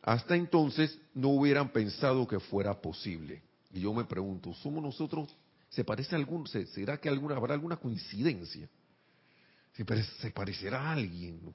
hasta 0.00 0.36
entonces 0.36 0.96
no 1.12 1.30
hubieran 1.30 1.72
pensado 1.72 2.28
que 2.28 2.38
fuera 2.38 2.80
posible. 2.80 3.42
Y 3.72 3.80
yo 3.80 3.92
me 3.92 4.04
pregunto, 4.04 4.54
¿somos 4.54 4.80
nosotros? 4.80 5.36
¿Se 5.68 5.82
parece 5.82 6.14
algún, 6.14 6.46
será 6.46 6.98
que 6.98 7.08
alguna, 7.08 7.34
habrá 7.34 7.54
alguna 7.54 7.78
coincidencia? 7.78 8.68
¿Se, 9.72 9.84
se 10.20 10.30
parecerá 10.30 10.82
a 10.82 10.92
alguien? 10.92 11.52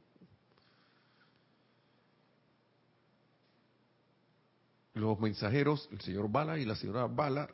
Los 4.94 5.20
mensajeros, 5.20 5.89
el 5.91 6.02
señor 6.02 6.30
Bala 6.30 6.60
y 6.60 6.66
la 6.66 6.76
señora 6.76 7.08
Bala, 7.08 7.50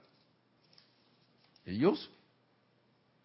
ellos 1.66 2.10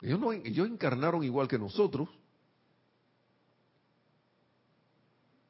ellos, 0.04 0.20
no, 0.20 0.32
ellos 0.32 0.68
encarnaron 0.68 1.24
igual 1.24 1.48
que 1.48 1.58
nosotros. 1.58 2.10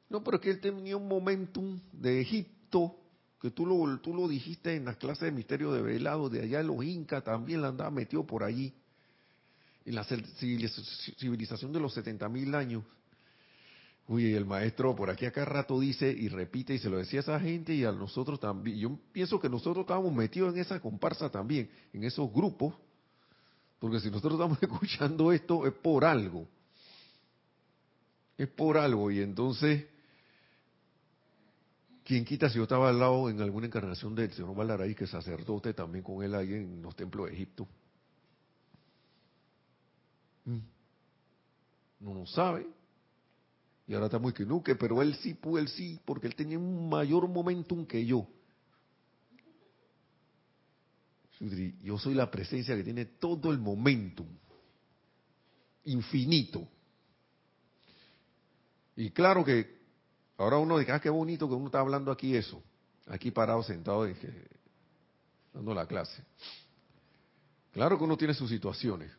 No, 0.09 0.23
pero 0.23 0.37
es 0.37 0.43
que 0.43 0.51
él 0.51 0.61
tenía 0.61 0.95
un 0.95 1.09
momentum 1.09 1.77
de 1.91 2.21
Egipto, 2.21 2.95
que 3.41 3.51
tú 3.51 3.65
lo, 3.65 3.99
tú 3.99 4.13
lo 4.13 4.29
dijiste 4.29 4.75
en 4.75 4.85
las 4.85 4.95
clases 4.95 5.23
de 5.23 5.31
misterio 5.31 5.73
de 5.73 5.81
velado, 5.81 6.29
de 6.29 6.41
allá 6.41 6.63
los 6.63 6.85
incas 6.85 7.23
también 7.25 7.61
la 7.61 7.67
andaba 7.67 7.91
metido 7.91 8.25
por 8.25 8.43
allí. 8.43 8.73
En 9.83 9.95
la 9.95 10.05
civilización 10.05 11.73
de 11.73 11.79
los 11.81 11.93
70 11.93 12.29
mil 12.29 12.55
años. 12.55 12.83
Uy, 14.07 14.33
el 14.33 14.45
maestro 14.45 14.95
por 14.95 15.09
aquí 15.09 15.25
acá 15.25 15.45
rato 15.45 15.79
dice 15.79 16.09
y 16.11 16.27
repite 16.27 16.75
y 16.75 16.79
se 16.79 16.89
lo 16.89 16.97
decía 16.97 17.19
a 17.19 17.23
esa 17.23 17.39
gente 17.39 17.73
y 17.73 17.85
a 17.85 17.91
nosotros 17.91 18.39
también. 18.39 18.77
Yo 18.77 18.99
pienso 19.11 19.39
que 19.39 19.49
nosotros 19.49 19.83
estábamos 19.83 20.13
metidos 20.13 20.53
en 20.53 20.61
esa 20.61 20.79
comparsa 20.79 21.29
también, 21.31 21.69
en 21.91 22.03
esos 22.03 22.31
grupos 22.31 22.75
porque 23.79 23.99
si 23.99 24.09
nosotros 24.09 24.33
estamos 24.33 24.57
escuchando 24.61 25.31
esto 25.31 25.67
es 25.67 25.73
por 25.73 26.05
algo. 26.05 26.47
Es 28.37 28.47
por 28.47 28.77
algo. 28.77 29.11
Y 29.11 29.21
entonces, 29.21 29.85
¿quién 32.03 32.25
quita 32.25 32.49
si 32.49 32.57
yo 32.57 32.63
estaba 32.63 32.89
al 32.89 32.99
lado 32.99 33.29
en 33.29 33.39
alguna 33.41 33.67
encarnación 33.67 34.15
del 34.15 34.31
señor 34.33 34.55
Valaraí, 34.55 34.95
que 34.95 35.05
es 35.05 35.09
sacerdote 35.09 35.73
también 35.73 36.03
con 36.03 36.23
él 36.23 36.35
ahí 36.35 36.53
en 36.53 36.81
los 36.81 36.95
templos 36.95 37.27
de 37.27 37.33
Egipto? 37.33 37.67
Mm. 40.45 40.59
No 41.99 42.13
lo 42.13 42.25
sabe. 42.25 42.67
Y 43.87 43.93
ahora 43.93 44.07
estamos 44.07 44.33
que 44.33 44.45
no, 44.45 44.63
pero 44.63 45.01
él 45.01 45.15
sí 45.15 45.35
pudo, 45.35 45.59
él 45.59 45.67
sí, 45.67 45.99
porque 46.05 46.27
él 46.27 46.35
tenía 46.35 46.57
un 46.57 46.89
mayor 46.89 47.27
momentum 47.27 47.85
que 47.85 48.03
yo. 48.05 48.27
Yo 51.83 51.97
soy 51.99 52.13
la 52.13 52.31
presencia 52.31 52.75
que 52.75 52.83
tiene 52.83 53.05
todo 53.05 53.51
el 53.51 53.59
momentum, 53.59 54.27
infinito. 55.83 56.67
Y 58.95 59.11
claro 59.11 59.43
que 59.43 59.77
ahora 60.37 60.57
uno 60.57 60.79
dice, 60.79 60.91
ah, 60.91 60.99
qué 60.99 61.09
bonito 61.09 61.47
que 61.47 61.53
uno 61.53 61.67
está 61.67 61.79
hablando 61.79 62.11
aquí 62.11 62.35
eso, 62.35 62.63
aquí 63.07 63.29
parado, 63.29 63.61
sentado, 63.61 64.07
dando 65.53 65.73
la 65.73 65.85
clase. 65.85 66.23
Claro 67.73 67.97
que 67.97 68.05
uno 68.05 68.17
tiene 68.17 68.33
sus 68.33 68.49
situaciones, 68.49 69.11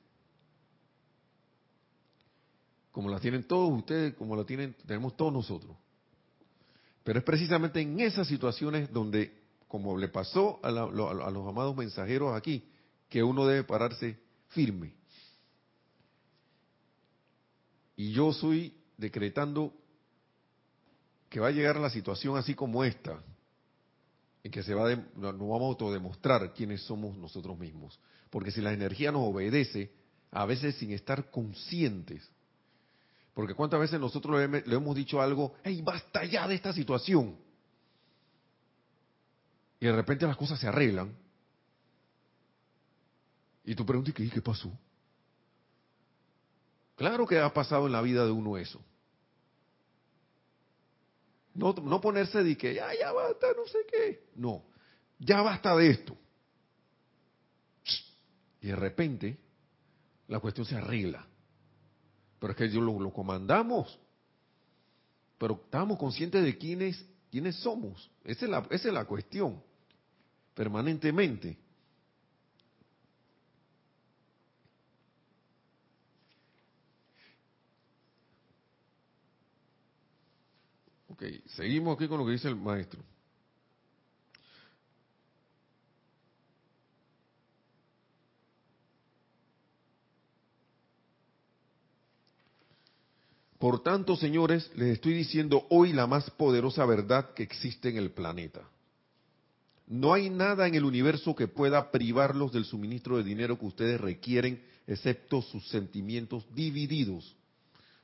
como 2.97 3.11
las 3.11 3.21
tienen 3.21 3.45
todos 3.45 3.71
ustedes, 3.79 4.15
como 4.15 4.35
la 4.35 4.45
tienen, 4.45 4.75
tenemos 4.87 5.15
todos 5.19 5.31
nosotros. 5.31 5.77
Pero 7.05 7.19
es 7.19 7.25
precisamente 7.27 7.79
en 7.79 8.01
esas 8.01 8.27
situaciones 8.27 8.91
donde, 8.91 9.39
como 9.69 9.99
le 9.99 10.09
pasó 10.09 10.59
a, 10.63 10.71
los 10.71 11.47
amados 11.47 11.77
mensajeros 11.77 12.35
aquí, 12.35 12.67
que 13.11 13.23
uno 13.23 13.45
debe 13.45 13.65
pararse 13.65 14.19
firme. 14.49 14.95
Y 17.97 18.13
yo 18.13 18.33
soy 18.33 18.75
decretando 18.97 19.75
que 21.29 21.39
va 21.39 21.49
a 21.49 21.53
llegar 21.53 21.79
la 21.79 21.91
situación 21.91 22.39
así 22.39 22.55
como 22.55 22.83
esta, 22.83 23.23
en 24.43 24.51
que 24.51 24.63
se 24.63 24.73
va 24.73 24.97
nos 24.97 25.39
vamos 25.39 25.61
a 25.61 25.67
autodemostrar 25.67 26.55
quiénes 26.55 26.81
somos 26.85 27.15
nosotros 27.19 27.59
mismos. 27.59 28.01
Porque 28.31 28.51
si 28.51 28.63
la 28.63 28.73
energía 28.73 29.13
nos 29.13 29.35
obedece, 29.35 29.93
a 30.31 30.47
veces 30.47 30.77
sin 30.77 30.93
estar 30.93 31.31
conscientes, 31.31 32.27
porque 33.37 33.53
cuántas 33.53 33.79
veces 33.79 34.01
nosotros 34.01 34.49
le, 34.49 34.75
hemos 34.75 34.97
dicho 34.97 35.21
algo, 35.21 35.57
hey, 35.63 35.83
basta 35.83 36.25
ya 36.25 36.49
de 36.49 36.55
esta 36.55 36.73
situación. 36.73 37.37
Y 39.79 39.85
de 39.85 39.93
repente 39.93 40.27
las 40.27 40.39
cosas 40.39 40.59
se 40.59 40.67
arreglan. 40.67 41.15
Y 43.63 43.75
tú 43.75 43.85
preguntas, 43.85 44.15
¿qué, 44.15 44.31
¿qué 44.31 44.41
pasó? 44.41 44.73
Claro 46.95 47.27
que 47.27 47.39
ha 47.39 47.53
pasado 47.53 47.85
en 47.85 47.93
la 47.93 48.01
vida 48.01 48.25
de 48.25 48.31
uno 48.31 48.57
eso. 48.57 48.81
No, 51.53 51.75
no 51.75 52.01
ponerse 52.01 52.43
de 52.43 52.57
que 52.57 52.73
ya, 52.73 52.89
ya 52.99 53.13
basta, 53.13 53.49
no 53.55 53.67
sé 53.67 53.81
qué. 53.93 54.31
No, 54.35 54.65
ya 55.19 55.43
basta 55.43 55.77
de 55.77 55.91
esto. 55.91 56.17
Y 58.63 58.69
de 58.69 58.77
repente 58.77 59.39
la 60.27 60.41
cuestión 60.41 60.67
se 60.67 60.77
arregla. 60.77 61.27
Pero 62.39 62.53
es 62.53 62.57
que 62.57 62.71
yo 62.71 62.81
lo, 62.81 63.11
comandamos. 63.13 63.99
Pero 65.39 65.61
estamos 65.65 65.99
conscientes 65.99 66.43
de 66.45 66.57
quiénes, 66.57 67.05
quiénes 67.31 67.57
somos. 67.57 68.11
Esa 68.25 68.45
es, 68.45 68.51
la, 68.51 68.67
esa 68.71 68.89
es 68.89 68.95
la 68.95 69.05
cuestión. 69.05 69.63
Permanentemente. 70.55 71.59
Ok, 81.09 81.23
seguimos 81.47 81.97
aquí 81.97 82.09
con 82.09 82.19
lo 82.19 82.27
que 82.27 82.33
dice 82.33 82.49
el 82.49 82.57
maestro. 82.57 83.03
Por 93.59 93.83
tanto, 93.83 94.17
señores, 94.17 94.71
les 94.77 94.95
estoy 94.95 95.15
diciendo 95.15 95.67
hoy 95.71 95.93
la 95.93 96.07
más 96.07 96.31
poderosa 96.31 96.85
verdad 96.85 97.33
que 97.33 97.43
existe 97.43 97.89
en 97.89 97.97
el 97.97 98.11
planeta. 98.11 98.69
No 99.87 100.13
hay 100.13 100.29
nada 100.29 100.67
en 100.67 100.75
el 100.75 100.85
universo 100.85 101.35
que 101.35 101.49
pueda 101.49 101.91
privarlos 101.91 102.53
del 102.53 102.65
suministro 102.65 103.17
de 103.17 103.25
dinero 103.25 103.59
que 103.59 103.67
ustedes 103.67 104.01
requieren, 104.01 104.63
excepto 104.87 105.41
sus 105.43 105.67
sentimientos 105.69 106.45
divididos. 106.55 107.35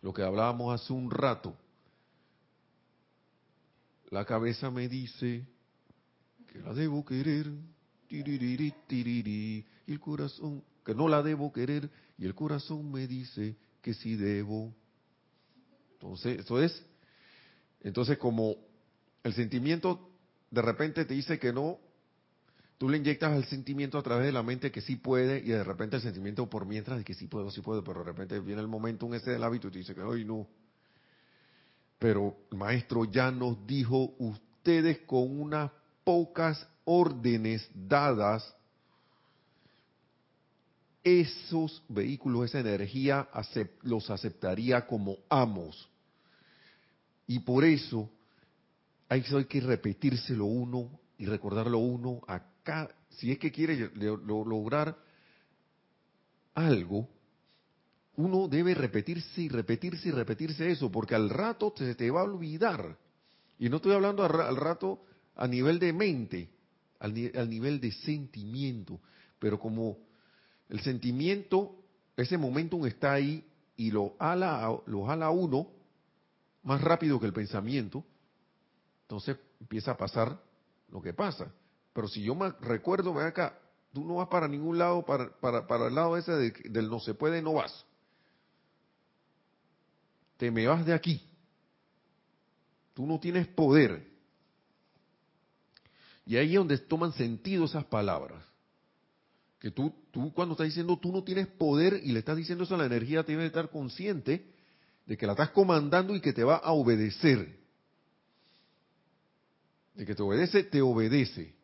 Lo 0.01 0.15
que 0.15 0.23
hablábamos 0.23 0.81
hace 0.81 0.93
un 0.93 1.11
rato. 1.11 1.57
La 4.11 4.25
cabeza 4.25 4.71
me 4.71 4.89
dice 4.89 5.45
que 6.51 6.61
la 6.61 6.73
debo 6.73 7.05
querer, 7.05 7.51
y 8.09 9.65
el 9.87 10.01
corazón 10.01 10.63
que 10.85 10.95
no 10.95 11.09
la 11.09 11.23
debo 11.23 11.53
querer, 11.53 11.91
y 12.17 12.25
el 12.25 12.35
corazón 12.35 12.91
me 12.91 13.07
dice 13.07 13.57
que 13.81 13.93
sí 13.95 14.17
debo. 14.17 14.73
Entonces, 16.03 16.41
eso 16.41 16.61
es. 16.61 16.85
Entonces, 17.81 18.19
como 18.19 18.57
el 19.23 19.33
sentimiento 19.35 20.09
de 20.53 20.61
repente 20.61 21.07
te 21.07 21.15
dice 21.15 21.39
que 21.39 21.53
no, 21.53 21.79
tú 22.77 22.89
le 22.89 22.99
inyectas 22.99 23.33
al 23.33 23.45
sentimiento 23.47 23.97
a 23.97 24.03
través 24.03 24.27
de 24.27 24.33
la 24.33 24.43
mente 24.43 24.71
que 24.71 24.83
sí 24.83 24.97
puede, 24.97 25.39
y 25.39 25.49
de 25.49 25.65
repente 25.65 25.97
el 25.97 26.03
sentimiento 26.03 26.49
por 26.51 26.67
mientras 26.67 26.99
de 26.99 27.05
que 27.05 27.15
sí 27.15 27.27
puedo, 27.27 27.51
sí 27.51 27.63
puedo, 27.63 27.83
pero 27.83 28.01
de 28.01 28.07
repente 28.07 28.39
viene 28.39 28.61
el 28.61 28.69
momento, 28.69 29.07
un 29.07 29.15
ese 29.15 29.31
del 29.31 29.45
hábito 29.45 29.69
y 29.69 29.71
te 29.71 29.79
dice 29.79 29.95
que 29.95 30.03
hoy 30.03 30.27
no, 30.27 30.47
pero 31.99 32.37
el 32.51 32.59
maestro 32.59 33.05
ya 33.07 33.31
nos 33.31 33.67
dijo, 33.67 34.15
ustedes 34.19 34.99
con 35.07 35.41
unas 35.41 35.71
pocas 36.05 36.67
órdenes 36.85 37.67
dadas, 37.73 38.55
esos 41.03 41.83
vehículos, 41.89 42.45
esa 42.45 42.61
energía, 42.61 43.27
los 43.83 44.11
aceptaría 44.11 44.87
como 44.87 45.17
amos. 45.31 45.89
Y 47.27 47.41
por 47.41 47.65
eso 47.65 48.11
hay, 49.09 49.23
que 49.23 49.61
repetírselo 49.61 50.47
uno 50.47 50.99
y 51.19 51.27
recordarlo 51.27 51.79
uno 51.79 52.23
acá. 52.27 52.89
Si 53.11 53.31
es 53.31 53.39
que 53.39 53.53
quiere 53.53 53.91
lograr 53.95 54.97
algo, 56.55 57.09
uno 58.17 58.49
debe 58.49 58.75
repetirse 58.75 59.43
y 59.43 59.49
repetirse 59.49 60.09
y 60.09 60.13
repetirse 60.13 60.71
eso, 60.71 60.91
porque 60.91 61.15
al 61.15 61.29
rato 61.29 61.73
se 61.77 61.95
te 61.95 62.11
va 62.11 62.21
a 62.21 62.25
olvidar. 62.25 62.97
Y 63.59 63.69
no 63.69 63.77
estoy 63.77 63.93
hablando 63.93 64.25
al, 64.25 64.57
rato 64.57 65.05
a 65.37 65.47
nivel 65.47 65.79
de 65.79 65.93
mente, 65.93 66.51
al, 66.99 67.15
nivel 67.15 67.81
de 67.81 67.93
sentimiento, 67.93 69.01
pero 69.39 69.59
como 69.59 69.99
el 70.69 70.81
sentimiento, 70.81 71.77
ese 72.17 72.39
momentum 72.39 72.87
está 72.87 73.13
ahí 73.13 73.45
y 73.77 73.91
lo 73.91 74.15
ala, 74.19 74.75
lo 74.87 75.05
jala 75.05 75.31
uno 75.31 75.82
más 76.63 76.81
rápido 76.81 77.19
que 77.19 77.27
el 77.27 77.33
pensamiento, 77.33 78.05
entonces 79.03 79.37
empieza 79.61 79.93
a 79.93 79.97
pasar 79.97 80.41
lo 80.89 81.03
que 81.03 81.13
pasa. 81.13 81.53
Pero 81.93 82.09
si 82.09 82.23
yo 82.23 82.35
me 82.35 82.51
recuerdo, 82.61 83.13
ven 83.15 83.27
acá, 83.27 83.59
tú 83.93 84.05
no 84.05 84.17
vas 84.17 84.29
para 84.29 84.49
ningún 84.49 84.79
lado, 84.79 85.05
para, 85.05 85.31
para, 85.41 85.67
para 85.67 85.89
el 85.89 85.95
lado 85.95 86.17
ese 86.17 86.33
del 86.33 86.89
no 86.89 87.01
se 87.01 87.15
puede, 87.15 87.43
no 87.43 87.55
vas 87.55 87.85
te 90.43 90.51
me 90.51 90.67
vas 90.67 90.85
de 90.85 90.93
aquí. 90.93 91.23
Tú 92.95 93.07
no 93.07 93.21
tienes 93.21 93.47
poder. 93.47 94.11
Y 96.27 96.37
ahí 96.37 96.49
es 96.49 96.57
donde 96.57 96.79
toman 96.79 97.13
sentido 97.13 97.67
esas 97.67 97.85
palabras. 97.85 98.45
Que 99.61 99.71
tú, 99.71 99.95
tú 100.11 100.33
cuando 100.33 100.55
estás 100.55 100.67
diciendo 100.67 100.99
tú 101.01 101.13
no 101.13 101.23
tienes 101.23 101.47
poder 101.47 102.01
y 102.03 102.11
le 102.11 102.19
estás 102.19 102.37
diciendo 102.37 102.65
eso 102.65 102.75
a 102.75 102.79
la 102.79 102.87
energía, 102.87 103.23
que 103.23 103.47
estar 103.47 103.71
consciente 103.71 104.52
de 105.07 105.17
que 105.17 105.27
la 105.27 105.33
estás 105.33 105.51
comandando 105.51 106.15
y 106.15 106.21
que 106.21 106.33
te 106.33 106.45
va 106.45 106.57
a 106.57 106.73
obedecer. 106.73 107.59
De 109.95 110.07
que 110.07 110.15
te 110.15 110.23
obedece, 110.23 110.65
te 110.65 110.81
obedece. 110.81 111.55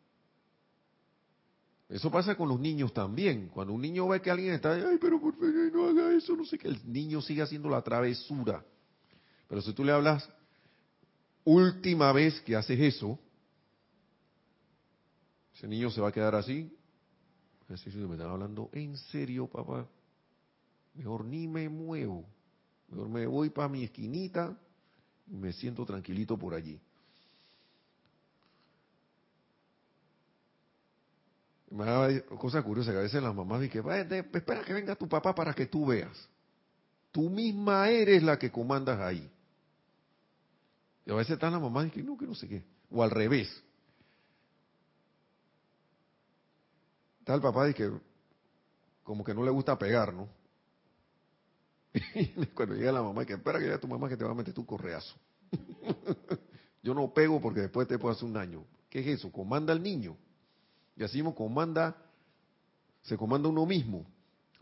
Eso 1.89 2.11
pasa 2.11 2.35
con 2.35 2.47
los 2.47 2.59
niños 2.59 2.93
también. 2.93 3.49
Cuando 3.49 3.73
un 3.73 3.81
niño 3.81 4.07
ve 4.07 4.21
que 4.21 4.29
alguien 4.29 4.53
está, 4.53 4.73
ay, 4.73 4.99
pero 5.01 5.19
por 5.19 5.33
favor 5.33 5.71
no 5.73 5.85
haga 5.87 6.15
eso, 6.15 6.35
no 6.35 6.45
sé 6.45 6.57
qué, 6.57 6.67
el 6.67 6.79
niño 6.91 7.21
sigue 7.21 7.41
haciendo 7.41 7.67
la 7.69 7.81
travesura. 7.81 8.63
Pero 9.47 9.61
si 9.61 9.73
tú 9.73 9.83
le 9.83 9.91
hablas, 9.91 10.29
última 11.43 12.11
vez 12.11 12.39
que 12.41 12.55
haces 12.55 12.79
eso, 12.79 13.17
ese 15.55 15.67
niño 15.67 15.89
se 15.89 15.99
va 15.99 16.09
a 16.09 16.11
quedar 16.11 16.35
así. 16.35 16.71
Así 17.67 17.89
me 17.89 18.15
están 18.15 18.29
hablando 18.29 18.69
en 18.71 18.95
serio, 18.95 19.47
papá. 19.47 19.87
Mejor 20.93 21.25
ni 21.25 21.47
me 21.47 21.69
muevo. 21.69 22.25
Me 22.91 23.27
voy 23.27 23.49
para 23.49 23.69
mi 23.69 23.83
esquinita 23.83 24.57
y 25.27 25.35
me 25.35 25.53
siento 25.53 25.85
tranquilito 25.85 26.37
por 26.37 26.53
allí. 26.53 26.79
Cosa 32.39 32.63
curiosa 32.63 32.91
que 32.91 32.97
a 32.97 33.01
veces 33.01 33.21
las 33.21 33.35
mamás 33.35 33.61
dicen, 33.61 33.83
espera 33.87 34.63
que 34.63 34.73
venga 34.73 34.95
tu 34.95 35.07
papá 35.07 35.35
para 35.35 35.53
que 35.53 35.67
tú 35.67 35.85
veas. 35.85 36.27
Tú 37.11 37.29
misma 37.29 37.89
eres 37.89 38.23
la 38.23 38.39
que 38.39 38.51
comandas 38.51 38.99
ahí. 38.99 39.29
Y 41.05 41.11
a 41.11 41.15
veces 41.15 41.33
están 41.33 41.53
las 41.53 41.61
mamás 41.61 41.91
que 41.91 42.01
no, 42.01 42.17
que 42.17 42.25
no 42.25 42.33
sé 42.33 42.47
qué. 42.47 42.63
O 42.89 43.03
al 43.03 43.11
revés. 43.11 43.63
Está 47.19 47.35
el 47.35 47.41
papá 47.41 47.69
y 47.69 47.73
que 47.75 47.91
como 49.03 49.23
que 49.23 49.33
no 49.33 49.43
le 49.43 49.51
gusta 49.51 49.77
pegar, 49.77 50.13
¿no? 50.13 50.38
Cuando 52.53 52.75
llega 52.75 52.91
la 52.91 53.01
mamá, 53.01 53.25
que 53.25 53.33
espera 53.33 53.59
que 53.59 53.65
llegue 53.65 53.77
tu 53.79 53.87
mamá 53.87 54.09
que 54.09 54.17
te 54.17 54.23
va 54.23 54.31
a 54.31 54.35
meter 54.35 54.53
tu 54.53 54.65
correazo. 54.65 55.15
Yo 56.83 56.93
no 56.93 57.13
pego 57.13 57.41
porque 57.41 57.61
después 57.61 57.87
te 57.87 57.97
puedo 57.97 58.13
hacer 58.13 58.25
un 58.25 58.33
daño. 58.33 58.63
¿Qué 58.89 58.99
es 58.99 59.07
eso? 59.19 59.31
Comanda 59.31 59.73
al 59.73 59.81
niño. 59.81 60.17
Y 60.95 61.03
así 61.03 61.17
mismo 61.17 61.35
comanda, 61.35 61.95
se 63.03 63.17
comanda 63.17 63.49
uno 63.49 63.65
mismo. 63.65 64.05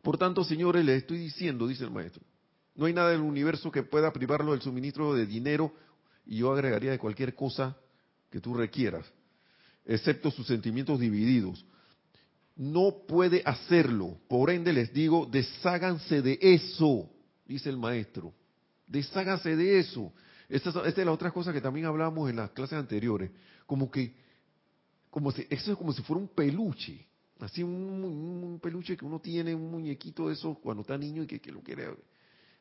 Por 0.01 0.17
tanto, 0.17 0.43
señores, 0.43 0.85
les 0.85 0.99
estoy 1.01 1.17
diciendo, 1.17 1.67
dice 1.67 1.83
el 1.83 1.91
maestro, 1.91 2.23
no 2.75 2.85
hay 2.85 2.93
nada 2.93 3.13
en 3.13 3.21
el 3.21 3.27
universo 3.27 3.71
que 3.71 3.83
pueda 3.83 4.13
privarlo 4.13 4.51
del 4.51 4.61
suministro 4.61 5.13
de 5.13 5.25
dinero, 5.25 5.73
y 6.25 6.37
yo 6.37 6.51
agregaría 6.51 6.91
de 6.91 6.99
cualquier 6.99 7.33
cosa 7.33 7.75
que 8.29 8.39
tú 8.39 8.53
requieras, 8.53 9.05
excepto 9.85 10.29
sus 10.29 10.45
sentimientos 10.45 10.99
divididos. 10.99 11.65
No 12.55 13.03
puede 13.07 13.41
hacerlo. 13.45 14.17
Por 14.27 14.49
ende 14.49 14.73
les 14.73 14.93
digo, 14.93 15.25
desháganse 15.25 16.21
de 16.21 16.37
eso, 16.41 17.09
dice 17.47 17.69
el 17.69 17.77
maestro. 17.77 18.33
Desháganse 18.85 19.55
de 19.55 19.79
eso. 19.79 20.11
Esta, 20.49 20.87
es 20.87 20.97
la 20.97 21.11
otra 21.11 21.31
cosa 21.31 21.51
que 21.51 21.61
también 21.61 21.85
hablamos 21.85 22.29
en 22.29 22.37
las 22.37 22.51
clases 22.51 22.77
anteriores. 22.77 23.31
Como 23.65 23.91
que, 23.91 24.13
como 25.09 25.31
si, 25.31 25.45
eso 25.49 25.71
es 25.71 25.77
como 25.77 25.91
si 25.91 26.01
fuera 26.03 26.21
un 26.21 26.29
peluche. 26.29 27.05
Así 27.39 27.61
un, 27.61 28.59
peluche 28.61 28.97
que 28.97 29.05
uno 29.05 29.19
tiene, 29.19 29.53
un 29.53 29.69
muñequito 29.69 30.27
de 30.27 30.33
eso 30.33 30.55
cuando 30.55 30.81
está 30.81 30.97
niño 30.97 31.23
y 31.23 31.27
que, 31.27 31.39
que 31.39 31.51
lo 31.51 31.61
quiere. 31.61 31.89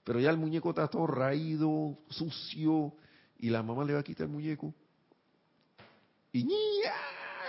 Pero 0.04 0.20
ya 0.20 0.30
el 0.30 0.36
muñeco 0.36 0.70
está 0.70 0.88
todo 0.88 1.06
raído, 1.06 1.98
sucio, 2.10 2.94
y 3.38 3.50
la 3.50 3.62
mamá 3.62 3.84
le 3.84 3.94
va 3.94 4.00
a 4.00 4.04
quitar 4.04 4.26
el 4.26 4.32
muñeco. 4.32 4.74
Y 6.32 6.44
¡Niña! 6.44 6.92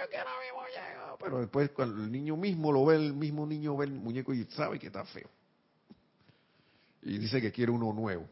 quiero 0.10 0.26
mi 0.26 0.58
muñeco! 0.58 1.18
Pero 1.20 1.40
después 1.40 1.70
cuando 1.72 2.04
el 2.04 2.12
niño 2.12 2.38
mismo 2.38 2.72
lo 2.72 2.86
ve, 2.86 2.96
el 2.96 3.14
mismo 3.14 3.46
niño 3.46 3.76
ve 3.76 3.86
el 3.86 3.94
muñeco 3.94 4.34
y 4.34 4.46
sabe 4.46 4.80
que 4.80 4.88
está 4.88 5.04
feo. 5.06 5.30
Y 7.08 7.18
dice 7.20 7.42
que 7.42 7.54
quiere 7.54 7.72
uno 7.72 7.94
nuevo. 7.94 8.28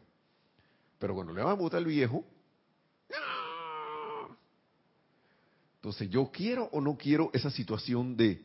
Pero 0.98 1.14
cuando 1.14 1.32
le 1.32 1.42
va 1.42 1.52
a 1.52 1.54
botar 1.54 1.78
el 1.80 1.86
viejo. 1.86 2.24
Entonces, 5.76 6.10
¿yo 6.10 6.30
quiero 6.30 6.64
o 6.72 6.80
no 6.80 6.96
quiero 6.96 7.30
esa 7.32 7.50
situación 7.50 8.16
de, 8.16 8.44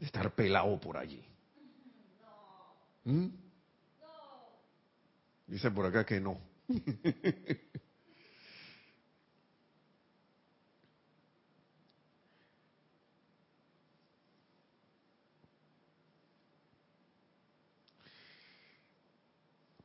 estar 0.00 0.34
pelado 0.34 0.80
por 0.80 0.96
allí? 0.96 1.22
¿Mm? 3.04 3.26
Dice 5.46 5.70
por 5.70 5.86
acá 5.86 6.04
que 6.04 6.20
no. 6.20 6.38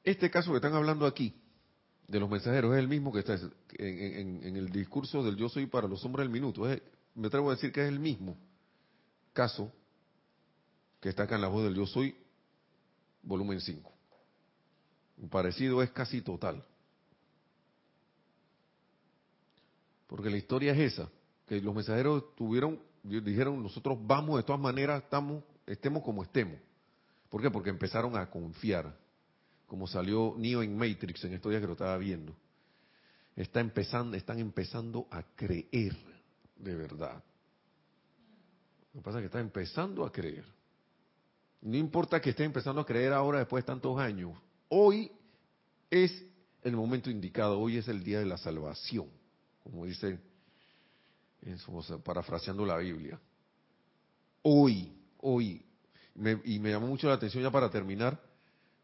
Este 0.04 0.30
caso 0.30 0.52
que 0.52 0.58
están 0.58 0.74
hablando 0.74 1.06
aquí, 1.06 1.34
de 2.08 2.20
los 2.20 2.30
mensajeros, 2.30 2.74
es 2.74 2.80
el 2.80 2.88
mismo 2.88 3.12
que 3.14 3.20
está 3.20 3.40
en, 3.78 4.56
el 4.56 4.70
discurso 4.70 5.24
del 5.24 5.38
yo 5.38 5.48
soy 5.48 5.66
para 5.68 5.88
los 5.88 6.04
hombres 6.04 6.26
del 6.26 6.34
minuto. 6.34 6.64
me 7.16 7.28
atrevo 7.28 7.50
a 7.50 7.56
decir 7.56 7.72
que 7.72 7.82
es 7.82 7.88
el 7.88 8.00
mismo 8.00 8.38
caso 9.32 9.72
que 11.00 11.10
está 11.10 11.24
acá 11.24 11.36
en 11.36 11.42
la 11.42 11.48
voz 11.48 11.64
del 11.64 11.76
yo 11.76 11.86
soy, 11.86 12.16
volumen 13.24 13.60
5. 13.60 13.92
Parecido 15.30 15.82
es 15.82 15.92
casi 15.92 16.22
total. 16.22 16.64
Porque 20.08 20.30
la 20.30 20.38
historia 20.38 20.74
es 20.74 20.94
esa, 20.94 21.10
que 21.48 21.60
los 21.62 21.74
mensajeros 21.74 22.36
tuvieron, 22.36 22.80
dijeron, 23.04 23.62
nosotros 23.64 23.98
vamos 24.02 24.38
de 24.38 24.44
todas 24.44 24.62
maneras, 24.62 25.04
estamos, 25.04 25.44
estemos 25.66 26.04
como 26.04 26.24
estemos. 26.24 26.60
¿Por 27.30 27.42
qué? 27.42 27.50
Porque 27.50 27.70
empezaron 27.70 28.16
a 28.16 28.30
confiar, 28.30 28.96
como 29.68 29.88
salió 29.88 30.36
Neo 30.38 30.62
en 30.62 30.78
Matrix 30.78 31.24
en 31.26 31.34
estos 31.34 31.50
días 31.50 31.62
que 31.62 31.68
lo 31.68 31.74
estaba 31.74 31.98
viendo. 31.98 32.36
Está 33.36 33.60
empezando, 33.60 34.16
están 34.16 34.40
empezando 34.40 35.08
a 35.10 35.24
creer 35.36 35.96
de 36.56 36.76
verdad. 36.76 37.24
Lo 38.94 39.00
que 39.00 39.04
pasa 39.04 39.18
es 39.18 39.22
que 39.24 39.28
están 39.28 39.42
empezando 39.42 40.06
a 40.06 40.12
creer. 40.12 40.46
No 41.62 41.78
importa 41.78 42.22
que 42.22 42.32
estén 42.32 42.48
empezando 42.48 42.82
a 42.82 42.86
creer 42.86 43.14
ahora 43.14 43.40
después 43.40 43.64
de 43.64 43.68
tantos 43.68 43.98
años. 43.98 44.38
Hoy 44.70 45.12
es 45.90 46.26
el 46.62 46.76
momento 46.76 47.10
indicado, 47.10 47.60
hoy 47.60 47.78
es 47.78 47.88
el 47.88 48.04
día 48.04 48.20
de 48.20 48.26
la 48.26 48.38
salvación 48.38 49.08
como 49.64 49.86
dice, 49.86 50.20
parafraseando 52.04 52.66
la 52.66 52.78
Biblia. 52.78 53.20
Hoy, 54.42 54.94
hoy, 55.20 55.66
y 56.44 56.60
me 56.60 56.70
llamó 56.70 56.88
mucho 56.88 57.08
la 57.08 57.14
atención 57.14 57.44
ya 57.44 57.52
para 57.52 57.70
terminar, 57.70 58.22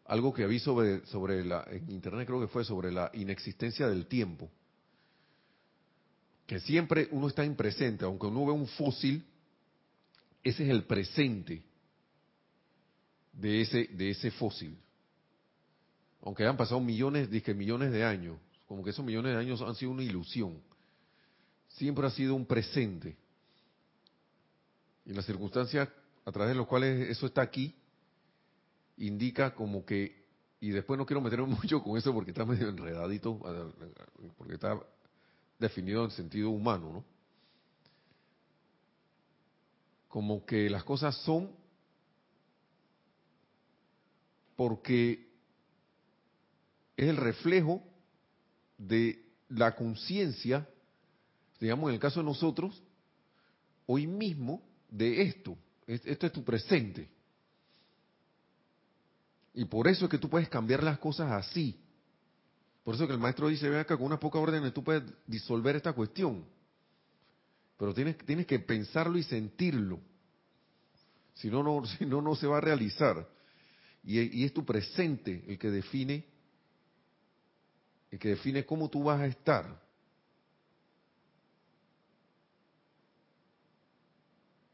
algo 0.09 0.33
que 0.33 0.45
vi 0.45 0.59
sobre, 0.59 1.05
sobre 1.05 1.45
la, 1.45 1.65
en 1.69 1.89
internet 1.89 2.27
creo 2.27 2.41
que 2.41 2.47
fue 2.47 2.65
sobre 2.65 2.91
la 2.91 3.09
inexistencia 3.13 3.87
del 3.87 4.07
tiempo. 4.07 4.49
Que 6.45 6.59
siempre 6.59 7.07
uno 7.11 7.27
está 7.27 7.45
en 7.45 7.55
presente, 7.55 8.05
aunque 8.05 8.27
uno 8.27 8.45
ve 8.45 8.51
un 8.51 8.67
fósil, 8.67 9.23
ese 10.43 10.63
es 10.63 10.69
el 10.69 10.83
presente 10.83 11.63
de 13.33 13.61
ese, 13.61 13.85
de 13.91 14.09
ese 14.09 14.31
fósil. 14.31 14.77
Aunque 16.21 16.43
hayan 16.43 16.57
pasado 16.57 16.81
millones, 16.81 17.29
dije 17.29 17.53
millones 17.53 17.91
de 17.91 18.03
años, 18.03 18.37
como 18.67 18.83
que 18.83 18.89
esos 18.89 19.05
millones 19.05 19.33
de 19.33 19.39
años 19.39 19.61
han 19.61 19.75
sido 19.75 19.91
una 19.91 20.03
ilusión 20.03 20.59
siempre 21.69 22.05
ha 22.05 22.09
sido 22.09 22.35
un 22.35 22.45
presente. 22.45 23.15
Y 25.05 25.13
las 25.13 25.25
circunstancias 25.25 25.89
a 26.25 26.31
través 26.31 26.53
de 26.53 26.59
las 26.59 26.67
cuales 26.67 27.09
eso 27.09 27.25
está 27.25 27.41
aquí, 27.41 27.73
indica 28.99 29.53
como 29.55 29.85
que, 29.85 30.25
y 30.59 30.69
después 30.69 30.97
no 30.97 31.05
quiero 31.05 31.21
meterme 31.21 31.47
mucho 31.61 31.81
con 31.81 31.97
eso 31.97 32.13
porque 32.13 32.31
está 32.31 32.45
medio 32.45 32.69
enredadito, 32.69 33.39
porque 34.37 34.53
está 34.53 34.79
definido 35.57 36.05
en 36.05 36.11
sentido 36.11 36.49
humano, 36.49 36.91
¿no? 36.93 37.05
Como 40.07 40.45
que 40.45 40.69
las 40.69 40.83
cosas 40.83 41.15
son 41.23 41.51
porque 44.55 45.29
es 46.97 47.07
el 47.07 47.17
reflejo 47.17 47.83
de 48.77 49.23
la 49.49 49.75
conciencia 49.75 50.67
digamos 51.59 51.89
en 51.89 51.95
el 51.95 51.99
caso 51.99 52.21
de 52.21 52.25
nosotros, 52.25 52.81
hoy 53.85 54.07
mismo 54.07 54.61
de 54.89 55.23
esto. 55.23 55.57
Esto 55.85 56.27
es 56.27 56.31
tu 56.31 56.43
presente. 56.43 57.09
Y 59.53 59.65
por 59.65 59.87
eso 59.87 60.05
es 60.05 60.11
que 60.11 60.17
tú 60.17 60.29
puedes 60.29 60.49
cambiar 60.49 60.83
las 60.83 60.99
cosas 60.99 61.31
así. 61.31 61.79
Por 62.83 62.95
eso 62.95 63.07
que 63.07 63.13
el 63.13 63.19
maestro 63.19 63.47
dice, 63.47 63.69
ve 63.69 63.79
acá, 63.79 63.97
con 63.97 64.07
unas 64.07 64.19
pocas 64.19 64.41
órdenes 64.41 64.73
tú 64.73 64.83
puedes 64.83 65.03
disolver 65.27 65.75
esta 65.75 65.93
cuestión. 65.93 66.45
Pero 67.77 67.93
tienes, 67.93 68.17
tienes 68.17 68.45
que 68.45 68.59
pensarlo 68.59 69.17
y 69.17 69.23
sentirlo. 69.23 69.99
Si 71.33 71.49
no, 71.49 71.63
no, 71.63 71.85
si 71.97 72.05
no, 72.05 72.21
no 72.21 72.35
se 72.35 72.47
va 72.47 72.57
a 72.57 72.61
realizar. 72.61 73.27
Y, 74.03 74.41
y 74.41 74.45
es 74.45 74.53
tu 74.53 74.65
presente 74.65 75.43
el 75.47 75.57
que 75.57 75.69
define, 75.69 76.25
el 78.11 78.19
que 78.19 78.29
define 78.29 78.65
cómo 78.65 78.89
tú 78.89 79.03
vas 79.03 79.19
a 79.19 79.27
estar. 79.27 79.89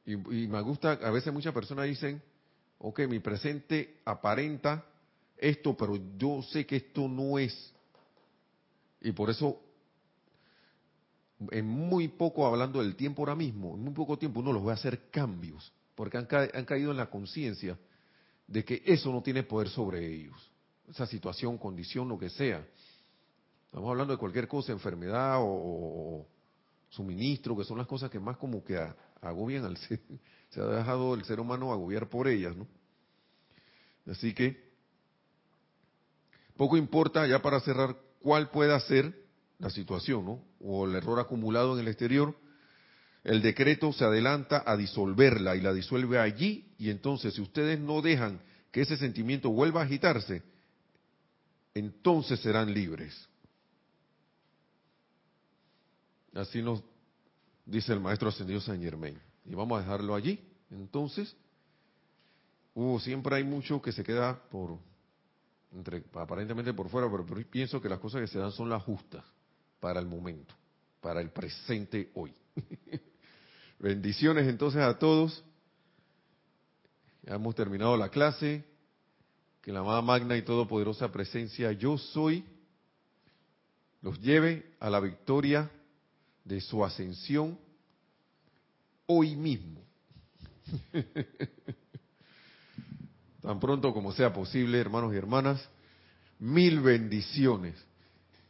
Y, 0.05 0.15
me 0.15 0.61
gusta, 0.61 0.91
a 0.91 1.09
veces 1.09 1.33
muchas 1.33 1.53
personas 1.53 1.85
dicen, 1.85 2.21
ok, 2.79 3.01
mi 3.07 3.19
presente 3.19 4.01
aparenta 4.05 4.85
esto, 5.37 5.75
pero 5.75 5.97
yo 6.17 6.41
sé 6.41 6.65
que 6.65 6.77
esto 6.77 7.07
no 7.07 7.37
es. 7.37 7.73
Y 9.01 9.11
por 9.11 9.29
eso, 9.29 9.61
en 11.51 11.65
muy 11.65 12.07
poco, 12.07 12.47
hablando 12.47 12.81
del 12.81 12.95
tiempo 12.95 13.21
ahora 13.21 13.35
mismo, 13.35 13.75
en 13.75 13.83
muy 13.83 13.93
poco 13.93 14.17
tiempo 14.17 14.39
uno 14.39 14.53
los 14.53 14.65
va 14.65 14.71
a 14.71 14.75
hacer 14.75 15.09
cambios, 15.09 15.71
porque 15.95 16.17
han, 16.17 16.25
caído 16.65 16.91
en 16.91 16.97
la 16.97 17.09
conciencia 17.09 17.77
de 18.47 18.63
que 18.63 18.81
eso 18.85 19.11
no 19.11 19.21
tiene 19.21 19.43
poder 19.43 19.69
sobre 19.69 20.05
ellos. 20.05 20.51
Esa 20.89 21.05
situación, 21.05 21.57
condición, 21.57 22.07
lo 22.07 22.17
que 22.17 22.29
sea. 22.29 22.65
Estamos 23.65 23.89
hablando 23.89 24.13
de 24.13 24.19
cualquier 24.19 24.47
cosa, 24.47 24.71
enfermedad 24.71 25.37
o, 25.39 26.25
suministro, 26.89 27.57
que 27.57 27.63
son 27.63 27.77
las 27.77 27.87
cosas 27.87 28.09
que 28.09 28.19
más 28.19 28.37
como 28.37 28.63
que 28.63 28.77
agobian 29.21 29.65
al 29.65 29.77
ser, 29.77 29.99
se 30.49 30.61
ha 30.61 30.65
dejado 30.65 31.13
el 31.13 31.23
ser 31.25 31.39
humano 31.39 31.71
agobiar 31.71 32.09
por 32.09 32.27
ellas, 32.27 32.55
¿no? 32.55 32.67
Así 34.07 34.33
que 34.33 34.63
poco 36.55 36.77
importa 36.77 37.25
ya 37.27 37.41
para 37.41 37.59
cerrar 37.59 37.97
cuál 38.19 38.49
pueda 38.49 38.79
ser 38.79 39.13
la 39.59 39.69
situación, 39.69 40.25
¿no? 40.25 40.43
O 40.59 40.85
el 40.85 40.95
error 40.95 41.19
acumulado 41.19 41.73
en 41.73 41.81
el 41.81 41.87
exterior, 41.87 42.35
el 43.23 43.41
decreto 43.41 43.91
se 43.91 44.05
adelanta 44.05 44.63
a 44.65 44.77
disolverla 44.77 45.55
y 45.55 45.61
la 45.61 45.73
disuelve 45.73 46.19
allí 46.19 46.73
y 46.77 46.89
entonces 46.91 47.33
si 47.33 47.41
ustedes 47.41 47.79
no 47.79 48.01
dejan 48.01 48.39
que 48.71 48.81
ese 48.81 48.97
sentimiento 48.97 49.49
vuelva 49.49 49.81
a 49.81 49.85
agitarse, 49.85 50.43
entonces 51.73 52.39
serán 52.39 52.73
libres. 52.73 53.27
Así 56.33 56.61
nos 56.61 56.83
dice 57.65 57.93
el 57.93 57.99
maestro 57.99 58.29
ascendido 58.29 58.61
San 58.61 58.81
Germain. 58.81 59.19
Y 59.45 59.55
vamos 59.55 59.77
a 59.77 59.81
dejarlo 59.81 60.15
allí. 60.15 60.39
Entonces, 60.69 61.35
uh, 62.73 62.99
siempre 62.99 63.35
hay 63.35 63.43
mucho 63.43 63.81
que 63.81 63.91
se 63.91 64.03
queda 64.03 64.39
por, 64.49 64.77
entre, 65.73 66.03
aparentemente 66.13 66.73
por 66.73 66.89
fuera, 66.89 67.09
pero, 67.09 67.25
pienso 67.49 67.81
que 67.81 67.89
las 67.89 67.99
cosas 67.99 68.21
que 68.21 68.27
se 68.27 68.39
dan 68.39 68.51
son 68.51 68.69
las 68.69 68.83
justas 68.83 69.23
para 69.79 69.99
el 69.99 70.07
momento, 70.07 70.53
para 71.01 71.21
el 71.21 71.29
presente 71.29 72.11
hoy. 72.15 72.33
Bendiciones 73.79 74.47
entonces 74.47 74.81
a 74.81 74.97
todos. 74.97 75.43
Ya 77.23 77.35
hemos 77.35 77.55
terminado 77.55 77.97
la 77.97 78.09
clase. 78.09 78.63
Que 79.61 79.73
la 79.73 79.79
amada 79.79 80.03
magna 80.03 80.37
y 80.37 80.43
todopoderosa 80.43 81.11
presencia 81.11 81.71
yo 81.71 81.97
soy 81.97 82.45
los 84.05 84.21
lleve 84.21 84.75
a 84.79 84.91
la 84.91 84.99
victoria 84.99 85.71
de 86.45 86.61
su 86.61 86.85
ascensión 86.85 87.59
hoy 89.07 89.35
mismo. 89.35 89.81
Tan 93.41 93.59
pronto 93.59 93.93
como 93.93 94.11
sea 94.11 94.31
posible, 94.33 94.79
hermanos 94.79 95.13
y 95.13 95.17
hermanas, 95.17 95.67
mil 96.39 96.79
bendiciones. 96.79 97.75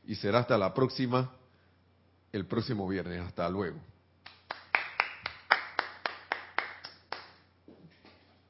Y 0.06 0.16
será 0.16 0.40
hasta 0.40 0.58
la 0.58 0.74
próxima, 0.74 1.32
el 2.32 2.46
próximo 2.46 2.88
viernes. 2.88 3.22
Hasta 3.22 3.50
luego. 3.50 3.80